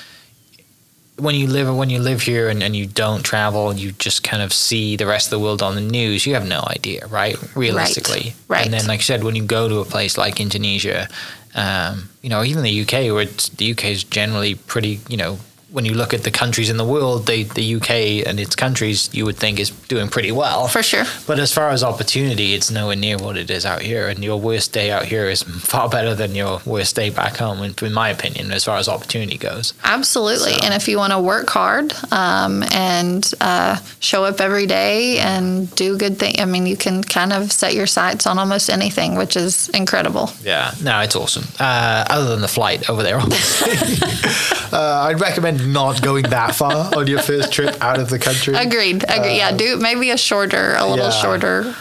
when 1.23 1.35
you 1.35 1.47
live 1.47 1.75
when 1.75 1.89
you 1.89 2.01
live 2.01 2.23
here 2.23 2.49
and, 2.49 2.63
and 2.63 2.75
you 2.75 2.87
don't 2.87 3.23
travel 3.23 3.73
you 3.73 3.93
just 3.93 4.23
kind 4.25 4.43
of 4.43 4.53
see 4.53 4.97
the 4.97 5.07
rest 5.07 5.27
of 5.27 5.31
the 5.31 5.39
world 5.39 5.63
on 5.63 5.75
the 5.75 5.81
news 5.81 6.27
you 6.27 6.35
have 6.35 6.47
no 6.47 6.63
idea 6.67 7.07
right? 7.07 7.37
Realistically 7.57 8.35
right, 8.49 8.57
right. 8.57 8.65
and 8.65 8.75
then 8.75 8.87
like 8.87 9.01
I 9.01 9.03
said 9.03 9.23
when 9.23 9.37
you 9.37 9.45
go 9.45 9.69
to 9.69 9.79
a 9.79 9.85
place 9.85 10.19
like 10.19 10.41
Indonesia 10.41 11.09
um, 11.55 12.09
you 12.23 12.29
know 12.29 12.43
even 12.43 12.63
the 12.63 12.83
UK 12.83 13.15
where 13.15 13.27
the 13.27 13.71
UK 13.73 13.85
is 13.87 14.05
generally 14.05 14.55
pretty 14.55 15.01
you 15.09 15.17
know 15.17 15.39
when 15.73 15.87
you 15.87 15.95
look 15.95 16.13
at 16.13 16.23
the 16.23 16.31
countries 16.31 16.69
in 16.69 16.77
the 16.77 16.85
world, 16.85 17.27
they, 17.27 17.45
the 17.45 17.77
UK 17.77 18.27
and 18.27 18.39
its 18.39 18.55
countries, 18.55 19.09
you 19.13 19.25
would 19.25 19.37
think 19.37 19.59
is 19.59 19.71
doing 19.89 20.09
pretty 20.09 20.31
well. 20.31 20.69
For 20.69 20.83
sure. 20.83 21.05
But 21.27 21.39
as 21.39 21.53
far 21.53 21.71
as 21.71 21.83
opportunity, 21.83 22.53
it's 22.53 22.71
nowhere 22.71 22.95
near 22.95 23.17
what 23.17 23.39
it 23.39 23.51
is 23.51 23.65
out 23.65 23.81
here. 23.81 24.09
And 24.09 24.23
your 24.23 24.39
worst 24.39 24.73
day 24.73 24.91
out 24.91 25.07
here 25.07 25.29
is 25.29 25.43
far 25.73 25.89
better 25.89 26.15
than 26.15 26.35
your 26.35 26.61
worst 26.67 26.95
day 26.95 27.09
back 27.09 27.39
home, 27.39 27.63
in, 27.63 27.93
my 27.93 28.11
opinion, 28.11 28.53
as 28.53 28.65
far 28.65 28.77
as 28.77 28.89
opportunity 28.89 29.39
goes. 29.39 29.73
Absolutely. 29.83 30.53
So. 30.53 30.65
And 30.65 30.75
if 30.75 30.89
you 30.89 30.99
want 30.99 31.15
to 31.15 31.21
work 31.21 31.49
hard 31.49 31.93
um, 32.13 32.63
and 32.73 33.33
uh, 33.41 33.79
show 33.99 34.25
up 34.25 34.41
every 34.41 34.67
day 34.67 35.19
and 35.19 35.75
do 35.75 35.97
good 35.97 36.19
things, 36.19 36.39
I 36.39 36.45
mean, 36.45 36.67
you 36.67 36.77
can 36.77 37.03
kind 37.03 37.33
of 37.33 37.51
set 37.51 37.75
your 37.75 37.87
sights 37.87 38.27
on 38.27 38.39
almost 38.39 38.69
anything, 38.69 39.17
which 39.17 39.37
is 39.37 39.71
incredible. 39.71 40.31
Yeah. 40.43 40.75
No, 40.83 41.01
it's 41.01 41.17
awesome. 41.17 41.45
Uh, 41.59 42.05
other 42.11 42.29
than 42.29 42.43
the 42.43 42.49
flight 42.49 42.91
over 42.91 43.03
there, 43.03 43.19
I'd 44.93 45.21
recommend 45.21 45.73
not 45.73 46.03
going 46.03 46.25
that 46.31 46.55
far 46.55 46.95
on 46.97 47.07
your 47.07 47.21
first 47.21 47.53
trip 47.53 47.77
out 47.81 47.99
of 47.99 48.09
the 48.09 48.19
country. 48.19 48.55
Agreed. 48.55 49.05
Agreed. 49.05 49.09
Uh, 49.09 49.25
yeah, 49.25 49.53
do 49.53 49.77
maybe 49.77 50.11
a 50.11 50.17
shorter, 50.17 50.75
a 50.77 50.87
little 50.87 51.07
yeah. 51.07 51.11
shorter. 51.11 51.75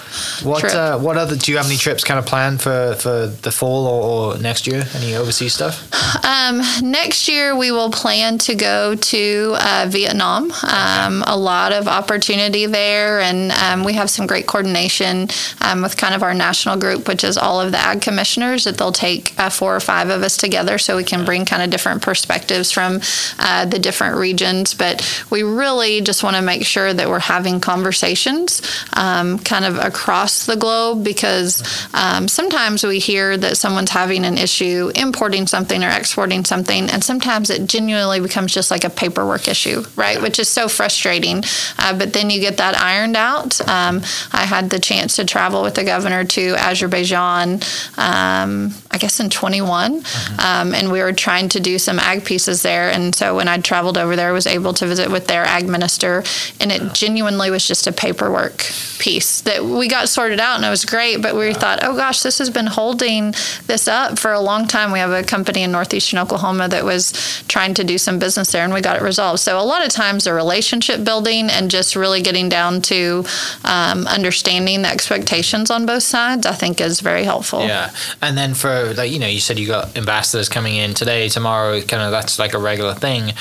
What 0.43 0.63
uh, 0.73 0.99
what 0.99 1.17
other? 1.17 1.35
Do 1.35 1.51
you 1.51 1.57
have 1.57 1.67
any 1.67 1.77
trips 1.77 2.03
kind 2.03 2.19
of 2.19 2.25
planned 2.25 2.61
for 2.61 2.95
for 2.95 3.27
the 3.27 3.51
fall 3.51 3.87
or, 3.87 4.35
or 4.35 4.37
next 4.37 4.67
year? 4.67 4.83
Any 4.95 5.15
overseas 5.15 5.53
stuff? 5.53 5.89
Um, 6.25 6.61
next 6.81 7.27
year 7.27 7.55
we 7.55 7.71
will 7.71 7.91
plan 7.91 8.37
to 8.39 8.55
go 8.55 8.95
to 8.95 9.55
uh, 9.59 9.87
Vietnam. 9.89 10.51
Um, 10.63 11.23
a 11.27 11.37
lot 11.37 11.71
of 11.71 11.87
opportunity 11.87 12.65
there, 12.65 13.19
and 13.19 13.51
um, 13.51 13.83
we 13.83 13.93
have 13.93 14.09
some 14.09 14.27
great 14.27 14.47
coordination 14.47 15.27
um, 15.61 15.81
with 15.81 15.97
kind 15.97 16.15
of 16.15 16.23
our 16.23 16.33
national 16.33 16.77
group, 16.77 17.07
which 17.07 17.23
is 17.23 17.37
all 17.37 17.61
of 17.61 17.71
the 17.71 17.77
ag 17.77 18.01
commissioners. 18.01 18.63
That 18.63 18.77
they'll 18.77 18.91
take 18.91 19.37
uh, 19.39 19.49
four 19.49 19.75
or 19.75 19.79
five 19.79 20.09
of 20.09 20.21
us 20.23 20.37
together, 20.37 20.77
so 20.77 20.97
we 20.97 21.03
can 21.03 21.25
bring 21.25 21.45
kind 21.45 21.61
of 21.61 21.69
different 21.69 22.01
perspectives 22.01 22.71
from 22.71 23.00
uh, 23.39 23.65
the 23.65 23.79
different 23.79 24.17
regions, 24.17 24.73
but 24.73 25.25
we 25.29 25.43
really 25.43 26.01
just 26.01 26.23
want 26.23 26.35
to 26.35 26.41
make 26.41 26.65
sure 26.65 26.93
that 26.93 27.09
we're 27.09 27.19
having 27.19 27.59
conversations 27.59 28.61
um, 28.93 29.39
kind 29.39 29.65
of 29.65 29.77
across 29.77 30.45
the 30.45 30.55
globe 30.55 31.03
because 31.03 31.63
um, 31.93 32.27
sometimes 32.27 32.83
we 32.83 32.99
hear 32.99 33.37
that 33.37 33.57
someone's 33.57 33.89
having 33.89 34.25
an 34.25 34.37
issue 34.37 34.91
importing 34.95 35.47
something 35.47 35.83
or 35.83 35.89
exporting 35.89 36.45
something, 36.45 36.89
and 36.89 37.03
sometimes 37.03 37.49
it 37.49 37.67
genuinely 37.67 38.19
becomes 38.19 38.53
just 38.53 38.71
like 38.71 38.83
a 38.83 38.89
paperwork 38.89 39.47
issue, 39.47 39.83
right? 39.95 40.21
Which 40.21 40.39
is 40.39 40.47
so 40.47 40.67
frustrating. 40.67 41.43
Uh, 41.77 41.97
but 41.97 42.13
then 42.13 42.29
you 42.29 42.39
get 42.39 42.57
that 42.57 42.77
ironed 42.77 43.17
out. 43.17 43.59
Um, 43.67 44.01
I 44.31 44.45
had 44.45 44.69
the 44.69 44.79
chance 44.79 45.15
to 45.17 45.25
travel 45.25 45.61
with 45.61 45.75
the 45.75 45.83
governor 45.83 46.23
to 46.25 46.55
Azerbaijan, 46.55 47.59
um, 47.97 48.73
I 48.91 48.97
guess 48.97 49.19
in 49.19 49.29
21, 49.29 50.01
mm-hmm. 50.01 50.39
um, 50.39 50.75
and 50.75 50.91
we 50.91 51.01
were 51.01 51.13
trying 51.13 51.47
to 51.49 51.59
do 51.59 51.79
some 51.79 51.97
ag 51.97 52.25
pieces 52.25 52.61
there. 52.61 52.89
And 52.91 53.15
so 53.15 53.35
when 53.35 53.47
I 53.47 53.57
traveled 53.57 53.97
over 53.97 54.15
there, 54.15 54.29
I 54.29 54.31
was 54.33 54.45
able 54.45 54.73
to 54.73 54.85
visit 54.85 55.09
with 55.09 55.27
their 55.27 55.45
ag 55.45 55.67
minister, 55.67 56.23
and 56.59 56.71
it 56.71 56.93
genuinely 56.93 57.49
was 57.49 57.65
just 57.65 57.87
a 57.87 57.93
paperwork 57.93 58.65
piece 58.99 59.41
that 59.41 59.63
we 59.63 59.87
got 59.87 60.09
sorted 60.09 60.39
out, 60.39 60.57
and 60.57 60.65
it 60.65 60.69
was 60.69 60.85
great. 60.85 61.21
But 61.21 61.35
we 61.35 61.53
thought, 61.53 61.79
oh 61.83 61.95
gosh, 61.95 62.21
this 62.21 62.37
has 62.39 62.49
been 62.49 62.67
holding 62.67 63.33
this 63.65 63.87
up 63.87 64.19
for 64.19 64.31
a 64.33 64.41
long 64.41 64.67
time. 64.67 64.91
We 64.91 64.99
have 64.99 65.11
a 65.11 65.23
company 65.23 65.63
in 65.63 65.71
northeastern 65.71 66.19
Oklahoma 66.19 66.67
that 66.67 66.83
was 66.83 67.43
trying 67.47 67.73
to 67.75 67.83
do 67.83 67.97
some 67.97 68.19
business 68.19 68.51
there, 68.51 68.63
and 68.63 68.73
we 68.73 68.81
got 68.81 68.97
it 68.97 69.01
resolved. 69.01 69.39
So 69.39 69.57
a 69.57 69.63
lot 69.63 69.85
of 69.85 69.91
times, 69.91 70.25
the 70.25 70.33
relationship 70.33 71.03
building 71.03 71.49
and 71.49 71.71
just 71.71 71.95
really 71.95 72.21
getting 72.21 72.49
down 72.49 72.81
to 72.83 73.23
um, 73.63 74.05
understanding 74.07 74.81
the 74.81 74.89
expectations 74.89 75.71
on 75.71 75.85
both 75.85 76.03
sides, 76.03 76.45
I 76.45 76.53
think, 76.53 76.81
is 76.81 76.99
very 76.99 77.23
helpful. 77.23 77.61
Yeah, 77.61 77.91
and 78.21 78.37
then 78.37 78.53
for 78.53 78.80
like 78.85 79.11
you 79.11 79.19
know, 79.19 79.27
you 79.27 79.39
said 79.39 79.59
you 79.59 79.67
got 79.67 79.95
ambassadors 79.97 80.49
coming 80.49 80.75
in 80.75 80.93
today, 80.93 81.29
tomorrow, 81.29 81.81
kind 81.81 82.03
of 82.03 82.11
that's 82.11 82.39
like 82.39 82.53
a 82.53 82.59
regular 82.59 82.93
thing 82.93 83.33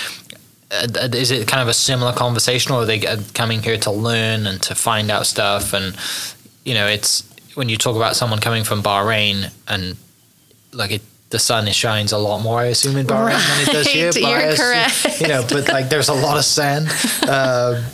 uh, 0.70 1.08
is 1.12 1.30
it 1.30 1.48
kind 1.48 1.62
of 1.62 1.68
a 1.68 1.74
similar 1.74 2.12
conversation, 2.12 2.72
or 2.72 2.82
are 2.82 2.86
they 2.86 3.00
coming 3.34 3.62
here 3.62 3.76
to 3.78 3.90
learn 3.90 4.46
and 4.46 4.62
to 4.62 4.74
find 4.74 5.10
out 5.10 5.26
stuff? 5.26 5.72
And 5.72 5.96
you 6.64 6.74
know, 6.74 6.86
it's 6.86 7.28
when 7.54 7.68
you 7.68 7.76
talk 7.76 7.96
about 7.96 8.16
someone 8.16 8.38
coming 8.38 8.64
from 8.64 8.82
Bahrain 8.82 9.52
and 9.66 9.96
like 10.72 10.92
it, 10.92 11.02
the 11.30 11.38
sun 11.38 11.66
shines 11.72 12.12
a 12.12 12.18
lot 12.18 12.42
more, 12.42 12.60
I 12.60 12.66
assume, 12.66 12.96
in 12.96 13.06
Bahrain 13.06 13.32
right. 13.32 13.48
than 13.48 13.68
it 13.68 13.72
does 13.72 13.86
here. 13.88 14.12
But 14.12 14.22
You're 14.22 14.56
correct. 14.56 15.20
You 15.20 15.28
know, 15.28 15.44
but 15.48 15.68
like 15.68 15.88
there's 15.88 16.08
a 16.08 16.14
lot 16.14 16.38
of 16.38 16.44
sand. 16.44 16.88
Uh, 17.30 17.84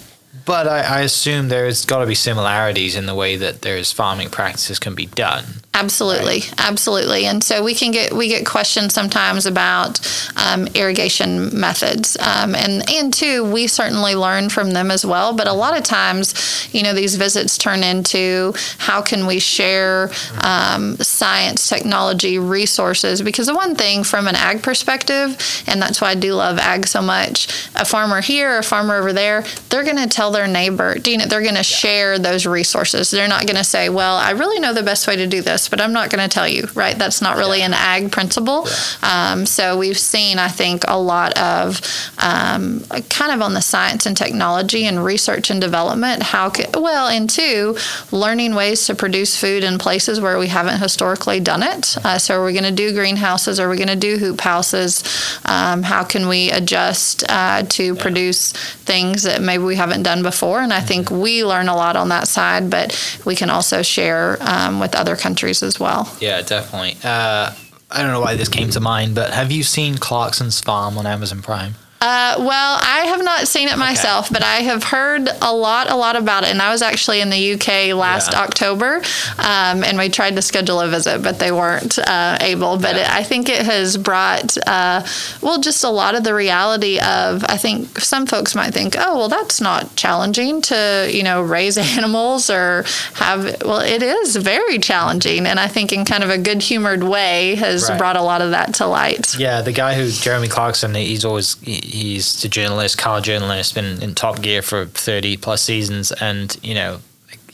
but 0.46 0.66
I, 0.66 0.80
I 0.80 1.00
assume 1.00 1.48
there's 1.48 1.84
got 1.84 1.98
to 1.98 2.06
be 2.06 2.14
similarities 2.14 2.96
in 2.96 3.04
the 3.04 3.14
way 3.14 3.36
that 3.36 3.60
there's 3.60 3.92
farming 3.92 4.30
practices 4.30 4.78
can 4.78 4.94
be 4.94 5.06
done. 5.06 5.44
Absolutely, 5.76 6.40
right. 6.40 6.54
absolutely. 6.56 7.26
And 7.26 7.44
so 7.44 7.62
we 7.62 7.74
can 7.74 7.90
get 7.90 8.12
we 8.14 8.28
get 8.28 8.46
questions 8.46 8.94
sometimes 8.94 9.44
about 9.44 10.00
um, 10.36 10.66
irrigation 10.68 11.58
methods, 11.58 12.16
um, 12.16 12.54
and 12.54 12.88
and 12.90 13.12
two, 13.12 13.44
we 13.44 13.66
certainly 13.66 14.14
learn 14.14 14.48
from 14.48 14.70
them 14.70 14.90
as 14.90 15.04
well. 15.04 15.34
But 15.34 15.48
a 15.48 15.52
lot 15.52 15.76
of 15.76 15.84
times, 15.84 16.68
you 16.72 16.82
know, 16.82 16.94
these 16.94 17.16
visits 17.16 17.58
turn 17.58 17.82
into 17.82 18.54
how 18.78 19.02
can 19.02 19.26
we 19.26 19.38
share 19.38 20.10
um, 20.42 20.96
science, 20.96 21.68
technology, 21.68 22.38
resources? 22.38 23.20
Because 23.20 23.46
the 23.46 23.54
one 23.54 23.74
thing 23.74 24.02
from 24.02 24.28
an 24.28 24.34
ag 24.34 24.62
perspective, 24.62 25.36
and 25.66 25.82
that's 25.82 26.00
why 26.00 26.12
I 26.12 26.14
do 26.14 26.32
love 26.32 26.58
ag 26.58 26.86
so 26.86 27.02
much. 27.02 27.48
A 27.74 27.84
farmer 27.84 28.22
here, 28.22 28.58
a 28.58 28.62
farmer 28.62 28.96
over 28.96 29.12
there, 29.12 29.44
they're 29.68 29.84
going 29.84 29.98
to 29.98 30.08
tell 30.08 30.30
their 30.30 30.46
neighbor, 30.46 30.96
you 31.04 31.18
know, 31.18 31.26
they're 31.26 31.42
going 31.42 31.54
to 31.54 31.62
share 31.62 32.18
those 32.18 32.46
resources. 32.46 33.10
They're 33.10 33.28
not 33.28 33.46
going 33.46 33.56
to 33.56 33.64
say, 33.64 33.90
"Well, 33.90 34.16
I 34.16 34.30
really 34.30 34.58
know 34.58 34.72
the 34.72 34.82
best 34.82 35.06
way 35.06 35.16
to 35.16 35.26
do 35.26 35.42
this." 35.42 35.65
This, 35.66 35.70
but 35.70 35.80
I'm 35.80 35.92
not 35.92 36.10
going 36.10 36.28
to 36.28 36.32
tell 36.32 36.48
you, 36.48 36.68
right? 36.74 36.96
That's 36.96 37.20
not 37.20 37.36
really 37.36 37.62
an 37.62 37.74
ag 37.74 38.12
principle. 38.12 38.66
Um, 39.02 39.46
so 39.46 39.76
we've 39.76 39.98
seen, 39.98 40.38
I 40.38 40.48
think, 40.48 40.84
a 40.88 40.98
lot 40.98 41.36
of 41.38 41.80
um, 42.18 42.80
kind 43.10 43.32
of 43.32 43.42
on 43.42 43.54
the 43.54 43.60
science 43.60 44.06
and 44.06 44.16
technology 44.16 44.86
and 44.86 45.04
research 45.04 45.50
and 45.50 45.60
development. 45.60 46.22
How 46.22 46.50
could, 46.50 46.74
well, 46.74 47.08
and 47.08 47.28
two, 47.28 47.76
learning 48.10 48.54
ways 48.54 48.86
to 48.86 48.94
produce 48.94 49.36
food 49.38 49.64
in 49.64 49.78
places 49.78 50.20
where 50.20 50.38
we 50.38 50.48
haven't 50.48 50.80
historically 50.80 51.40
done 51.40 51.62
it. 51.62 51.96
Uh, 52.04 52.18
so 52.18 52.40
are 52.40 52.44
we 52.44 52.52
going 52.52 52.64
to 52.64 52.70
do 52.70 52.92
greenhouses? 52.92 53.60
Are 53.60 53.68
we 53.68 53.76
going 53.76 53.88
to 53.88 53.96
do 53.96 54.18
hoop 54.18 54.40
houses? 54.40 55.02
Um, 55.44 55.82
how 55.82 56.04
can 56.04 56.28
we 56.28 56.50
adjust 56.50 57.24
uh, 57.28 57.62
to 57.62 57.94
produce 57.94 58.52
things 58.52 59.24
that 59.24 59.42
maybe 59.42 59.64
we 59.64 59.76
haven't 59.76 60.02
done 60.02 60.22
before? 60.22 60.60
And 60.60 60.72
I 60.72 60.80
think 60.80 61.10
we 61.10 61.44
learn 61.44 61.68
a 61.68 61.76
lot 61.76 61.96
on 61.96 62.08
that 62.10 62.28
side, 62.28 62.70
but 62.70 62.86
we 63.24 63.34
can 63.34 63.50
also 63.50 63.82
share 63.82 64.38
um, 64.40 64.80
with 64.80 64.94
other 64.94 65.16
countries 65.16 65.55
as 65.62 65.78
well. 65.80 66.14
Yeah, 66.20 66.42
definitely. 66.42 66.96
Uh, 67.02 67.52
I 67.90 68.02
don't 68.02 68.10
know 68.10 68.20
why 68.20 68.36
this 68.36 68.48
came 68.48 68.70
to 68.70 68.80
mind, 68.80 69.14
but 69.14 69.32
have 69.32 69.52
you 69.52 69.62
seen 69.62 69.96
Clarkson's 69.96 70.60
Farm 70.60 70.98
on 70.98 71.06
Amazon 71.06 71.42
Prime? 71.42 71.74
Uh, 72.06 72.36
well, 72.38 72.78
I 72.80 73.00
have 73.08 73.24
not 73.24 73.48
seen 73.48 73.66
it 73.66 73.76
myself, 73.78 74.30
but 74.30 74.44
I 74.44 74.56
have 74.70 74.84
heard 74.84 75.28
a 75.42 75.52
lot, 75.52 75.90
a 75.90 75.96
lot 75.96 76.14
about 76.14 76.44
it. 76.44 76.50
And 76.50 76.62
I 76.62 76.70
was 76.70 76.80
actually 76.80 77.20
in 77.20 77.30
the 77.30 77.52
UK 77.54 77.92
last 77.94 78.30
Yeah. 78.32 78.42
October, 78.42 79.02
um, 79.38 79.82
and 79.82 79.98
we 79.98 80.08
tried 80.08 80.36
to 80.36 80.42
schedule 80.42 80.80
a 80.80 80.86
visit, 80.88 81.20
but 81.20 81.40
they 81.40 81.50
weren't 81.50 81.98
uh, 81.98 82.38
able. 82.40 82.76
But 82.76 82.94
Yeah. 82.94 83.02
it, 83.02 83.10
I 83.20 83.22
think 83.24 83.48
it 83.48 83.62
has 83.66 83.96
brought, 83.96 84.56
uh, 84.68 85.02
well, 85.40 85.58
just 85.58 85.82
a 85.82 85.88
lot 85.88 86.14
of 86.14 86.22
the 86.22 86.32
reality 86.32 87.00
of. 87.00 87.44
I 87.48 87.56
think 87.56 87.98
some 88.00 88.24
folks 88.26 88.54
might 88.54 88.72
think, 88.72 88.94
oh, 88.96 89.16
well, 89.18 89.28
that's 89.28 89.60
not 89.60 89.96
challenging 89.96 90.62
to, 90.62 91.08
you 91.10 91.24
know, 91.24 91.42
raise 91.42 91.76
animals 91.98 92.50
or 92.50 92.84
have. 93.14 93.56
Well, 93.64 93.80
it 93.80 94.02
is 94.02 94.36
very 94.36 94.78
challenging, 94.78 95.44
and 95.46 95.58
I 95.58 95.66
think 95.66 95.92
in 95.92 96.04
kind 96.04 96.22
of 96.22 96.30
a 96.30 96.38
good 96.38 96.62
humored 96.62 97.02
way 97.02 97.56
has 97.56 97.88
Right. 97.88 97.98
brought 97.98 98.16
a 98.16 98.22
lot 98.22 98.42
of 98.42 98.50
that 98.52 98.74
to 98.74 98.86
light. 98.86 99.34
Yeah, 99.38 99.60
the 99.62 99.72
guy 99.72 99.94
who 99.94 100.08
Jeremy 100.10 100.46
Clarkson, 100.48 100.94
he's 100.94 101.24
always 101.24 101.56
he- 101.62 101.82
he's 101.96 102.44
a 102.44 102.48
journalist, 102.48 102.98
car 102.98 103.20
journalist, 103.20 103.74
been 103.74 104.02
in 104.02 104.14
Top 104.14 104.40
Gear 104.40 104.62
for 104.62 104.86
thirty 104.86 105.36
plus 105.36 105.62
seasons, 105.62 106.12
and 106.12 106.56
you 106.62 106.74
know. 106.74 107.00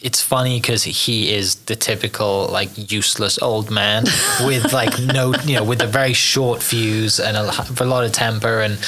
It's 0.04 0.20
funny 0.20 0.58
because 0.60 0.82
he 0.82 1.32
is 1.32 1.54
the 1.66 1.76
typical 1.76 2.48
like 2.48 2.90
useless 2.90 3.40
old 3.40 3.70
man 3.70 4.02
with 4.44 4.72
like 4.72 4.98
no, 4.98 5.32
you 5.44 5.54
know, 5.54 5.62
with 5.62 5.80
a 5.80 5.86
very 5.86 6.12
short 6.12 6.60
fuse 6.60 7.20
and 7.20 7.36
a, 7.36 7.66
a 7.80 7.84
lot 7.84 8.02
of 8.02 8.10
temper, 8.10 8.62
and 8.62 8.84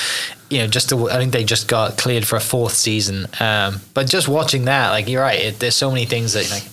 you 0.50 0.58
know, 0.58 0.66
just 0.66 0.88
to, 0.88 1.08
I 1.10 1.18
think 1.18 1.32
they 1.32 1.44
just 1.44 1.68
got 1.68 1.96
cleared 1.98 2.26
for 2.26 2.34
a 2.34 2.40
fourth 2.40 2.72
season. 2.72 3.28
Um, 3.38 3.80
but 3.94 4.08
just 4.08 4.26
watching 4.26 4.64
that, 4.64 4.90
like 4.90 5.06
you're 5.06 5.22
right, 5.22 5.38
it, 5.38 5.60
there's 5.60 5.76
so 5.76 5.88
many 5.88 6.04
things 6.04 6.32
that 6.32 6.50
like 6.50 6.64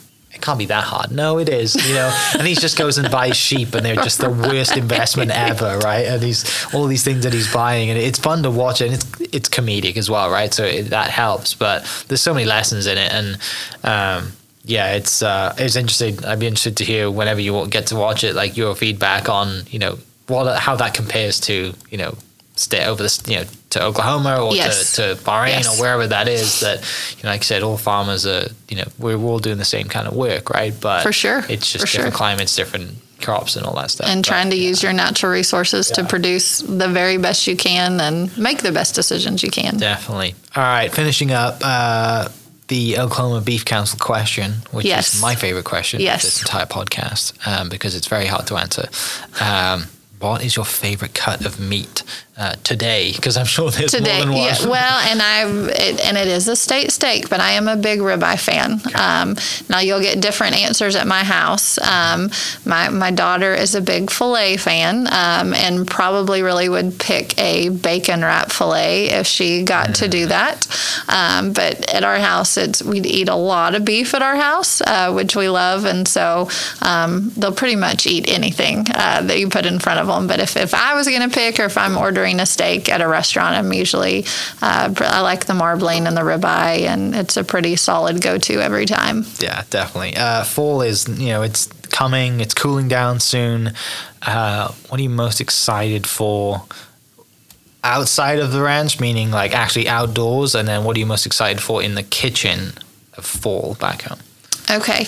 it 0.41 0.45
can't 0.45 0.59
be 0.59 0.65
that 0.65 0.83
hard. 0.83 1.11
No, 1.11 1.37
it 1.37 1.49
is, 1.49 1.75
you 1.87 1.93
know. 1.93 2.11
and 2.37 2.47
he 2.47 2.55
just 2.55 2.77
goes 2.77 2.97
and 2.97 3.09
buys 3.11 3.37
sheep, 3.37 3.73
and 3.75 3.85
they're 3.85 3.95
just 3.95 4.19
the 4.19 4.29
worst 4.29 4.75
investment 4.75 5.31
ever, 5.31 5.77
right? 5.79 6.05
And 6.05 6.21
he's 6.21 6.65
all 6.73 6.87
these 6.87 7.03
things 7.03 7.23
that 7.23 7.33
he's 7.33 7.51
buying, 7.53 7.89
and 7.89 7.99
it's 7.99 8.19
fun 8.19 8.43
to 8.43 8.51
watch, 8.51 8.81
and 8.81 8.93
it's 8.93 9.05
it's 9.21 9.49
comedic 9.49 9.97
as 9.97 10.09
well, 10.09 10.29
right? 10.29 10.53
So 10.53 10.65
it, 10.65 10.89
that 10.89 11.09
helps. 11.09 11.53
But 11.53 11.83
there's 12.07 12.21
so 12.21 12.33
many 12.33 12.45
lessons 12.45 12.87
in 12.87 12.97
it, 12.97 13.11
and 13.13 13.37
um, 13.83 14.31
yeah, 14.63 14.93
it's 14.93 15.21
uh, 15.21 15.53
it's 15.57 15.75
interesting. 15.75 16.23
I'd 16.25 16.39
be 16.39 16.47
interested 16.47 16.77
to 16.77 16.85
hear 16.85 17.11
whenever 17.11 17.39
you 17.39 17.67
get 17.67 17.87
to 17.87 17.95
watch 17.95 18.23
it, 18.23 18.35
like 18.35 18.57
your 18.57 18.75
feedback 18.75 19.29
on 19.29 19.63
you 19.69 19.79
know 19.79 19.99
what 20.27 20.57
how 20.57 20.75
that 20.75 20.93
compares 20.93 21.39
to 21.41 21.73
you 21.89 21.97
know 21.97 22.15
stay 22.56 22.86
over 22.86 23.02
this 23.02 23.22
you 23.28 23.38
know 23.38 23.45
to 23.70 23.82
Oklahoma 23.84 24.41
or 24.43 24.54
Yes. 24.54 24.95
to, 24.95 25.16
to 25.16 25.22
Bahrain 25.24 25.47
Yes. 25.64 25.78
or 25.80 25.82
wherever 25.82 26.06
that 26.08 26.28
is 26.28 26.60
that 26.60 26.80
you 27.18 27.24
know 27.24 27.30
like 27.30 27.41
I 27.41 27.43
said 27.43 27.64
all 27.64 27.78
farmers 27.78 28.26
are 28.26 28.47
you 28.70 28.78
know 28.78 28.86
we're 28.99 29.18
all 29.18 29.39
doing 29.39 29.58
the 29.58 29.66
same 29.66 29.88
kind 29.88 30.08
of 30.08 30.14
work 30.16 30.49
right 30.49 30.74
but 30.80 31.02
For 31.04 31.14
sure. 31.14 31.39
it's 31.49 31.72
just 31.72 31.86
For 31.86 31.91
different 31.91 32.14
sure. 32.14 32.18
climates 32.18 32.56
different 32.56 32.97
crops 33.22 33.56
and 33.56 33.66
all 33.66 33.76
that 33.76 33.89
stuff 33.91 34.08
and 34.10 34.22
But, 34.24 34.28
trying 34.30 34.49
to 34.49 34.56
yeah. 34.56 34.70
use 34.70 34.84
your 34.84 34.93
natural 34.93 35.32
resources 35.32 35.89
to 35.91 36.04
produce 36.04 36.60
the 36.60 36.88
very 36.89 37.18
best 37.18 37.47
you 37.47 37.56
can 37.56 37.99
and 38.02 38.36
make 38.38 38.62
the 38.64 38.72
best 38.72 38.95
decisions 38.95 39.43
you 39.43 39.52
can. 39.52 39.78
definitely 39.78 40.36
all 40.56 40.64
right 40.64 40.91
finishing 40.91 41.32
up 41.32 41.58
uh 41.64 42.28
the 42.68 42.97
Oklahoma 42.99 43.41
Beef 43.41 43.66
Council 43.66 43.99
question, 43.99 44.54
which 44.72 44.86
Yes. 44.86 45.16
is 45.16 45.22
my 45.22 45.36
favorite 45.36 45.66
question 45.66 45.99
Yes. 45.99 46.24
of 46.24 46.30
this 46.30 46.41
entire 46.41 46.66
podcast, 46.66 47.34
um, 47.45 47.68
because 47.68 47.95
it's 47.95 48.08
very 48.08 48.28
hard 48.28 48.47
to 48.47 48.56
answer. 48.56 48.88
Um, 49.41 49.88
what 50.20 50.41
is 50.41 50.56
your 50.56 50.64
favorite 50.64 51.14
cut 51.14 51.43
of 51.45 51.60
meat 51.60 52.04
uh, 52.38 52.53
today? 52.63 53.11
Because 53.15 53.38
I'm 53.38 53.45
sure 53.45 53.69
there's 53.71 53.91
Today, 53.91 54.17
more 54.17 54.25
than 54.25 54.29
one. 54.34 54.43
yeah, 54.43 54.67
well, 54.67 54.99
and 55.09 55.21
I 55.21 55.41
and 56.07 56.17
it 56.17 56.27
is 56.27 56.47
a 56.47 56.55
state 56.55 56.91
steak, 56.91 57.29
but 57.29 57.39
I 57.39 57.51
am 57.51 57.67
a 57.67 57.75
big 57.75 57.99
ribeye 57.99 58.39
fan. 58.39 58.79
Um, 58.95 59.36
now 59.69 59.79
you'll 59.79 60.01
get 60.01 60.21
different 60.21 60.55
answers 60.55 60.95
at 60.95 61.07
my 61.07 61.23
house. 61.23 61.77
Um, 61.79 62.32
my 62.65 62.89
my 62.89 63.11
daughter 63.11 63.53
is 63.53 63.75
a 63.75 63.82
big 63.82 64.09
fillet 64.09 64.57
fan, 64.57 65.07
um, 65.07 65.53
and 65.53 65.86
probably 65.86 66.41
really 66.41 66.69
would 66.69 66.99
pick 66.99 67.38
a 67.38 67.69
bacon 67.69 68.21
wrap 68.21 68.51
fillet 68.51 69.09
if 69.09 69.27
she 69.27 69.63
got 69.63 69.95
to 69.95 70.07
do 70.07 70.27
that. 70.27 70.67
Um, 71.09 71.51
but 71.53 71.93
at 71.93 72.03
our 72.03 72.17
house, 72.17 72.57
it's 72.57 72.82
we'd 72.82 73.05
eat 73.05 73.27
a 73.27 73.36
lot 73.36 73.75
of 73.75 73.84
beef 73.84 74.13
at 74.13 74.21
our 74.21 74.38
house, 74.38 74.82
uh, 74.82 75.11
which 75.11 75.36
we 75.36 75.49
love, 75.49 75.86
and 75.86 76.07
so 76.07 76.49
um, 76.82 77.32
they'll 77.36 77.51
pretty 77.51 77.75
much 77.75 78.07
eat 78.07 78.29
anything 78.29 78.86
uh, 78.95 79.21
that 79.21 79.38
you 79.38 79.49
put 79.49 79.65
in 79.65 79.79
front 79.79 79.99
of 79.99 80.07
them. 80.07 80.27
But 80.27 80.39
if, 80.39 80.55
if 80.55 80.73
I 80.73 80.95
was 80.95 81.07
going 81.07 81.27
to 81.27 81.34
pick, 81.34 81.59
or 81.59 81.65
if 81.65 81.77
I'm 81.77 81.97
ordering 81.97 82.20
a 82.26 82.45
steak 82.45 82.89
at 82.89 83.01
a 83.01 83.07
restaurant, 83.07 83.55
I'm 83.55 83.74
usually 83.74 84.26
uh, 84.61 84.93
I 84.99 85.22
like 85.22 85.45
the 85.45 85.53
marbling 85.53 86.07
and 86.07 86.15
the 86.15 86.22
ribeye, 86.22 86.82
and 86.82 87.15
it's 87.15 87.38
a 87.38 87.43
pretty 87.43 87.76
solid 87.76 88.22
go-to 88.22 88.61
every 88.61 88.86
time. 88.86 89.26
Yeah, 89.39 89.63
definitely. 89.69 90.15
Uh, 90.15 90.43
fall 90.43 90.82
is, 90.82 91.07
you 91.07 91.30
know, 91.30 91.41
it's 91.41 91.67
coming, 91.89 92.39
it's 92.39 92.53
cooling 92.53 92.88
down 92.88 93.19
soon. 93.19 93.74
Uh, 94.22 94.72
what 94.89 94.99
are 94.99 95.03
you 95.03 95.09
most 95.09 95.41
excited 95.41 96.07
for 96.07 96.63
outside 97.84 98.39
of 98.39 98.51
the 98.51 98.61
ranch, 98.61 98.99
meaning 98.99 99.32
like 99.32 99.53
actually 99.53 99.88
outdoors? 99.88 100.55
And 100.55 100.67
then 100.67 100.84
what 100.84 100.95
are 100.95 100.99
you 100.99 101.05
most 101.05 101.26
excited 101.26 101.61
for 101.61 101.82
in 101.82 101.95
the 101.95 102.03
kitchen 102.03 102.74
of 103.17 103.26
fall 103.26 103.76
back 103.80 104.03
home? 104.03 104.19
Okay. 104.72 105.05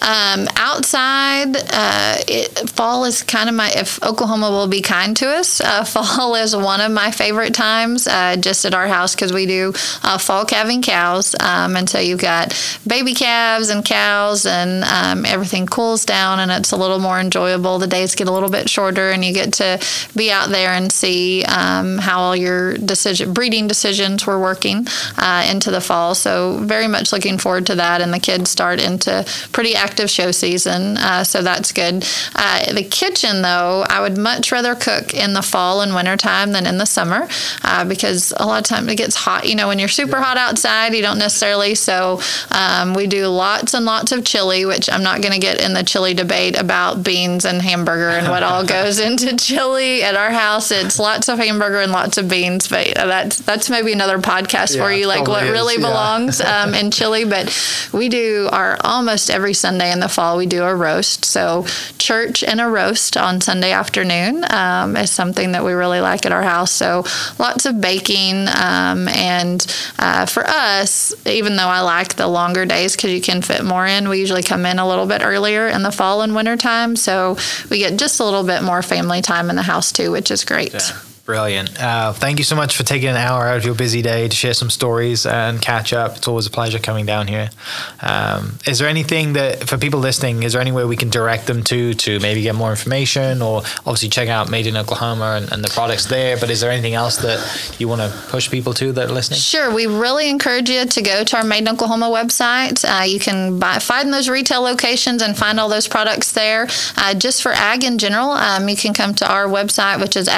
Um, 0.00 0.48
outside, 0.56 1.56
uh, 1.56 2.16
it, 2.26 2.70
fall 2.70 3.04
is 3.04 3.22
kind 3.22 3.48
of 3.48 3.54
my, 3.54 3.70
if 3.74 4.02
Oklahoma 4.02 4.50
will 4.50 4.68
be 4.68 4.80
kind 4.80 5.16
to 5.18 5.28
us, 5.28 5.60
uh, 5.60 5.84
fall 5.92 6.34
is 6.34 6.56
one 6.56 6.80
of 6.80 6.90
my 6.92 7.10
favorite 7.10 7.54
times 7.54 8.06
uh, 8.06 8.36
just 8.36 8.64
at 8.64 8.74
our 8.74 8.86
house 8.86 9.14
because 9.14 9.32
we 9.32 9.46
do 9.46 9.72
uh, 10.02 10.18
fall 10.18 10.44
calving 10.44 10.82
cows. 10.82 11.34
Um, 11.40 11.76
and 11.76 11.88
so 11.88 11.98
you've 11.98 12.20
got 12.20 12.58
baby 12.86 13.14
calves 13.14 13.68
and 13.68 13.84
cows, 13.84 14.46
and 14.46 14.84
um, 14.84 15.24
everything 15.24 15.66
cools 15.66 16.04
down 16.04 16.38
and 16.38 16.50
it's 16.50 16.72
a 16.72 16.76
little 16.76 16.98
more 16.98 17.18
enjoyable. 17.20 17.78
The 17.78 17.86
days 17.86 18.14
get 18.14 18.28
a 18.28 18.32
little 18.32 18.50
bit 18.50 18.68
shorter, 18.68 19.10
and 19.10 19.24
you 19.24 19.32
get 19.32 19.54
to 19.54 19.80
be 20.16 20.30
out 20.30 20.50
there 20.50 20.70
and 20.70 20.90
see 20.92 21.44
um, 21.44 21.98
how 21.98 22.20
all 22.20 22.36
your 22.36 22.76
decision 22.76 23.32
breeding 23.32 23.68
decisions 23.68 24.26
were 24.26 24.40
working 24.40 24.86
uh, 25.18 25.46
into 25.50 25.70
the 25.70 25.80
fall. 25.80 26.14
So 26.14 26.58
very 26.62 26.88
much 26.88 27.12
looking 27.12 27.38
forward 27.38 27.66
to 27.66 27.74
that, 27.76 28.00
and 28.00 28.12
the 28.12 28.18
kids 28.18 28.50
start 28.50 28.80
into 28.80 29.01
pretty 29.52 29.74
active 29.74 30.10
show 30.10 30.30
season, 30.30 30.96
uh, 30.96 31.24
so 31.24 31.42
that's 31.42 31.72
good. 31.72 32.06
Uh, 32.34 32.72
the 32.72 32.84
kitchen, 32.84 33.42
though, 33.42 33.84
I 33.88 34.00
would 34.00 34.16
much 34.16 34.52
rather 34.52 34.74
cook 34.74 35.14
in 35.14 35.34
the 35.34 35.42
fall 35.42 35.80
and 35.80 35.94
winter 35.94 36.16
time 36.16 36.52
than 36.52 36.66
in 36.66 36.78
the 36.78 36.86
summer 36.86 37.28
uh, 37.62 37.84
because 37.84 38.32
a 38.36 38.46
lot 38.46 38.58
of 38.58 38.64
times 38.64 38.90
it 38.90 38.96
gets 38.96 39.16
hot. 39.16 39.48
You 39.48 39.54
know, 39.54 39.68
when 39.68 39.78
you're 39.78 39.88
super 39.88 40.20
hot 40.20 40.36
outside, 40.36 40.94
you 40.94 41.02
don't 41.02 41.18
necessarily. 41.18 41.74
So 41.74 42.20
um, 42.50 42.94
we 42.94 43.06
do 43.06 43.26
lots 43.26 43.74
and 43.74 43.84
lots 43.84 44.12
of 44.12 44.24
chili, 44.24 44.64
which 44.64 44.90
I'm 44.90 45.02
not 45.02 45.20
going 45.20 45.32
to 45.32 45.38
get 45.38 45.60
in 45.60 45.74
the 45.74 45.82
chili 45.82 46.14
debate 46.14 46.58
about 46.58 47.02
beans 47.02 47.44
and 47.44 47.60
hamburger 47.60 48.10
and 48.10 48.28
what 48.28 48.42
all 48.42 48.64
goes 48.78 48.98
into 48.98 49.36
chili 49.36 50.02
at 50.02 50.14
our 50.14 50.30
house. 50.30 50.70
It's 50.70 50.98
lots 50.98 51.28
of 51.28 51.38
hamburger 51.38 51.80
and 51.80 51.92
lots 51.92 52.18
of 52.18 52.28
beans, 52.28 52.68
but 52.68 52.94
that's 52.94 53.38
that's 53.38 53.70
maybe 53.70 53.92
another 53.92 54.18
podcast 54.18 54.78
for 54.78 54.92
you, 54.92 55.06
like 55.06 55.28
what 55.28 55.42
really 55.44 55.74
yeah. 55.74 55.88
belongs 55.88 56.40
um, 56.40 56.74
in 56.74 56.90
chili. 56.90 57.24
But 57.24 57.56
we 57.92 58.08
do 58.08 58.48
our 58.52 58.78
almost 58.82 59.30
every 59.30 59.54
Sunday 59.54 59.92
in 59.92 60.00
the 60.00 60.08
fall 60.08 60.36
we 60.36 60.46
do 60.46 60.62
a 60.64 60.74
roast. 60.74 61.24
So 61.24 61.64
church 61.98 62.42
and 62.42 62.60
a 62.60 62.66
roast 62.66 63.16
on 63.16 63.40
Sunday 63.40 63.72
afternoon 63.72 64.44
um, 64.50 64.96
is 64.96 65.10
something 65.10 65.52
that 65.52 65.64
we 65.64 65.72
really 65.72 66.00
like 66.00 66.26
at 66.26 66.32
our 66.32 66.42
house. 66.42 66.72
So 66.72 67.04
lots 67.38 67.66
of 67.66 67.80
baking, 67.80 68.48
um, 68.48 69.08
and 69.08 69.64
uh, 69.98 70.26
for 70.26 70.44
us, 70.46 71.14
even 71.26 71.56
though 71.56 71.68
I 71.68 71.80
like 71.80 72.16
the 72.16 72.26
longer 72.26 72.64
days 72.66 72.96
because 72.96 73.12
you 73.12 73.20
can 73.20 73.42
fit 73.42 73.64
more 73.64 73.86
in, 73.86 74.08
we 74.08 74.18
usually 74.18 74.42
come 74.42 74.66
in 74.66 74.78
a 74.78 74.88
little 74.88 75.06
bit 75.06 75.22
earlier 75.22 75.68
in 75.68 75.82
the 75.82 75.92
fall 75.92 76.22
and 76.22 76.34
winter 76.34 76.56
time. 76.56 76.96
So 76.96 77.36
we 77.70 77.78
get 77.78 77.98
just 77.98 78.20
a 78.20 78.24
little 78.24 78.44
bit 78.44 78.62
more 78.62 78.82
family 78.82 79.22
time 79.22 79.50
in 79.50 79.56
the 79.56 79.62
house 79.62 79.92
too, 79.92 80.10
which 80.10 80.30
is 80.30 80.44
great. 80.44 80.74
Brilliant. 81.24 81.80
Uh, 81.80 82.12
thank 82.12 82.38
you 82.38 82.44
so 82.44 82.56
much 82.56 82.76
for 82.76 82.82
taking 82.82 83.08
an 83.08 83.16
hour 83.16 83.46
out 83.46 83.56
of 83.56 83.64
your 83.64 83.76
busy 83.76 84.02
day 84.02 84.26
to 84.26 84.34
share 84.34 84.54
some 84.54 84.70
stories 84.70 85.24
and 85.24 85.62
catch 85.62 85.92
up. 85.92 86.16
It's 86.16 86.26
always 86.26 86.46
a 86.46 86.50
pleasure 86.50 86.80
coming 86.80 87.06
down 87.06 87.28
here. 87.28 87.50
Um, 88.00 88.58
is 88.66 88.80
there 88.80 88.88
anything 88.88 89.34
that, 89.34 89.68
for 89.68 89.78
people 89.78 90.00
listening, 90.00 90.42
is 90.42 90.54
there 90.54 90.60
any 90.60 90.72
way 90.72 90.84
we 90.84 90.96
can 90.96 91.10
direct 91.10 91.46
them 91.46 91.62
to 91.64 91.94
to 91.94 92.18
maybe 92.18 92.42
get 92.42 92.56
more 92.56 92.70
information 92.70 93.40
or 93.40 93.58
obviously 93.86 94.08
check 94.08 94.28
out 94.28 94.50
Made 94.50 94.66
in 94.66 94.76
Oklahoma 94.76 95.38
and, 95.40 95.52
and 95.52 95.64
the 95.64 95.68
products 95.68 96.06
there? 96.06 96.36
But 96.36 96.50
is 96.50 96.60
there 96.60 96.72
anything 96.72 96.94
else 96.94 97.18
that 97.18 97.76
you 97.78 97.86
want 97.86 98.00
to 98.00 98.08
push 98.28 98.50
people 98.50 98.74
to 98.74 98.90
that 98.90 99.08
are 99.08 99.12
listening? 99.12 99.38
Sure. 99.38 99.72
We 99.72 99.86
really 99.86 100.28
encourage 100.28 100.68
you 100.68 100.86
to 100.86 101.02
go 101.02 101.22
to 101.22 101.36
our 101.36 101.44
Made 101.44 101.58
in 101.58 101.68
Oklahoma 101.68 102.06
website. 102.06 102.84
Uh, 102.84 103.04
you 103.04 103.20
can 103.20 103.60
buy, 103.60 103.78
find 103.78 104.12
those 104.12 104.28
retail 104.28 104.62
locations 104.62 105.22
and 105.22 105.38
find 105.38 105.60
all 105.60 105.68
those 105.68 105.86
products 105.86 106.32
there. 106.32 106.66
Uh, 106.96 107.14
just 107.14 107.44
for 107.44 107.52
ag 107.52 107.84
in 107.84 107.98
general, 107.98 108.32
um, 108.32 108.68
you 108.68 108.76
can 108.76 108.92
come 108.92 109.14
to 109.14 109.32
our 109.32 109.46
website, 109.46 110.00
which 110.00 110.16
is 110.16 110.28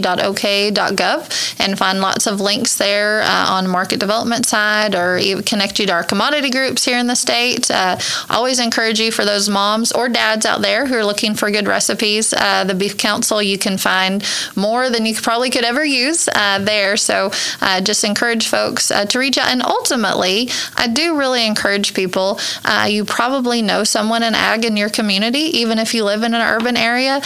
agag.ok.gov, 0.00 1.60
and 1.60 1.78
find 1.78 2.00
lots 2.00 2.26
of 2.26 2.40
links 2.40 2.76
there 2.76 3.22
uh, 3.22 3.46
on 3.48 3.68
market 3.68 4.00
development 4.00 4.46
side 4.46 4.94
or 4.94 5.18
even 5.18 5.42
connect 5.42 5.78
you 5.78 5.86
to 5.86 5.92
our 5.92 6.04
commodity 6.04 6.50
groups 6.50 6.84
here 6.84 6.98
in 6.98 7.06
the 7.06 7.16
state. 7.16 7.70
Uh, 7.70 7.98
always 8.28 8.58
encourage 8.58 9.00
you 9.00 9.10
for 9.10 9.24
those 9.24 9.48
moms 9.48 9.92
or 9.92 10.08
dads 10.08 10.46
out 10.46 10.62
there 10.62 10.86
who 10.86 10.94
are 10.94 11.04
looking 11.04 11.34
for 11.34 11.50
good 11.50 11.66
recipes. 11.66 12.32
Uh, 12.32 12.64
the 12.64 12.74
Beef 12.74 12.96
Council, 12.96 13.42
you 13.42 13.58
can 13.58 13.78
find 13.78 14.24
more 14.56 14.90
than 14.90 15.06
you 15.06 15.14
probably 15.14 15.50
could 15.50 15.64
ever 15.64 15.84
use 15.84 16.28
uh, 16.34 16.58
there. 16.60 16.96
So 16.96 17.30
uh, 17.60 17.80
just 17.80 18.04
encourage 18.04 18.48
folks 18.48 18.90
uh, 18.90 19.04
to 19.06 19.18
reach 19.18 19.38
out. 19.38 19.48
And 19.48 19.62
ultimately, 19.62 20.48
I 20.76 20.88
do 20.88 21.18
really 21.18 21.46
encourage 21.46 21.94
people. 21.94 22.38
you 22.86 23.04
probably 23.04 23.62
know 23.62 23.84
someone 23.84 24.22
in 24.22 24.34
ag 24.34 24.64
in 24.64 24.76
your 24.76 24.90
community, 24.90 25.58
even 25.58 25.78
if 25.78 25.94
you 25.94 26.04
live 26.04 26.22
in 26.22 26.34
an 26.34 26.40
urban 26.40 26.76
area. 26.76 27.22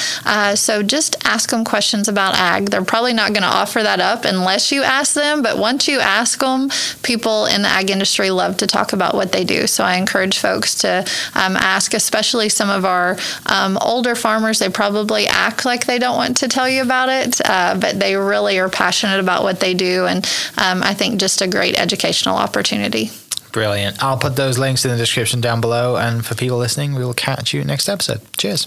so 0.56 0.82
just 0.82 1.16
ask 1.24 1.50
them 1.50 1.64
questions 1.64 2.08
about 2.08 2.34
ag. 2.34 2.63
They're 2.70 2.84
probably 2.84 3.12
not 3.12 3.32
going 3.32 3.42
to 3.42 3.48
offer 3.48 3.82
that 3.82 4.00
up 4.00 4.24
unless 4.24 4.72
you 4.72 4.82
ask 4.82 5.14
them. 5.14 5.42
But 5.42 5.58
once 5.58 5.88
you 5.88 6.00
ask 6.00 6.40
them, 6.40 6.70
people 7.02 7.46
in 7.46 7.62
the 7.62 7.68
ag 7.68 7.90
industry 7.90 8.30
love 8.30 8.56
to 8.58 8.66
talk 8.66 8.92
about 8.92 9.14
what 9.14 9.32
they 9.32 9.44
do. 9.44 9.66
So 9.66 9.84
I 9.84 9.96
encourage 9.96 10.38
folks 10.38 10.74
to 10.76 11.06
um, 11.34 11.56
ask, 11.56 11.94
especially 11.94 12.48
some 12.48 12.70
of 12.70 12.84
our 12.84 13.16
um, 13.46 13.78
older 13.80 14.14
farmers. 14.14 14.58
They 14.58 14.68
probably 14.68 15.26
act 15.26 15.64
like 15.64 15.86
they 15.86 15.98
don't 15.98 16.16
want 16.16 16.36
to 16.38 16.48
tell 16.48 16.68
you 16.68 16.82
about 16.82 17.08
it, 17.08 17.40
uh, 17.44 17.78
but 17.80 17.98
they 17.98 18.16
really 18.16 18.58
are 18.58 18.68
passionate 18.68 19.20
about 19.20 19.42
what 19.42 19.60
they 19.60 19.74
do. 19.74 20.06
And 20.06 20.24
um, 20.58 20.82
I 20.82 20.94
think 20.94 21.20
just 21.20 21.42
a 21.42 21.48
great 21.48 21.78
educational 21.78 22.36
opportunity. 22.36 23.10
Brilliant. 23.52 24.02
I'll 24.02 24.18
put 24.18 24.34
those 24.34 24.58
links 24.58 24.84
in 24.84 24.90
the 24.90 24.96
description 24.96 25.40
down 25.40 25.60
below. 25.60 25.96
And 25.96 26.26
for 26.26 26.34
people 26.34 26.58
listening, 26.58 26.96
we 26.96 27.04
will 27.04 27.14
catch 27.14 27.54
you 27.54 27.62
next 27.62 27.88
episode. 27.88 28.20
Cheers. 28.36 28.66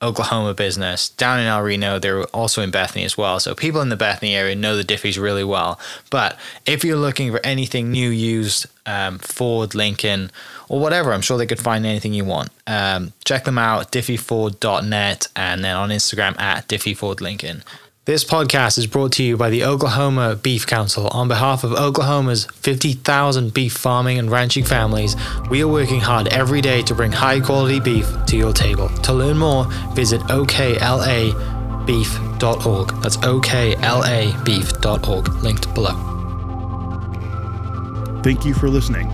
Oklahoma 0.00 0.54
business 0.54 1.08
down 1.08 1.40
in 1.40 1.46
El 1.46 1.62
Reno. 1.62 1.98
They're 1.98 2.24
also 2.24 2.62
in 2.62 2.70
Bethany 2.70 3.04
as 3.04 3.18
well. 3.18 3.40
So 3.40 3.54
people 3.54 3.80
in 3.80 3.88
the 3.88 3.96
Bethany 3.96 4.34
area 4.34 4.54
know 4.54 4.76
the 4.76 4.84
Diffees 4.84 5.20
really 5.20 5.44
well. 5.44 5.80
But 6.10 6.38
if 6.66 6.84
you're 6.84 6.96
looking 6.96 7.32
for 7.32 7.40
anything 7.44 7.90
new, 7.90 8.08
used, 8.08 8.66
um, 8.86 9.18
Ford, 9.18 9.74
Lincoln, 9.74 10.30
or 10.68 10.80
whatever. 10.80 11.12
I'm 11.12 11.20
sure 11.20 11.38
they 11.38 11.46
could 11.46 11.58
find 11.58 11.86
anything 11.86 12.14
you 12.14 12.24
want. 12.24 12.50
Um, 12.66 13.12
check 13.24 13.44
them 13.44 13.58
out, 13.58 13.92
diffeeford.net, 13.92 15.28
and 15.34 15.64
then 15.64 15.76
on 15.76 15.88
Instagram 15.90 16.38
at 16.38 16.68
diffeefordlincoln. 16.68 17.62
This 18.08 18.24
podcast 18.24 18.78
is 18.78 18.86
brought 18.86 19.12
to 19.12 19.22
you 19.22 19.36
by 19.36 19.50
the 19.50 19.64
Oklahoma 19.64 20.34
Beef 20.34 20.66
Council. 20.66 21.08
On 21.08 21.28
behalf 21.28 21.62
of 21.62 21.74
Oklahoma's 21.74 22.46
50,000 22.46 23.52
beef 23.52 23.74
farming 23.74 24.18
and 24.18 24.30
ranching 24.30 24.64
families, 24.64 25.14
we 25.50 25.62
are 25.62 25.68
working 25.68 26.00
hard 26.00 26.26
every 26.28 26.62
day 26.62 26.80
to 26.84 26.94
bring 26.94 27.12
high 27.12 27.38
quality 27.38 27.80
beef 27.80 28.10
to 28.28 28.36
your 28.38 28.54
table. 28.54 28.88
To 28.88 29.12
learn 29.12 29.36
more, 29.36 29.66
visit 29.92 30.22
oklabeef.org. 30.22 33.02
That's 33.02 33.16
oklabeef.org, 33.18 35.28
linked 35.44 35.74
below. 35.74 35.92
Thank 38.22 38.46
you 38.46 38.54
for 38.54 38.70
listening. 38.70 39.08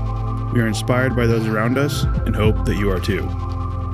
We 0.53 0.61
are 0.61 0.69
inspired 0.69 1.17
by 1.17 1.27
those 1.27 1.49
around 1.49 1.79
us 1.79 2.05
and 2.05 2.37
hope 2.37 2.65
that 2.65 2.77
you 2.77 2.93
are 2.93 3.01
too. 3.01 3.29